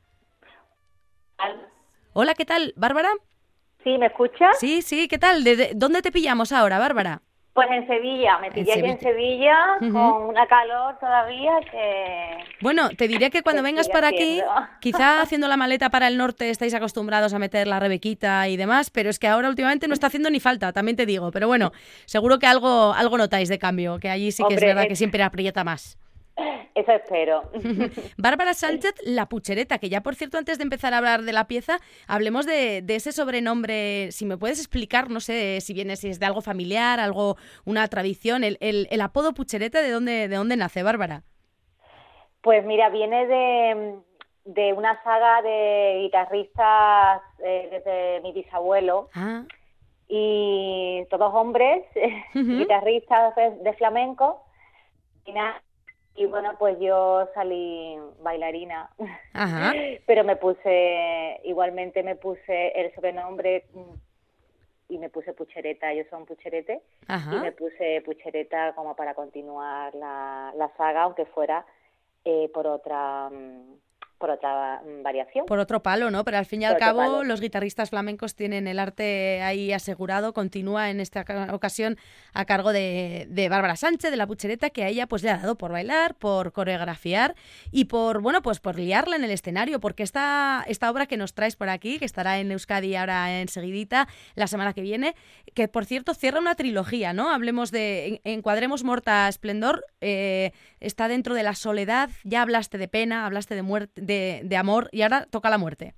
Hola, 2.14 2.36
¿qué 2.36 2.46
tal, 2.46 2.74
Bárbara? 2.78 3.10
¿Sí, 3.84 3.98
me 3.98 4.06
escuchas? 4.06 4.60
Sí, 4.60 4.84
sí, 4.84 5.08
¿qué 5.08 5.18
tal? 5.18 5.44
¿De, 5.44 5.56
de- 5.56 5.72
dónde 5.76 6.04
te 6.04 6.12
pillamos 6.12 6.52
ahora, 6.52 6.78
Bárbara? 6.78 7.24
Pues 7.54 7.68
en 7.70 7.86
Sevilla, 7.86 8.38
me 8.40 8.50
pillé 8.50 8.74
aquí 8.74 8.90
en 8.90 9.00
Sevilla 9.00 9.78
con 9.80 10.30
una 10.30 10.48
calor 10.48 10.98
todavía 11.00 11.52
que... 11.70 12.38
Bueno, 12.62 12.90
te 12.92 13.10
diré 13.10 13.30
que 13.30 13.44
cuando 13.44 13.62
¿Qué 13.62 13.66
vengas 13.66 13.90
para 13.90 14.08
aquí, 14.08 14.42
quizá 14.80 15.22
haciendo 15.22 15.50
la 15.50 15.58
maleta 15.58 15.90
para 15.90 16.08
el 16.08 16.18
norte 16.18 16.50
estáis 16.50 16.74
acostumbrados 16.74 17.34
a 17.34 17.40
meter 17.40 17.68
la 17.68 17.82
rebequita 17.82 18.48
y 18.48 18.56
demás, 18.56 18.90
pero 18.90 19.10
es 19.10 19.20
que 19.20 19.28
ahora 19.28 19.50
últimamente 19.50 19.90
no 19.90 19.94
está 19.94 20.08
haciendo 20.08 20.30
ni 20.30 20.40
falta, 20.40 20.72
también 20.72 20.96
te 20.96 21.06
digo. 21.06 21.32
Pero 21.32 21.48
bueno, 21.48 21.74
seguro 22.06 22.40
que 22.40 22.48
algo, 22.48 22.94
algo 22.94 23.18
notáis 23.18 23.50
de 23.50 23.60
cambio, 23.60 24.00
que 24.00 24.10
allí 24.10 24.32
sí 24.32 24.44
que 24.48 24.56
es 24.56 24.62
verdad 24.62 24.88
que 24.88 24.96
siempre 24.96 25.22
aprieta 25.22 25.66
más. 25.66 26.01
Eso 26.76 26.92
espero. 26.92 27.44
Bárbara 28.18 28.54
Sánchez, 28.54 28.94
la 29.04 29.28
puchereta, 29.28 29.78
que 29.78 29.90
ya 29.90 30.02
por 30.02 30.16
cierto, 30.16 30.38
antes 30.38 30.58
de 30.58 30.64
empezar 30.64 30.94
a 30.94 30.98
hablar 30.98 31.24
de 31.24 31.34
la 31.34 31.48
pieza, 31.48 31.80
hablemos 32.08 32.46
de, 32.46 32.84
ese 32.88 33.12
sobrenombre. 33.12 34.12
Si 34.12 34.26
me 34.26 34.38
puedes 34.38 34.60
explicar, 34.60 35.10
no 35.10 35.20
sé 35.20 35.60
si 35.62 35.74
viene, 35.74 35.96
si 35.96 36.10
es 36.10 36.20
de 36.20 36.26
algo 36.26 36.42
familiar, 36.42 37.00
algo, 37.00 37.38
una 37.66 37.88
tradición, 37.88 38.44
el, 38.44 38.58
el, 38.60 39.02
apodo 39.02 39.34
puchereta, 39.34 39.82
¿de 39.82 39.92
dónde, 39.92 40.28
¿de 40.28 40.36
dónde 40.36 40.58
nace, 40.58 40.84
Bárbara? 40.84 41.24
Pues 42.42 42.66
mira, 42.66 42.90
viene 42.90 43.28
de, 43.28 43.96
de 44.46 44.74
una 44.74 45.02
saga 45.04 45.42
de 45.42 46.00
guitarristas 46.02 47.22
eh, 47.40 47.68
desde 47.72 48.22
mi 48.22 48.34
bisabuelo. 48.34 49.10
Ah. 49.14 49.44
Y 50.08 51.06
todos 51.10 51.34
hombres, 51.34 51.86
guitarristas 52.34 53.34
de, 53.36 53.74
flamenco. 53.74 54.44
Y, 55.26 55.34
bueno, 56.26 56.56
pues 56.60 56.78
yo 56.80 57.28
salí 57.34 57.98
bailarina. 58.22 58.90
Pero 60.06 60.24
me 60.24 60.36
puse, 60.36 61.40
igualmente 61.44 62.04
me 62.04 62.16
puse 62.16 62.70
el 62.80 62.94
sobrenombre 62.94 63.66
y 64.90 64.98
me 64.98 65.10
puse 65.10 65.34
puchereta, 65.34 65.92
ellos 65.92 66.08
son 66.10 66.26
pucherete, 66.26 66.82
y 67.08 67.36
me 67.36 67.54
puse 67.54 68.02
puchereta 68.02 68.74
como 68.76 68.94
para 68.96 69.14
continuar 69.14 69.96
la, 69.96 70.52
la 70.58 70.70
saga, 70.76 71.04
aunque 71.04 71.26
fuera 71.26 71.66
eh, 72.26 72.52
por 72.54 72.68
otra 72.68 73.30
mm, 73.30 73.76
por 74.22 74.30
otra 74.30 74.82
variación. 75.04 75.46
Por 75.48 75.60
otro 75.60 75.82
palo, 75.82 76.12
¿no? 76.12 76.24
Pero 76.24 76.38
al 76.38 76.46
fin 76.46 76.62
y 76.62 76.66
al 76.66 76.78
cabo 76.78 77.24
los 77.24 77.42
guitarristas 77.42 77.90
flamencos 77.90 78.36
tienen 78.36 78.68
el 78.68 78.78
arte 78.78 79.42
ahí 79.42 79.74
asegurado, 79.74 80.32
continúa 80.34 80.92
en 80.92 81.00
esta 81.02 81.26
ocasión 81.52 81.98
a 82.34 82.46
cargo 82.46 82.72
de, 82.72 83.26
de 83.30 83.50
Bárbara 83.50 83.76
Sánchez, 83.76 84.12
de 84.12 84.18
la 84.18 84.28
Puchereta, 84.28 84.70
que 84.70 84.84
a 84.84 84.88
ella 84.88 85.08
pues 85.08 85.24
le 85.24 85.32
ha 85.32 85.38
dado 85.38 85.58
por 85.58 85.72
bailar, 85.72 86.14
por 86.16 86.54
coreografiar 86.54 87.36
y 87.72 87.86
por, 87.86 88.22
bueno, 88.22 88.44
pues 88.44 88.60
por 88.60 88.78
liarla 88.78 89.16
en 89.16 89.24
el 89.24 89.32
escenario, 89.32 89.80
porque 89.80 90.04
esta, 90.04 90.64
esta 90.68 90.92
obra 90.92 91.08
que 91.08 91.18
nos 91.18 91.34
traes 91.34 91.56
por 91.56 91.70
aquí, 91.70 91.98
que 91.98 92.06
estará 92.06 92.40
en 92.40 92.52
Euskadi 92.52 92.96
ahora 92.96 93.42
enseguidita, 93.42 94.08
la 94.36 94.46
semana 94.46 94.74
que 94.74 94.82
viene, 94.82 95.16
que 95.56 95.68
por 95.68 95.86
cierto 95.86 96.14
cierra 96.14 96.40
una 96.40 96.54
trilogía, 96.54 97.12
¿no? 97.14 97.32
Hablemos 97.32 97.72
de, 97.72 98.22
encuadremos 98.24 98.84
Morta 98.84 99.28
Esplendor, 99.28 99.84
eh, 100.00 100.52
está 100.80 101.08
dentro 101.08 101.34
de 101.34 101.42
la 101.42 101.56
soledad, 101.56 102.12
ya 102.24 102.44
hablaste 102.44 102.78
de 102.78 102.88
pena, 102.88 103.26
hablaste 103.26 103.56
de 103.56 103.64
muerte, 103.64 104.00
de, 104.02 104.11
amor 104.58 104.90
y 104.92 105.02
ahora 105.02 105.26
toca 105.30 105.50
la 105.50 105.58
muerte. 105.58 105.94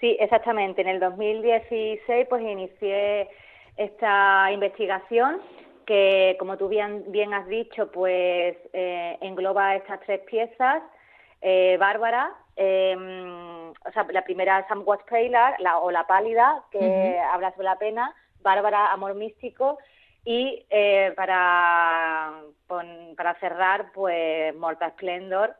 Sí, 0.00 0.16
exactamente. 0.20 0.80
En 0.82 0.88
el 0.88 1.00
2016 1.00 2.26
pues 2.28 2.42
inicié 2.42 3.28
esta 3.76 4.50
investigación 4.52 5.40
que, 5.88 6.36
como 6.38 6.58
tú 6.58 6.68
bien, 6.68 7.04
bien 7.08 7.32
has 7.32 7.48
dicho, 7.48 7.90
pues 7.90 8.56
eh, 8.74 9.18
engloba 9.22 9.74
estas 9.74 10.00
tres 10.00 10.20
piezas. 10.20 10.82
Eh, 11.40 11.78
Bárbara, 11.80 12.30
em, 12.56 13.70
o 13.70 13.92
sea, 13.94 14.06
la 14.10 14.22
primera 14.22 14.66
Somewhat 14.68 15.08
Paler, 15.08 15.54
la, 15.60 15.78
o 15.78 15.90
La 15.90 16.06
Pálida, 16.06 16.62
que 16.70 17.18
habla 17.32 17.52
sobre 17.52 17.64
la 17.64 17.78
pena. 17.78 18.14
Bárbara, 18.42 18.92
Amor 18.92 19.14
Místico. 19.14 19.78
Y 20.24 20.66
eh, 20.68 21.14
para, 21.16 22.42
para 23.16 23.34
cerrar, 23.40 23.90
pues 23.92 24.54
Morta 24.56 24.90
Splendor, 24.90 25.56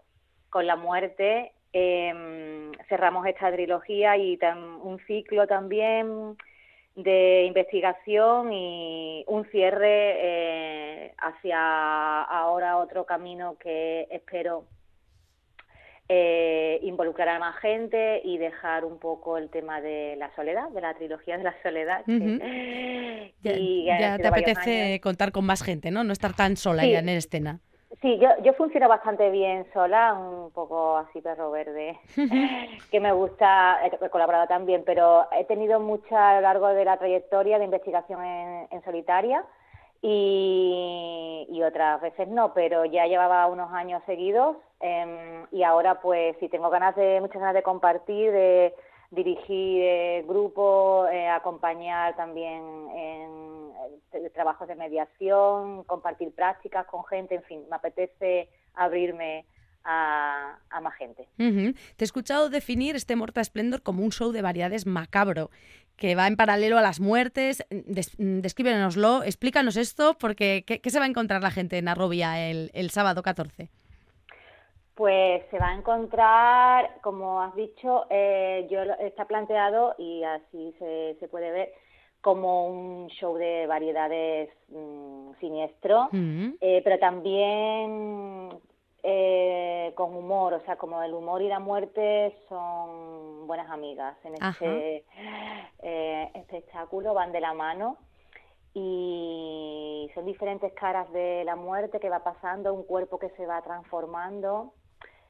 con 0.50 0.66
la 0.66 0.76
muerte 0.76 1.52
em, 1.72 2.72
cerramos 2.88 3.26
esta 3.26 3.52
trilogía 3.52 4.16
y 4.16 4.38
un 4.82 4.98
ciclo 5.06 5.46
también 5.46 6.36
de 6.96 7.44
investigación 7.44 8.52
y 8.52 9.24
un 9.28 9.44
cierre 9.50 10.16
eh, 10.18 11.14
hacia 11.18 12.22
ahora 12.22 12.78
otro 12.78 13.04
camino 13.06 13.56
que 13.58 14.08
espero 14.10 14.64
eh, 16.08 16.80
involucrar 16.82 17.28
a 17.28 17.38
más 17.38 17.56
gente 17.60 18.20
y 18.24 18.38
dejar 18.38 18.84
un 18.84 18.98
poco 18.98 19.36
el 19.36 19.50
tema 19.50 19.80
de 19.80 20.16
la 20.16 20.34
soledad, 20.34 20.70
de 20.70 20.80
la 20.80 20.94
trilogía 20.94 21.36
de 21.36 21.44
la 21.44 21.54
soledad. 21.62 22.02
ya, 23.42 24.16
te 24.16 24.26
apetece 24.26 25.00
contar 25.00 25.32
con 25.32 25.44
más 25.44 25.62
gente, 25.62 25.90
¿no? 25.90 26.02
No 26.04 26.12
estar 26.12 26.34
tan 26.34 26.56
sola 26.56 26.86
ya 26.86 27.00
en 27.00 27.10
escena. 27.10 27.60
Sí, 28.00 28.16
yo, 28.18 28.28
yo 28.44 28.52
funciono 28.54 28.88
bastante 28.88 29.28
bien 29.30 29.66
sola, 29.72 30.14
un 30.14 30.52
poco 30.52 30.96
así 30.98 31.20
perro 31.20 31.50
verde, 31.50 31.98
que 32.92 33.00
me 33.00 33.12
gusta, 33.12 33.80
he 33.84 34.08
colaborado 34.08 34.46
también, 34.46 34.84
pero 34.86 35.26
he 35.32 35.44
tenido 35.44 35.80
mucha 35.80 36.30
a 36.30 36.34
lo 36.36 36.40
largo 36.42 36.68
de 36.68 36.84
la 36.84 36.96
trayectoria 36.96 37.58
de 37.58 37.64
investigación 37.64 38.24
en, 38.24 38.84
solitaria 38.84 39.44
y, 40.00 41.48
y, 41.50 41.62
otras 41.64 42.00
veces 42.00 42.28
no, 42.28 42.54
pero 42.54 42.84
ya 42.84 43.06
llevaba 43.06 43.48
unos 43.48 43.72
años 43.72 44.00
seguidos 44.06 44.56
em, 44.78 45.46
y 45.50 45.64
ahora 45.64 46.00
pues 46.00 46.36
sí 46.38 46.48
tengo 46.48 46.70
ganas 46.70 46.94
de, 46.94 47.20
muchas 47.20 47.40
ganas 47.40 47.54
de 47.54 47.64
compartir, 47.64 48.30
de 48.30 48.74
dirigir 49.10 49.82
eh, 49.82 50.24
grupos, 50.28 51.10
eh, 51.10 51.28
acompañar 51.28 52.14
también 52.14 52.62
en 52.94 52.94
eh, 52.94 53.57
trabajos 54.32 54.68
de 54.68 54.74
mediación, 54.74 55.84
compartir 55.84 56.32
prácticas 56.32 56.86
con 56.86 57.04
gente, 57.04 57.34
en 57.34 57.42
fin, 57.42 57.64
me 57.68 57.76
apetece 57.76 58.48
abrirme 58.74 59.44
a, 59.84 60.58
más 60.82 60.94
gente. 60.96 61.26
Te 61.36 61.44
he 61.44 62.04
escuchado 62.04 62.50
definir 62.50 62.94
este 62.96 63.16
Morta 63.16 63.42
Splendor 63.42 63.82
como 63.82 64.02
un 64.02 64.12
show 64.12 64.32
de 64.32 64.42
variedades 64.42 64.86
macabro, 64.86 65.50
que 65.96 66.14
va 66.14 66.26
en 66.26 66.36
paralelo 66.36 66.78
a 66.78 66.82
las 66.82 67.00
muertes. 67.00 67.64
Des 67.70 68.14
descríbenoslo, 68.18 69.22
explícanos 69.24 69.76
esto, 69.76 70.16
porque 70.18 70.64
¿qué, 70.66 70.90
se 70.90 70.98
va 70.98 71.06
a 71.06 71.08
encontrar 71.08 71.42
la 71.42 71.50
gente 71.50 71.78
en 71.78 71.88
Arrobia 71.88 72.48
el, 72.48 72.70
el 72.74 72.90
sábado 72.90 73.22
14? 73.22 73.70
Pues 74.94 75.44
se 75.50 75.58
va 75.58 75.68
a 75.68 75.74
encontrar, 75.74 77.00
como 77.02 77.40
has 77.40 77.54
dicho, 77.54 78.06
eh, 78.10 78.66
yo 78.68 78.82
está 79.00 79.26
planteado 79.26 79.94
y 79.96 80.24
así 80.24 80.74
se, 80.78 81.16
se, 81.20 81.28
puede 81.28 81.52
ver 81.52 81.72
como 82.20 82.66
un 82.66 83.08
show 83.08 83.36
de 83.36 83.66
variedades 83.66 84.50
mm, 84.68 85.32
siniestro, 85.40 86.08
mm. 86.12 86.54
eh, 86.60 86.80
pero 86.82 86.98
también 86.98 88.50
eh, 89.02 89.92
con 89.94 90.14
humor, 90.14 90.54
o 90.54 90.60
sea, 90.64 90.76
como 90.76 91.02
el 91.02 91.14
humor 91.14 91.42
y 91.42 91.48
la 91.48 91.60
muerte 91.60 92.34
son 92.48 93.46
buenas 93.46 93.70
amigas 93.70 94.16
en 94.24 94.34
este 94.34 95.04
espectáculo, 96.34 97.14
van 97.14 97.32
de 97.32 97.40
la 97.40 97.54
mano. 97.54 97.96
Y 98.74 100.10
son 100.14 100.24
diferentes 100.26 100.72
caras 100.74 101.10
de 101.12 101.42
la 101.44 101.56
muerte 101.56 101.98
que 101.98 102.10
va 102.10 102.22
pasando, 102.22 102.72
un 102.74 102.84
cuerpo 102.84 103.18
que 103.18 103.30
se 103.30 103.46
va 103.46 103.62
transformando. 103.62 104.72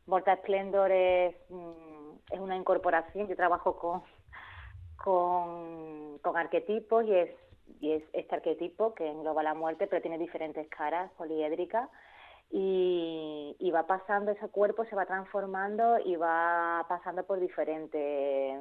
Morta 0.06 0.36
Splendor 0.36 0.90
es, 0.90 1.34
mm, 1.50 2.32
es 2.32 2.40
una 2.40 2.56
incorporación, 2.56 3.28
yo 3.28 3.36
trabajo 3.36 3.76
con, 3.78 4.02
con, 5.02 6.20
arquetipos 6.34 7.04
y 7.04 7.14
es, 7.14 7.30
y 7.80 7.92
es 7.92 8.04
este 8.12 8.34
arquetipo 8.34 8.94
que 8.94 9.08
engloba 9.08 9.42
la 9.42 9.54
muerte, 9.54 9.86
pero 9.86 10.02
tiene 10.02 10.18
diferentes 10.18 10.68
caras 10.68 11.10
poliédricas 11.12 11.88
y, 12.50 13.56
y, 13.58 13.70
va 13.70 13.86
pasando, 13.86 14.30
ese 14.30 14.48
cuerpo 14.48 14.84
se 14.86 14.96
va 14.96 15.06
transformando 15.06 15.98
y 15.98 16.16
va 16.16 16.84
pasando 16.88 17.24
por 17.24 17.40
diferentes 17.40 18.58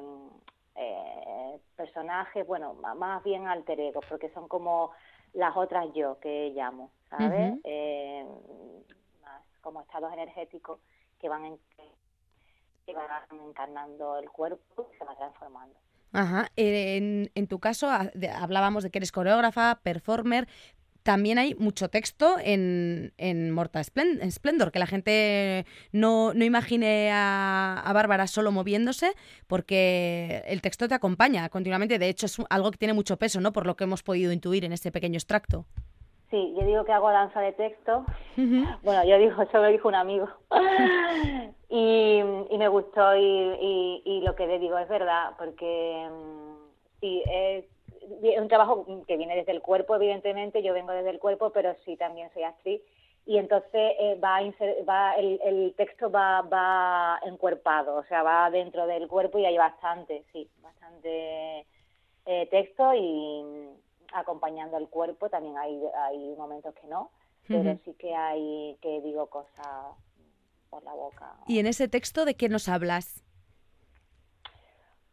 eh, 0.74 1.60
personajes, 1.76 2.46
bueno, 2.46 2.74
más 2.74 3.22
bien 3.24 3.46
alter 3.48 3.80
ego, 3.80 4.00
porque 4.08 4.30
son 4.30 4.46
como 4.46 4.92
las 5.32 5.56
otras 5.56 5.92
yo 5.92 6.18
que 6.20 6.52
llamo, 6.54 6.92
¿sabes? 7.10 7.58
Eh, 7.64 8.24
más 9.22 9.42
como 9.60 9.80
estados 9.80 10.12
energéticos 10.12 10.80
que 11.18 11.28
van, 11.28 11.46
en, 11.46 11.58
que 12.86 12.94
van 12.94 13.10
encarnando 13.30 14.18
el 14.18 14.30
cuerpo 14.30 14.88
y 14.92 14.98
se 14.98 15.04
va 15.04 15.16
transformando. 15.16 15.76
Ajá. 16.12 16.50
En, 16.56 17.30
en 17.34 17.46
tu 17.46 17.58
caso 17.58 17.88
hablábamos 17.90 18.82
de 18.82 18.90
que 18.90 18.98
eres 18.98 19.12
coreógrafa, 19.12 19.80
performer, 19.82 20.48
también 21.08 21.38
hay 21.38 21.54
mucho 21.54 21.88
texto 21.88 22.36
en, 22.38 23.14
en 23.16 23.50
Morta 23.50 23.82
Splendor, 23.82 24.70
que 24.70 24.78
la 24.78 24.86
gente 24.86 25.64
no, 25.90 26.34
no 26.34 26.44
imagine 26.44 27.10
a, 27.10 27.82
a, 27.82 27.92
Bárbara 27.94 28.26
solo 28.26 28.52
moviéndose, 28.52 29.14
porque 29.46 30.42
el 30.46 30.60
texto 30.60 30.86
te 30.86 30.94
acompaña 30.94 31.48
continuamente. 31.48 31.98
De 31.98 32.10
hecho, 32.10 32.26
es 32.26 32.36
algo 32.50 32.70
que 32.70 32.76
tiene 32.76 32.92
mucho 32.92 33.16
peso, 33.16 33.40
¿no? 33.40 33.54
Por 33.54 33.66
lo 33.66 33.74
que 33.74 33.84
hemos 33.84 34.02
podido 34.02 34.32
intuir 34.32 34.66
en 34.66 34.74
este 34.74 34.92
pequeño 34.92 35.16
extracto. 35.16 35.64
Sí, 36.30 36.54
yo 36.58 36.66
digo 36.66 36.84
que 36.84 36.92
hago 36.92 37.10
danza 37.10 37.40
de 37.40 37.52
texto. 37.52 38.04
Bueno, 38.82 39.04
yo 39.04 39.18
digo, 39.18 39.42
eso 39.42 39.58
lo 39.58 39.68
dijo 39.68 39.88
un 39.88 39.94
amigo. 39.94 40.28
y, 41.70 42.18
y, 42.50 42.58
me 42.58 42.68
gustó 42.68 43.16
y, 43.16 44.02
y, 44.04 44.20
lo 44.20 44.34
que 44.36 44.46
le 44.46 44.58
digo 44.58 44.76
es 44.78 44.88
verdad, 44.88 45.32
porque 45.38 46.06
mm, 46.10 47.00
sí, 47.00 47.22
es, 47.26 47.64
un 48.38 48.48
trabajo 48.48 48.86
que 49.06 49.16
viene 49.16 49.36
desde 49.36 49.52
el 49.52 49.62
cuerpo, 49.62 49.96
evidentemente, 49.96 50.62
yo 50.62 50.74
vengo 50.74 50.92
desde 50.92 51.10
el 51.10 51.18
cuerpo, 51.18 51.50
pero 51.50 51.74
sí 51.84 51.96
también 51.96 52.30
soy 52.34 52.42
actriz. 52.42 52.82
Y 53.24 53.38
entonces 53.38 53.92
eh, 53.98 54.18
va, 54.22 54.40
va 54.88 55.14
el, 55.16 55.40
el, 55.44 55.74
texto 55.76 56.10
va, 56.10 56.42
va 56.42 57.20
encuerpado, 57.24 57.96
o 57.96 58.04
sea, 58.04 58.22
va 58.22 58.50
dentro 58.50 58.86
del 58.86 59.06
cuerpo 59.08 59.38
y 59.38 59.44
hay 59.44 59.56
bastante, 59.56 60.24
sí, 60.32 60.48
bastante 60.62 61.66
eh, 62.24 62.46
texto 62.50 62.94
y 62.94 63.68
acompañando 64.18 64.76
al 64.76 64.88
cuerpo, 64.88 65.28
también 65.28 65.56
hay, 65.56 65.80
hay 66.04 66.34
momentos 66.36 66.74
que 66.74 66.86
no, 66.86 67.10
pero 67.46 67.78
sí 67.84 67.94
que 67.94 68.14
hay 68.14 68.76
que 68.82 69.00
digo 69.00 69.26
cosas 69.28 69.96
por 70.70 70.82
la 70.82 70.92
boca. 70.92 71.36
¿Y 71.46 71.58
en 71.58 71.66
ese 71.66 71.88
texto 71.88 72.24
de 72.24 72.34
qué 72.34 72.48
nos 72.48 72.68
hablas? 72.68 73.24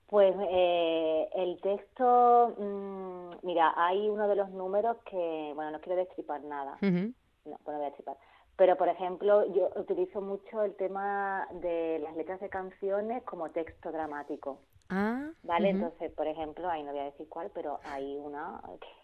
Pues 0.07 0.35
eh, 0.51 1.29
el 1.35 1.59
texto, 1.61 2.55
mm, 2.57 3.45
mira, 3.45 3.73
hay 3.75 4.07
uno 4.07 4.27
de 4.27 4.35
los 4.35 4.49
números 4.51 4.97
que, 5.09 5.51
bueno, 5.55 5.71
no 5.71 5.81
quiero 5.81 5.97
destripar 5.97 6.43
nada, 6.43 6.77
no, 6.81 7.11
bueno, 7.43 7.59
voy 7.65 7.75
a 7.75 7.79
destripar, 7.79 8.15
pero 8.55 8.77
por 8.77 8.87
ejemplo 8.87 9.45
yo 9.53 9.71
utilizo 9.75 10.21
mucho 10.21 10.63
el 10.63 10.75
tema 10.75 11.47
de 11.53 11.99
las 11.99 12.15
letras 12.15 12.39
de 12.39 12.49
canciones 12.49 13.23
como 13.23 13.49
texto 13.49 13.91
dramático. 13.91 14.59
Ah, 14.89 15.29
¿Vale? 15.43 15.69
Entonces, 15.69 16.11
por 16.13 16.27
ejemplo, 16.27 16.69
ahí 16.69 16.83
no 16.83 16.91
voy 16.91 17.01
a 17.01 17.05
decir 17.05 17.27
cuál, 17.29 17.51
pero 17.53 17.79
hay 17.85 18.17
una 18.17 18.61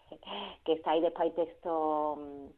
que, 0.08 0.18
que 0.64 0.72
está 0.74 0.92
ahí 0.92 1.00
después 1.00 1.28
hay 1.30 1.30
texto 1.32 2.16
mm, 2.18 2.48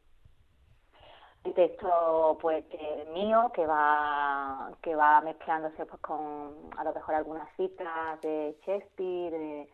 texto 1.53 2.37
pues 2.41 2.65
que- 2.65 3.05
mío 3.13 3.51
que 3.53 3.65
va 3.67 4.71
que 4.81 4.95
va 4.95 5.21
mezclándose 5.21 5.85
pues 5.85 6.01
con 6.01 6.69
a 6.77 6.83
lo 6.83 6.93
mejor 6.93 7.15
algunas 7.15 7.47
citas 7.55 8.19
de 8.21 8.57
Shakespeare 8.65 9.31
de- 9.31 9.69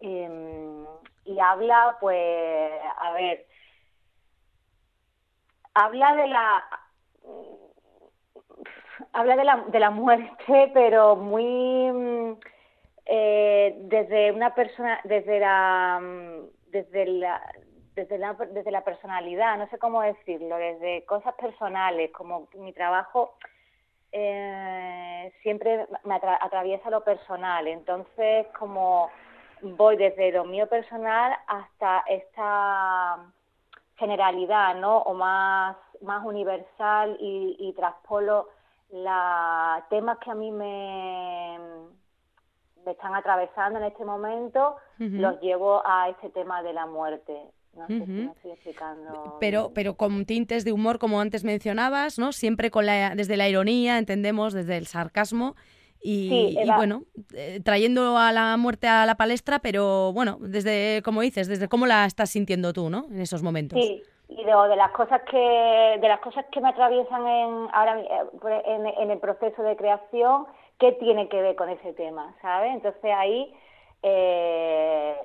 em, 0.00 0.86
y 1.24 1.38
habla 1.40 1.96
pues 2.00 2.70
a 2.98 3.12
ver 3.12 3.46
habla 5.74 6.14
de 6.16 6.28
la 6.28 6.64
habla 9.12 9.36
de 9.36 9.44
la, 9.44 9.56
de 9.68 9.80
la 9.80 9.90
muerte, 9.90 10.70
pero 10.74 11.16
muy 11.16 11.44
mm, 11.92 12.38
eh, 13.06 13.74
desde 13.82 14.32
una 14.32 14.54
persona, 14.54 15.00
desde 15.04 15.40
la, 15.40 15.98
mm, 16.02 16.70
desde 16.70 17.06
la, 17.06 17.40
desde 17.94 18.18
la, 18.18 18.34
desde 18.34 18.70
la 18.70 18.84
personalidad, 18.84 19.56
no 19.56 19.68
sé 19.68 19.78
cómo 19.78 20.02
decirlo, 20.02 20.56
desde 20.56 21.04
cosas 21.06 21.34
personales, 21.34 22.10
como 22.12 22.48
mi 22.54 22.72
trabajo 22.72 23.34
eh, 24.12 25.32
siempre 25.42 25.86
me 26.04 26.14
atra- 26.14 26.38
atraviesa 26.40 26.90
lo 26.90 27.02
personal, 27.04 27.66
entonces 27.66 28.46
como 28.58 29.10
voy 29.62 29.96
desde 29.96 30.32
lo 30.32 30.44
mío 30.44 30.68
personal 30.68 31.34
hasta 31.46 32.02
esta 32.06 33.18
generalidad, 33.96 34.74
¿no? 34.76 34.98
O 34.98 35.14
más, 35.14 35.76
más 36.02 36.24
universal 36.24 37.16
y, 37.20 37.56
y 37.58 37.72
traspolo 37.72 38.48
la 38.90 39.84
temas 39.90 40.18
que 40.18 40.30
a 40.30 40.34
mí 40.34 40.50
me, 40.52 41.58
me 42.86 42.92
están 42.92 43.14
atravesando 43.14 43.78
en 43.80 43.86
este 43.86 44.04
momento, 44.04 44.76
los 44.98 45.40
llevo 45.40 45.82
a 45.84 46.08
este 46.08 46.30
tema 46.30 46.62
de 46.62 46.72
la 46.72 46.86
muerte. 46.86 47.36
No 47.74 47.86
sé 47.88 48.06
si 48.06 48.10
me 48.10 48.32
estoy 48.32 48.52
explicando. 48.52 49.36
Pero, 49.38 49.72
pero 49.74 49.96
con 49.96 50.24
tintes 50.24 50.64
de 50.64 50.72
humor, 50.72 50.98
como 50.98 51.20
antes 51.20 51.44
mencionabas, 51.44 52.18
¿no? 52.18 52.32
Siempre 52.32 52.70
con 52.70 52.86
la, 52.86 53.14
desde 53.14 53.36
la 53.36 53.48
ironía, 53.48 53.98
entendemos, 53.98 54.54
desde 54.54 54.78
el 54.78 54.86
sarcasmo. 54.86 55.56
Y, 56.00 56.28
Sí, 56.28 56.58
y 56.62 56.70
bueno, 56.70 57.02
eh, 57.34 57.60
trayendo 57.62 58.16
a 58.16 58.32
la 58.32 58.56
muerte 58.56 58.86
a 58.86 59.04
la 59.04 59.16
palestra, 59.16 59.58
pero 59.58 60.12
bueno, 60.12 60.38
desde, 60.40 61.02
como 61.02 61.20
dices, 61.20 61.48
desde 61.48 61.68
cómo 61.68 61.86
la 61.86 62.06
estás 62.06 62.30
sintiendo 62.30 62.72
tú, 62.72 62.88
¿no? 62.88 63.06
En 63.10 63.20
esos 63.20 63.42
momentos. 63.42 63.78
Sí, 63.78 64.02
y 64.28 64.36
de, 64.36 64.52
de 64.68 64.76
las 64.76 64.90
cosas 64.92 65.22
que 65.30 65.98
de 66.00 66.08
las 66.08 66.20
cosas 66.20 66.44
que 66.52 66.60
me 66.60 66.68
atraviesan 66.68 67.26
en 67.26 67.68
ahora 67.72 68.00
eh, 68.00 68.62
en, 68.66 68.86
en 68.86 69.10
el 69.10 69.18
proceso 69.18 69.62
de 69.62 69.76
creación, 69.76 70.46
¿qué 70.78 70.92
tiene 70.92 71.28
que 71.28 71.40
ver 71.40 71.56
con 71.56 71.68
ese 71.68 71.92
tema, 71.94 72.34
¿sabes? 72.42 72.72
Entonces 72.74 73.10
ahí 73.16 73.52
eh, 74.02 75.16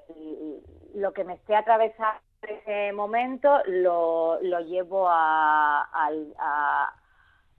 lo 0.96 1.14
que 1.14 1.24
me 1.24 1.34
esté 1.34 1.56
atravesando 1.56 2.20
en 2.44 2.56
ese 2.58 2.94
momento 2.94 3.60
lo, 3.68 4.42
lo 4.42 4.60
llevo 4.62 5.08
a, 5.10 5.84
al- 5.94 6.34
a- 6.40 6.94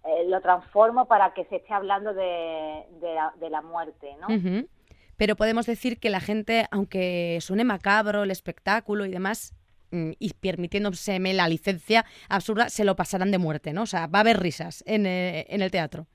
eh, 0.05 0.25
lo 0.29 0.41
transformo 0.41 1.07
para 1.07 1.33
que 1.33 1.45
se 1.45 1.57
esté 1.57 1.73
hablando 1.73 2.13
de, 2.13 2.85
la, 3.49 3.63
muerte, 3.63 4.17
¿no? 4.21 4.27
Pero 5.17 5.37
podemos 5.37 5.67
decir 5.67 6.01
que 6.01 6.11
la 6.11 6.19
gente, 6.19 6.67
aunque 6.73 7.39
suene 7.41 7.63
macabro 7.63 8.25
el 8.25 8.33
espectáculo 8.33 9.05
y 9.07 9.11
demás, 9.11 9.55
mm, 9.93 10.13
y 10.19 10.33
permitiéndoseme 10.35 11.33
la 11.35 11.47
licencia 11.47 12.05
absurda, 12.29 12.69
se 12.69 12.85
lo 12.85 12.97
pasarán 12.97 13.31
de 13.31 13.39
muerte, 13.39 13.73
¿no? 13.73 13.83
O 13.83 13.87
sea, 13.87 14.09
va 14.09 14.19
a 14.19 14.23
haber 14.23 14.41
risas 14.41 14.83
en, 14.89 15.07
eh, 15.07 15.47
en 15.49 15.63
el 15.63 15.71
teatro. 15.71 16.07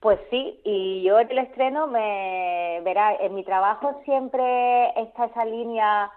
Pues 0.00 0.18
sí, 0.30 0.60
y 0.64 1.02
yo 1.02 1.20
en 1.20 1.30
el 1.30 1.38
estreno 1.38 1.86
me 1.86 2.80
verá, 2.84 3.14
en 3.16 3.34
mi 3.34 3.44
trabajo 3.44 4.00
siempre 4.04 4.98
está 4.98 5.26
esa 5.26 5.44
línea 5.44 6.10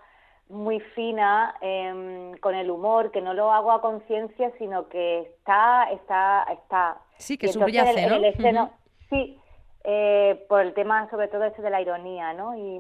muy 0.47 0.79
fina 0.79 1.53
em, 1.59 2.37
con 2.37 2.55
el 2.55 2.69
humor, 2.71 3.11
que 3.11 3.19
no 3.21 3.33
lo 3.33 3.51
hago 3.51 3.71
a 3.71 3.81
conciencia, 3.81 4.51
sino 4.57 4.87
que 4.87 5.21
está, 5.21 5.89
está, 5.91 6.45
está. 6.51 6.97
Sí, 7.17 7.37
que 7.37 7.49
subyace, 7.49 7.91
en 7.91 7.97
el- 7.97 8.03
en 8.05 8.09
¿no? 8.09 8.15
el 8.15 8.25
estreno, 8.25 8.71
sí, 9.09 9.37
eh, 9.83 10.45
por 10.47 10.61
el 10.61 10.73
tema 10.73 11.09
sobre 11.09 11.27
todo 11.27 11.43
ese 11.43 11.61
de 11.61 11.69
la 11.69 11.81
ironía, 11.81 12.31
¿no? 12.33 12.55
Y 12.55 12.79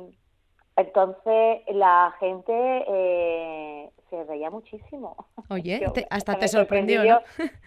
entonces 0.77 1.61
la 1.67 2.13
gente 2.19 2.53
eh, 2.87 3.89
se 4.09 4.23
reía 4.23 4.49
muchísimo. 4.49 5.15
Oye, 5.49 5.79
Yo- 5.81 5.91
te- 5.91 6.07
hasta 6.09 6.37
te 6.39 6.47
sorprendió. 6.47 7.03
¿no? 7.03 7.19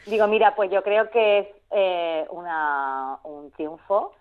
Digo, 0.06 0.26
mira, 0.26 0.54
pues 0.54 0.70
yo 0.70 0.82
creo 0.82 1.10
que 1.10 1.54
eh, 1.70 2.26
una, 2.30 3.18
un 3.24 3.50
triunfo, 3.52 4.12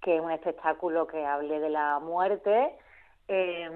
que 0.00 0.16
es 0.16 0.22
un 0.22 0.30
espectáculo 0.30 1.06
que 1.06 1.24
hable 1.24 1.60
de 1.60 1.70
la 1.70 1.98
muerte, 1.98 2.78
eh, 3.28 3.68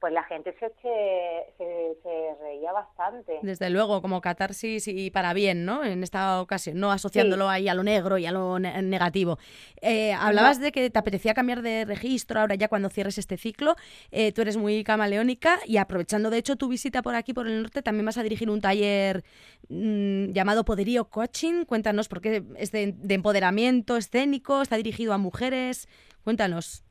pues 0.00 0.12
la 0.12 0.22
gente 0.24 0.52
se, 0.60 0.68
se, 0.80 1.54
se, 1.56 1.96
se 2.02 2.34
reía 2.40 2.70
bastante. 2.70 3.38
Desde 3.42 3.68
luego, 3.68 4.00
como 4.00 4.20
catarsis 4.20 4.86
y 4.86 5.10
para 5.10 5.32
bien, 5.34 5.64
¿no? 5.64 5.84
En 5.84 6.04
esta 6.04 6.40
ocasión, 6.40 6.78
no 6.78 6.92
asociándolo 6.92 7.48
ahí 7.48 7.66
a 7.68 7.74
lo 7.74 7.82
negro 7.82 8.16
y 8.16 8.24
a 8.26 8.30
lo 8.30 8.60
ne- 8.60 8.80
negativo. 8.82 9.38
Eh, 9.80 10.12
hablabas 10.12 10.60
de 10.60 10.70
que 10.70 10.88
te 10.90 10.98
apetecía 10.98 11.34
cambiar 11.34 11.62
de 11.62 11.84
registro 11.84 12.38
ahora 12.40 12.54
ya 12.54 12.68
cuando 12.68 12.90
cierres 12.90 13.18
este 13.18 13.36
ciclo. 13.36 13.74
Eh, 14.12 14.30
tú 14.32 14.42
eres 14.42 14.56
muy 14.56 14.84
camaleónica 14.84 15.58
y 15.66 15.78
aprovechando 15.78 16.30
de 16.30 16.38
hecho 16.38 16.54
tu 16.54 16.68
visita 16.68 17.02
por 17.02 17.16
aquí, 17.16 17.32
por 17.32 17.48
el 17.48 17.62
norte, 17.62 17.82
también 17.82 18.06
vas 18.06 18.18
a 18.18 18.22
dirigir 18.22 18.50
un 18.50 18.60
taller 18.60 19.24
mm, 19.68 20.26
llamado 20.30 20.64
Poderío 20.64 21.06
Coaching. 21.10 21.64
Cuéntanos, 21.64 22.06
porque 22.08 22.44
es 22.56 22.70
de, 22.70 22.92
de 22.96 23.14
empoderamiento 23.14 23.96
escénico, 23.96 24.62
está 24.62 24.76
dirigido 24.76 25.12
a 25.12 25.18
mujeres. 25.18 25.88
Cuéntanos. 26.22 26.84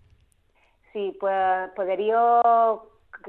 Sí, 0.98 1.16
pues 1.20 1.70
poderío 1.76 2.42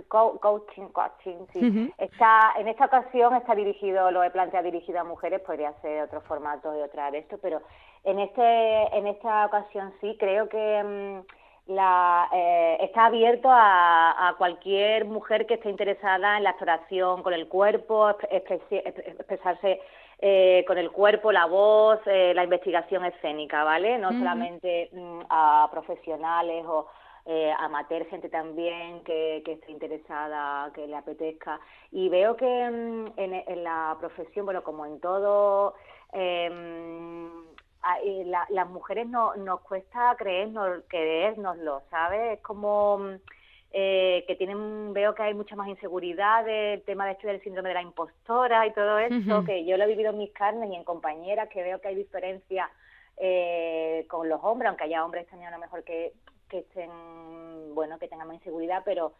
co- 0.08 0.38
coaching, 0.40 0.86
coaching, 0.88 1.44
sí. 1.52 1.60
Está, 1.98 2.54
en 2.56 2.66
esta 2.66 2.86
ocasión 2.86 3.34
está 3.34 3.54
dirigido, 3.54 4.10
lo 4.10 4.22
he 4.22 4.30
planteado 4.30 4.64
dirigido 4.64 5.00
a 5.00 5.04
mujeres, 5.04 5.42
podría 5.42 5.74
ser 5.82 6.04
otro 6.04 6.22
formato 6.22 6.74
y 6.74 6.80
otra 6.80 7.10
de 7.10 7.18
esto, 7.18 7.36
pero 7.42 7.60
en 8.04 8.20
este, 8.20 8.96
en 8.96 9.06
esta 9.06 9.44
ocasión 9.44 9.92
sí, 10.00 10.16
creo 10.18 10.48
que 10.48 10.82
mm, 10.82 11.72
la, 11.74 12.26
eh, 12.32 12.78
está 12.80 13.04
abierto 13.04 13.50
a, 13.50 14.28
a 14.28 14.34
cualquier 14.38 15.04
mujer 15.04 15.44
que 15.46 15.54
esté 15.54 15.68
interesada 15.68 16.38
en 16.38 16.44
la 16.44 16.50
exploración 16.50 17.22
con 17.22 17.34
el 17.34 17.48
cuerpo, 17.48 18.08
expresarse 18.30 19.78
eh, 20.20 20.64
con 20.66 20.78
el 20.78 20.90
cuerpo, 20.90 21.30
la 21.32 21.44
voz, 21.44 22.00
eh, 22.06 22.32
la 22.34 22.44
investigación 22.44 23.04
escénica, 23.04 23.62
¿vale? 23.62 23.98
No 23.98 24.08
solamente 24.18 24.88
mm, 24.92 25.20
a 25.28 25.68
profesionales 25.70 26.64
o 26.66 26.88
eh, 27.30 27.52
amateur, 27.58 28.06
gente 28.06 28.30
también 28.30 29.04
que, 29.04 29.42
que 29.44 29.52
esté 29.52 29.70
interesada, 29.70 30.72
que 30.72 30.86
le 30.86 30.96
apetezca. 30.96 31.60
Y 31.92 32.08
veo 32.08 32.36
que 32.36 32.46
mm, 32.46 33.12
en, 33.20 33.34
en 33.34 33.64
la 33.64 33.94
profesión, 34.00 34.46
bueno, 34.46 34.62
como 34.64 34.86
en 34.86 34.98
todo, 34.98 35.74
eh, 36.14 36.50
la- 38.24 38.46
las 38.50 38.68
mujeres 38.68 39.06
no, 39.08 39.34
nos 39.36 39.60
cuesta 39.60 40.14
creernos, 40.18 40.82
creérnoslo, 40.88 41.82
¿sabes? 41.90 42.38
Es 42.38 42.40
como 42.42 42.98
mm, 42.98 43.14
eh, 43.72 44.24
que 44.26 44.34
tienen, 44.36 44.92
veo 44.94 45.14
que 45.14 45.22
hay 45.24 45.34
mucha 45.34 45.54
más 45.54 45.68
inseguridad 45.68 46.48
el 46.48 46.82
tema 46.84 47.04
de 47.06 47.12
esto 47.12 47.26
del 47.26 47.42
síndrome 47.42 47.68
de 47.68 47.74
la 47.74 47.82
impostora 47.82 48.66
y 48.66 48.72
todo 48.72 48.98
esto, 48.98 49.16
Ujú. 49.38 49.44
que 49.44 49.64
yo 49.66 49.76
lo 49.76 49.84
he 49.84 49.88
vivido 49.88 50.10
en 50.10 50.18
mis 50.18 50.32
carnes 50.32 50.70
y 50.70 50.74
en 50.74 50.84
compañeras, 50.84 51.48
que 51.50 51.62
veo 51.62 51.78
que 51.80 51.88
hay 51.88 51.94
diferencia 51.94 52.70
eh, 53.18 54.06
con 54.08 54.28
los 54.28 54.42
hombres, 54.42 54.68
aunque 54.70 54.84
haya 54.84 55.04
hombres 55.04 55.26
también 55.26 55.48
a 55.52 55.56
lo 55.56 55.60
mejor 55.60 55.84
que, 55.84 56.12
que 56.48 56.58
estén, 56.58 56.90
bueno, 57.74 57.98
que 57.98 58.08
tengan 58.08 58.28
más 58.28 58.36
inseguridad, 58.36 58.82
pero 58.84 59.12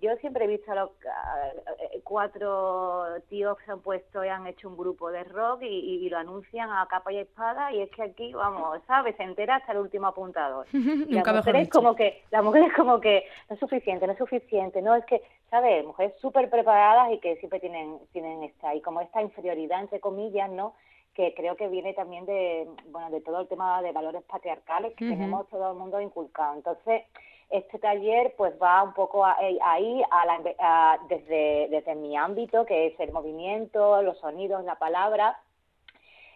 yo 0.00 0.14
siempre 0.16 0.44
he 0.44 0.48
visto 0.48 0.70
a 0.70 0.74
los 0.76 0.90
eh, 0.90 2.00
cuatro 2.04 3.04
tíos 3.28 3.58
que 3.58 3.64
se 3.64 3.72
han 3.72 3.80
puesto 3.80 4.24
y 4.24 4.28
han 4.28 4.46
hecho 4.46 4.68
un 4.68 4.76
grupo 4.76 5.10
de 5.10 5.24
rock 5.24 5.62
y, 5.62 6.08
lo 6.08 6.18
anuncian 6.18 6.70
a 6.70 6.86
capa 6.86 7.12
y 7.12 7.18
espada 7.18 7.72
y 7.72 7.82
es 7.82 7.90
que 7.90 8.02
aquí, 8.02 8.32
vamos, 8.32 8.78
¿sabes? 8.86 9.16
Se 9.16 9.22
entera 9.22 9.56
hasta 9.56 9.72
el 9.72 9.78
último 9.78 10.06
apuntador. 10.06 10.66
Y 10.72 11.14
Nunca 11.14 11.32
mujeres 11.32 11.62
dicho. 11.64 11.78
como 11.78 11.94
que, 11.96 12.22
las 12.30 12.44
mujeres 12.44 12.72
como 12.74 13.00
que 13.00 13.24
no 13.48 13.54
es 13.54 13.60
suficiente, 13.60 14.06
no 14.06 14.12
es 14.12 14.18
suficiente, 14.18 14.80
no 14.80 14.94
es 14.94 15.04
que, 15.04 15.22
¿sabes? 15.50 15.84
Mujeres 15.84 16.14
súper 16.20 16.48
preparadas 16.48 17.12
y 17.12 17.18
que 17.18 17.36
siempre 17.36 17.60
tienen, 17.60 17.98
tienen 18.12 18.42
esta, 18.44 18.74
y 18.74 18.80
como 18.80 19.00
esta 19.00 19.20
inferioridad, 19.20 19.80
entre 19.80 20.00
comillas, 20.00 20.50
¿no? 20.50 20.74
Que 21.18 21.34
creo 21.34 21.56
que 21.56 21.66
viene 21.66 21.94
también 21.94 22.24
de, 22.26 22.70
bueno, 22.92 23.10
de 23.10 23.20
todo 23.20 23.40
el 23.40 23.48
tema 23.48 23.82
de 23.82 23.90
valores 23.90 24.22
patriarcales 24.22 24.94
que 24.94 25.04
tenemos 25.08 25.48
todo 25.48 25.72
el 25.72 25.76
mundo 25.76 26.00
inculcado. 26.00 26.54
Entonces, 26.54 27.02
este 27.50 27.80
taller 27.80 28.36
pues 28.36 28.54
va 28.62 28.84
un 28.84 28.92
poco 28.94 29.26
a- 29.26 29.36
eh, 29.40 29.58
ahí 29.60 30.00
a 30.12 30.24
la 30.26 30.40
a- 30.60 30.98
desde, 31.08 31.66
desde 31.70 31.96
mi 31.96 32.16
ámbito, 32.16 32.64
que 32.64 32.86
es 32.86 33.00
el 33.00 33.10
movimiento, 33.10 34.00
los 34.02 34.16
sonidos, 34.18 34.62
la 34.62 34.76
palabra, 34.76 35.40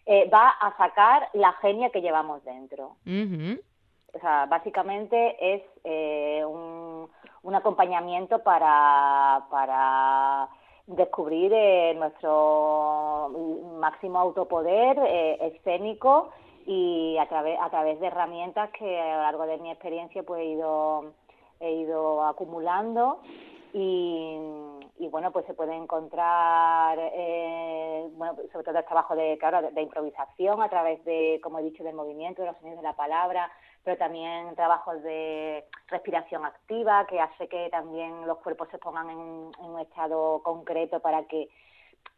eh, 0.05 0.29
va 0.35 0.49
a 0.49 0.77
sacar 0.77 1.29
la 1.35 1.53
genia 1.61 1.91
que 1.91 2.03
llevamos 2.03 2.43
dentro. 2.43 2.97
O 4.15 4.19
sea, 4.19 4.47
básicamente 4.47 5.55
es 5.55 5.63
eh, 5.85 6.45
un, 6.45 7.09
un, 7.45 7.55
acompañamiento 7.55 8.43
para, 8.43 9.45
para 9.49 10.49
descubrir 10.97 11.53
eh, 11.55 11.95
nuestro 11.95 13.31
máximo 13.79 14.19
autopoder 14.19 14.99
eh, 15.07 15.55
escénico 15.55 16.31
y 16.67 17.17
a 17.19 17.29
través, 17.29 17.59
a 17.61 17.71
través 17.71 17.99
de 18.01 18.07
herramientas 18.07 18.71
que 18.79 19.01
a 19.01 19.17
lo 19.17 19.23
largo 19.23 19.47
de 19.47 19.59
mi 19.59 19.71
experiencia 19.71 20.23
pues 20.23 20.43
he 20.43 20.47
ido, 20.47 21.13
he 21.61 21.73
ido 21.73 22.25
acumulando 22.25 23.21
y, 23.73 24.37
y 24.99 25.09
bueno, 25.09 25.33
pues 25.33 25.47
se 25.47 25.55
puede 25.55 25.75
encontrar, 25.75 26.99
eh, 27.01 28.07
bueno, 28.13 28.37
sobre 28.53 28.65
todo 28.65 28.79
el 28.79 28.85
trabajo 28.85 29.17
de, 29.17 29.39
claro, 29.39 29.71
de, 29.71 29.83
improvisación 29.83 30.63
a 30.63 30.69
través 30.69 31.03
de, 31.05 31.41
como 31.43 31.59
he 31.59 31.63
dicho, 31.63 31.83
del 31.83 31.95
movimiento, 31.95 32.43
de 32.43 32.49
los 32.49 32.57
sonidos 32.59 32.79
de 32.79 32.89
la 32.89 32.97
palabra, 32.97 33.51
pero 33.85 33.97
también 33.97 34.55
trabajos 34.55 35.03
de 35.03 35.65
respiración 35.89 36.45
activa 36.45 37.07
que 37.07 37.21
hace 37.21 37.49
que 37.49 37.69
también 37.71 38.27
los 38.27 38.39
cuerpos 38.39 38.69
se 38.71 38.79
pongan 38.79 39.11
en, 39.11 39.19
un 39.19 39.81
estado 39.81 40.41
concreto 40.43 41.01
para 41.01 41.25
que 41.25 41.49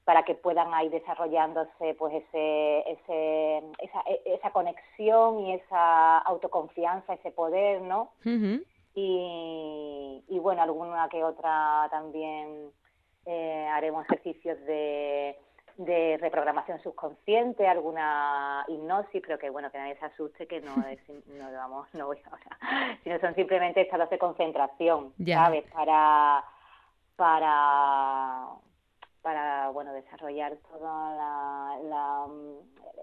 para 0.04 0.22
que 0.22 0.34
puedan 0.34 0.68
ir 0.84 0.90
desarrollándose 0.90 1.94
pues 1.98 2.14
ese, 2.14 2.90
ese 2.90 3.58
esa, 3.78 4.02
esa 4.26 4.50
conexión 4.50 5.40
y 5.40 5.54
esa 5.54 6.18
autoconfianza, 6.18 7.14
ese 7.14 7.30
poder, 7.30 7.80
¿no? 7.80 8.10
y, 8.94 10.22
y, 10.28 10.38
bueno, 10.38 10.62
alguna 10.62 11.08
que 11.08 11.24
otra 11.24 11.88
también 11.90 12.70
eh, 13.26 13.66
haremos 13.72 14.04
ejercicios 14.04 14.58
de, 14.66 15.38
de 15.76 16.18
reprogramación 16.20 16.80
subconsciente, 16.82 17.66
alguna 17.66 18.64
hipnosis, 18.68 19.22
pero 19.22 19.38
que 19.38 19.50
bueno, 19.50 19.70
que 19.70 19.78
nadie 19.78 19.96
se 19.96 20.04
asuste 20.04 20.46
que 20.46 20.60
no 20.60 20.74
es, 20.88 21.00
no 21.26 21.52
vamos, 21.52 21.88
no 21.94 22.06
voy, 22.06 22.18
sea, 22.18 22.98
sino 23.04 23.18
son 23.20 23.34
simplemente 23.34 23.80
estados 23.80 24.10
de 24.10 24.18
concentración, 24.18 25.12
¿sabes? 25.26 25.64
Para, 25.72 26.44
para, 27.16 28.46
para, 29.22 29.70
bueno, 29.70 29.92
desarrollar 29.92 30.56
toda 30.70 31.16
la, 31.16 31.78
la 31.88 32.26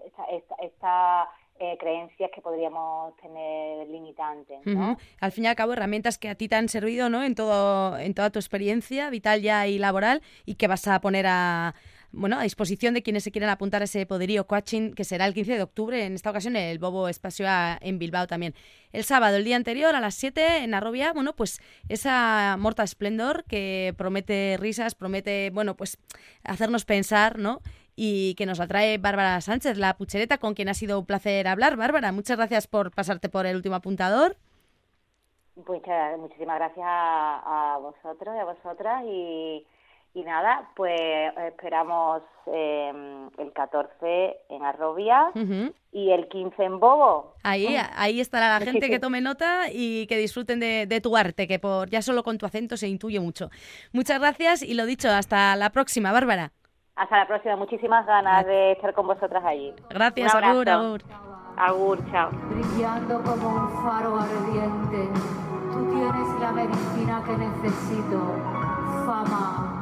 esta, 0.06 0.24
esta, 0.24 0.54
esta 0.62 1.28
eh, 1.60 1.76
creencias 1.78 2.30
que 2.34 2.40
podríamos 2.40 3.14
tener 3.18 3.86
limitantes. 3.88 4.58
¿no? 4.64 4.96
Al 5.20 5.30
fin 5.30 5.44
y 5.44 5.46
al 5.46 5.54
cabo, 5.54 5.74
herramientas 5.74 6.18
que 6.18 6.28
a 6.28 6.34
ti 6.34 6.48
te 6.48 6.56
han 6.56 6.68
servido 6.68 7.08
¿no? 7.08 7.22
en, 7.22 7.34
todo, 7.34 7.96
en 7.98 8.14
toda 8.14 8.30
tu 8.30 8.38
experiencia 8.38 9.10
vital 9.10 9.42
ya 9.42 9.66
y 9.68 9.78
laboral 9.78 10.22
y 10.44 10.56
que 10.56 10.66
vas 10.66 10.88
a 10.88 11.00
poner 11.00 11.26
a, 11.28 11.74
bueno, 12.12 12.38
a 12.38 12.42
disposición 12.42 12.94
de 12.94 13.02
quienes 13.02 13.24
se 13.24 13.32
quieren 13.32 13.50
apuntar 13.50 13.82
a 13.82 13.84
ese 13.84 14.06
poderío 14.06 14.46
coaching 14.46 14.92
que 14.92 15.04
será 15.04 15.26
el 15.26 15.34
15 15.34 15.56
de 15.56 15.62
octubre, 15.62 16.04
en 16.04 16.14
esta 16.14 16.30
ocasión 16.30 16.56
el 16.56 16.78
Bobo 16.78 17.08
Espacio 17.08 17.46
en 17.80 17.98
Bilbao 17.98 18.26
también. 18.26 18.54
El 18.92 19.04
sábado, 19.04 19.36
el 19.36 19.44
día 19.44 19.56
anterior, 19.56 19.94
a 19.94 20.00
las 20.00 20.14
7 20.14 20.64
en 20.64 20.74
Arrobia, 20.74 21.12
bueno, 21.12 21.34
pues 21.34 21.60
esa 21.88 22.56
Morta 22.58 22.86
Splendor 22.86 23.44
que 23.44 23.94
promete 23.96 24.56
risas, 24.60 24.94
promete, 24.94 25.50
bueno, 25.50 25.74
pues 25.76 25.98
hacernos 26.44 26.84
pensar, 26.84 27.38
¿no? 27.38 27.60
y 27.94 28.34
que 28.36 28.46
nos 28.46 28.58
la 28.58 28.66
trae 28.66 28.98
Bárbara 28.98 29.40
Sánchez, 29.40 29.76
la 29.76 29.94
puchereta, 29.96 30.38
con 30.38 30.54
quien 30.54 30.68
ha 30.68 30.74
sido 30.74 30.98
un 30.98 31.06
placer 31.06 31.46
hablar. 31.46 31.76
Bárbara, 31.76 32.12
muchas 32.12 32.36
gracias 32.36 32.66
por 32.66 32.90
pasarte 32.90 33.28
por 33.28 33.46
el 33.46 33.56
último 33.56 33.74
apuntador. 33.74 34.36
Muchas, 35.54 36.18
muchísimas 36.18 36.56
gracias 36.56 36.86
a, 36.86 37.78
vosotros 37.80 38.34
y 38.34 38.38
a 38.38 38.44
vosotras 38.44 39.04
y, 39.04 39.66
nada, 40.20 40.68
pues 40.76 41.00
esperamos 41.48 42.22
em, 42.46 43.30
el 43.38 43.52
14 43.54 44.36
en 44.50 44.62
Arrobia 44.62 45.30
y 45.90 46.10
el 46.10 46.28
15 46.28 46.62
en 46.62 46.78
Bobo. 46.78 47.34
Ahí, 47.42 47.76
ahí 47.96 48.20
estará 48.20 48.58
la 48.58 48.64
gente 48.64 48.90
que 48.90 48.98
tome 48.98 49.20
nota 49.20 49.70
y 49.72 50.06
que 50.06 50.18
disfruten 50.18 50.60
de, 50.60 50.86
de, 50.86 51.00
tu 51.00 51.16
arte, 51.16 51.48
que 51.48 51.58
por 51.58 51.88
ya 51.88 52.02
solo 52.02 52.22
con 52.22 52.36
tu 52.38 52.46
acento 52.46 52.76
se 52.76 52.88
intuye 52.88 53.20
mucho. 53.20 53.48
Muchas 53.92 54.20
gracias 54.20 54.62
y 54.62 54.74
lo 54.74 54.84
dicho, 54.84 55.08
hasta 55.08 55.56
la 55.56 55.70
próxima, 55.70 56.12
Bárbara. 56.12 56.52
Hasta 56.94 57.16
la 57.16 57.26
próxima. 57.26 57.56
Muchísimas 57.56 58.06
ganas 58.06 58.44
de 58.44 58.72
estar 58.72 58.92
con 58.92 59.06
vosotras 59.06 59.42
allí. 59.44 59.72
Gracias, 59.90 60.34
Agur, 60.34 60.68
Agur. 60.68 61.02
Agur, 61.56 61.98
chao. 62.10 62.30
Brillando 62.50 63.22
como 63.22 63.48
un 63.48 63.68
faro 63.82 64.18
ardiente, 64.18 65.08
tú 65.72 65.90
tienes 65.90 66.40
la 66.40 66.52
medicina 66.52 67.22
que 67.24 67.36
necesito. 67.36 68.20
Fama, 69.06 69.81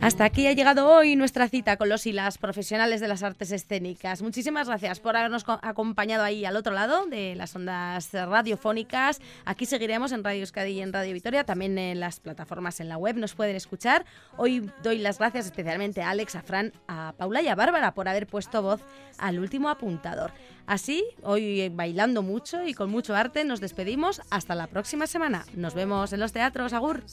Hasta 0.00 0.24
aquí 0.24 0.46
ha 0.46 0.52
llegado 0.52 0.88
hoy 0.88 1.16
nuestra 1.16 1.48
cita 1.48 1.76
con 1.76 1.88
los 1.88 2.06
y 2.06 2.12
las 2.12 2.38
profesionales 2.38 3.00
de 3.00 3.08
las 3.08 3.22
artes 3.24 3.50
escénicas. 3.50 4.22
Muchísimas 4.22 4.68
gracias 4.68 5.00
por 5.00 5.16
habernos 5.16 5.44
acompañado 5.60 6.22
ahí 6.22 6.44
al 6.44 6.56
otro 6.56 6.72
lado 6.72 7.06
de 7.06 7.34
las 7.34 7.54
ondas 7.56 8.10
radiofónicas. 8.12 9.20
Aquí 9.44 9.66
seguiremos 9.66 10.12
en 10.12 10.22
Radio 10.22 10.40
Euskadi 10.40 10.70
y 10.70 10.82
en 10.82 10.92
Radio 10.92 11.12
Vitoria, 11.12 11.44
también 11.44 11.76
en 11.78 11.98
las 11.98 12.20
plataformas 12.20 12.78
en 12.78 12.88
la 12.88 12.96
web 12.96 13.16
nos 13.16 13.34
pueden 13.34 13.56
escuchar. 13.56 14.06
Hoy 14.36 14.70
doy 14.82 14.98
las 14.98 15.18
gracias 15.18 15.46
especialmente 15.46 16.00
a 16.00 16.10
Alex, 16.10 16.36
a 16.36 16.42
Fran, 16.42 16.72
a 16.86 17.12
Paula 17.18 17.42
y 17.42 17.48
a 17.48 17.56
Bárbara 17.56 17.92
por 17.92 18.08
haber 18.08 18.28
puesto 18.28 18.62
voz 18.62 18.80
al 19.18 19.40
último 19.40 19.68
apuntador. 19.68 20.32
Así, 20.68 21.02
hoy 21.22 21.70
bailando 21.70 22.22
mucho 22.22 22.62
y 22.62 22.74
con 22.74 22.90
mucho 22.90 23.14
arte, 23.16 23.42
nos 23.42 23.58
despedimos 23.58 24.20
hasta 24.28 24.54
la 24.54 24.66
próxima 24.66 25.06
semana. 25.06 25.46
Nos 25.54 25.72
vemos 25.72 26.12
en 26.12 26.20
los 26.20 26.32
teatros, 26.32 26.74
Agur. 26.74 27.04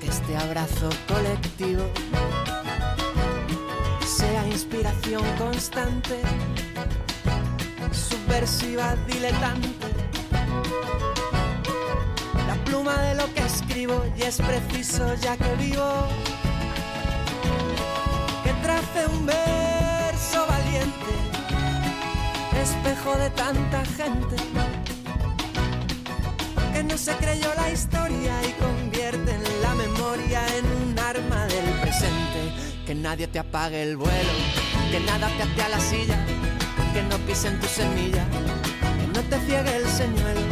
Que 0.00 0.06
este 0.06 0.36
abrazo 0.36 0.90
colectivo 1.08 1.82
sea 4.04 4.46
inspiración 4.48 5.22
constante, 5.38 6.20
subversiva, 7.90 8.96
diletante. 9.06 9.88
La 12.46 12.62
pluma 12.66 13.00
de 13.00 13.14
lo 13.14 13.32
que 13.32 13.40
escribo 13.40 14.04
y 14.14 14.24
es 14.24 14.42
preciso 14.42 15.14
ya 15.22 15.38
que 15.38 15.54
vivo 15.56 16.06
que 18.44 18.52
trace 18.62 19.06
un 19.06 19.24
verso 19.24 20.46
valiente 20.46 21.33
espejo 22.56 23.16
de 23.16 23.30
tanta 23.30 23.84
gente 23.84 24.36
que 26.72 26.82
no 26.82 26.98
se 26.98 27.12
creyó 27.16 27.48
la 27.56 27.70
historia 27.70 28.34
y 28.48 28.52
convierte 28.52 29.30
en 29.32 29.62
la 29.62 29.74
memoria 29.74 30.40
en 30.58 30.64
un 30.66 30.98
arma 30.98 31.46
del 31.46 31.80
presente. 31.80 32.52
Que 32.86 32.94
nadie 32.94 33.26
te 33.28 33.38
apague 33.38 33.82
el 33.82 33.96
vuelo, 33.96 34.34
que 34.90 35.00
nada 35.00 35.28
te 35.36 35.42
ate 35.42 35.62
a 35.62 35.68
la 35.68 35.80
silla, 35.80 36.18
que 36.92 37.02
no 37.02 37.16
pisen 37.26 37.58
tu 37.60 37.66
semilla, 37.66 38.24
que 38.98 39.06
no 39.14 39.20
te 39.28 39.38
ciegue 39.46 39.76
el 39.76 39.88
señuelo, 39.88 40.46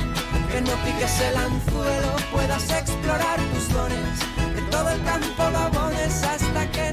que 0.51 0.61
no 0.61 0.73
piques 0.85 1.21
el 1.21 1.37
anzuelo, 1.37 2.17
puedas 2.33 2.71
explorar 2.71 3.39
tus 3.53 3.69
dones, 3.69 4.19
que 4.55 4.63
todo 4.71 4.89
el 4.91 5.03
campo 5.05 5.51
lo 5.51 5.73
hasta 6.25 6.71
que 6.71 6.93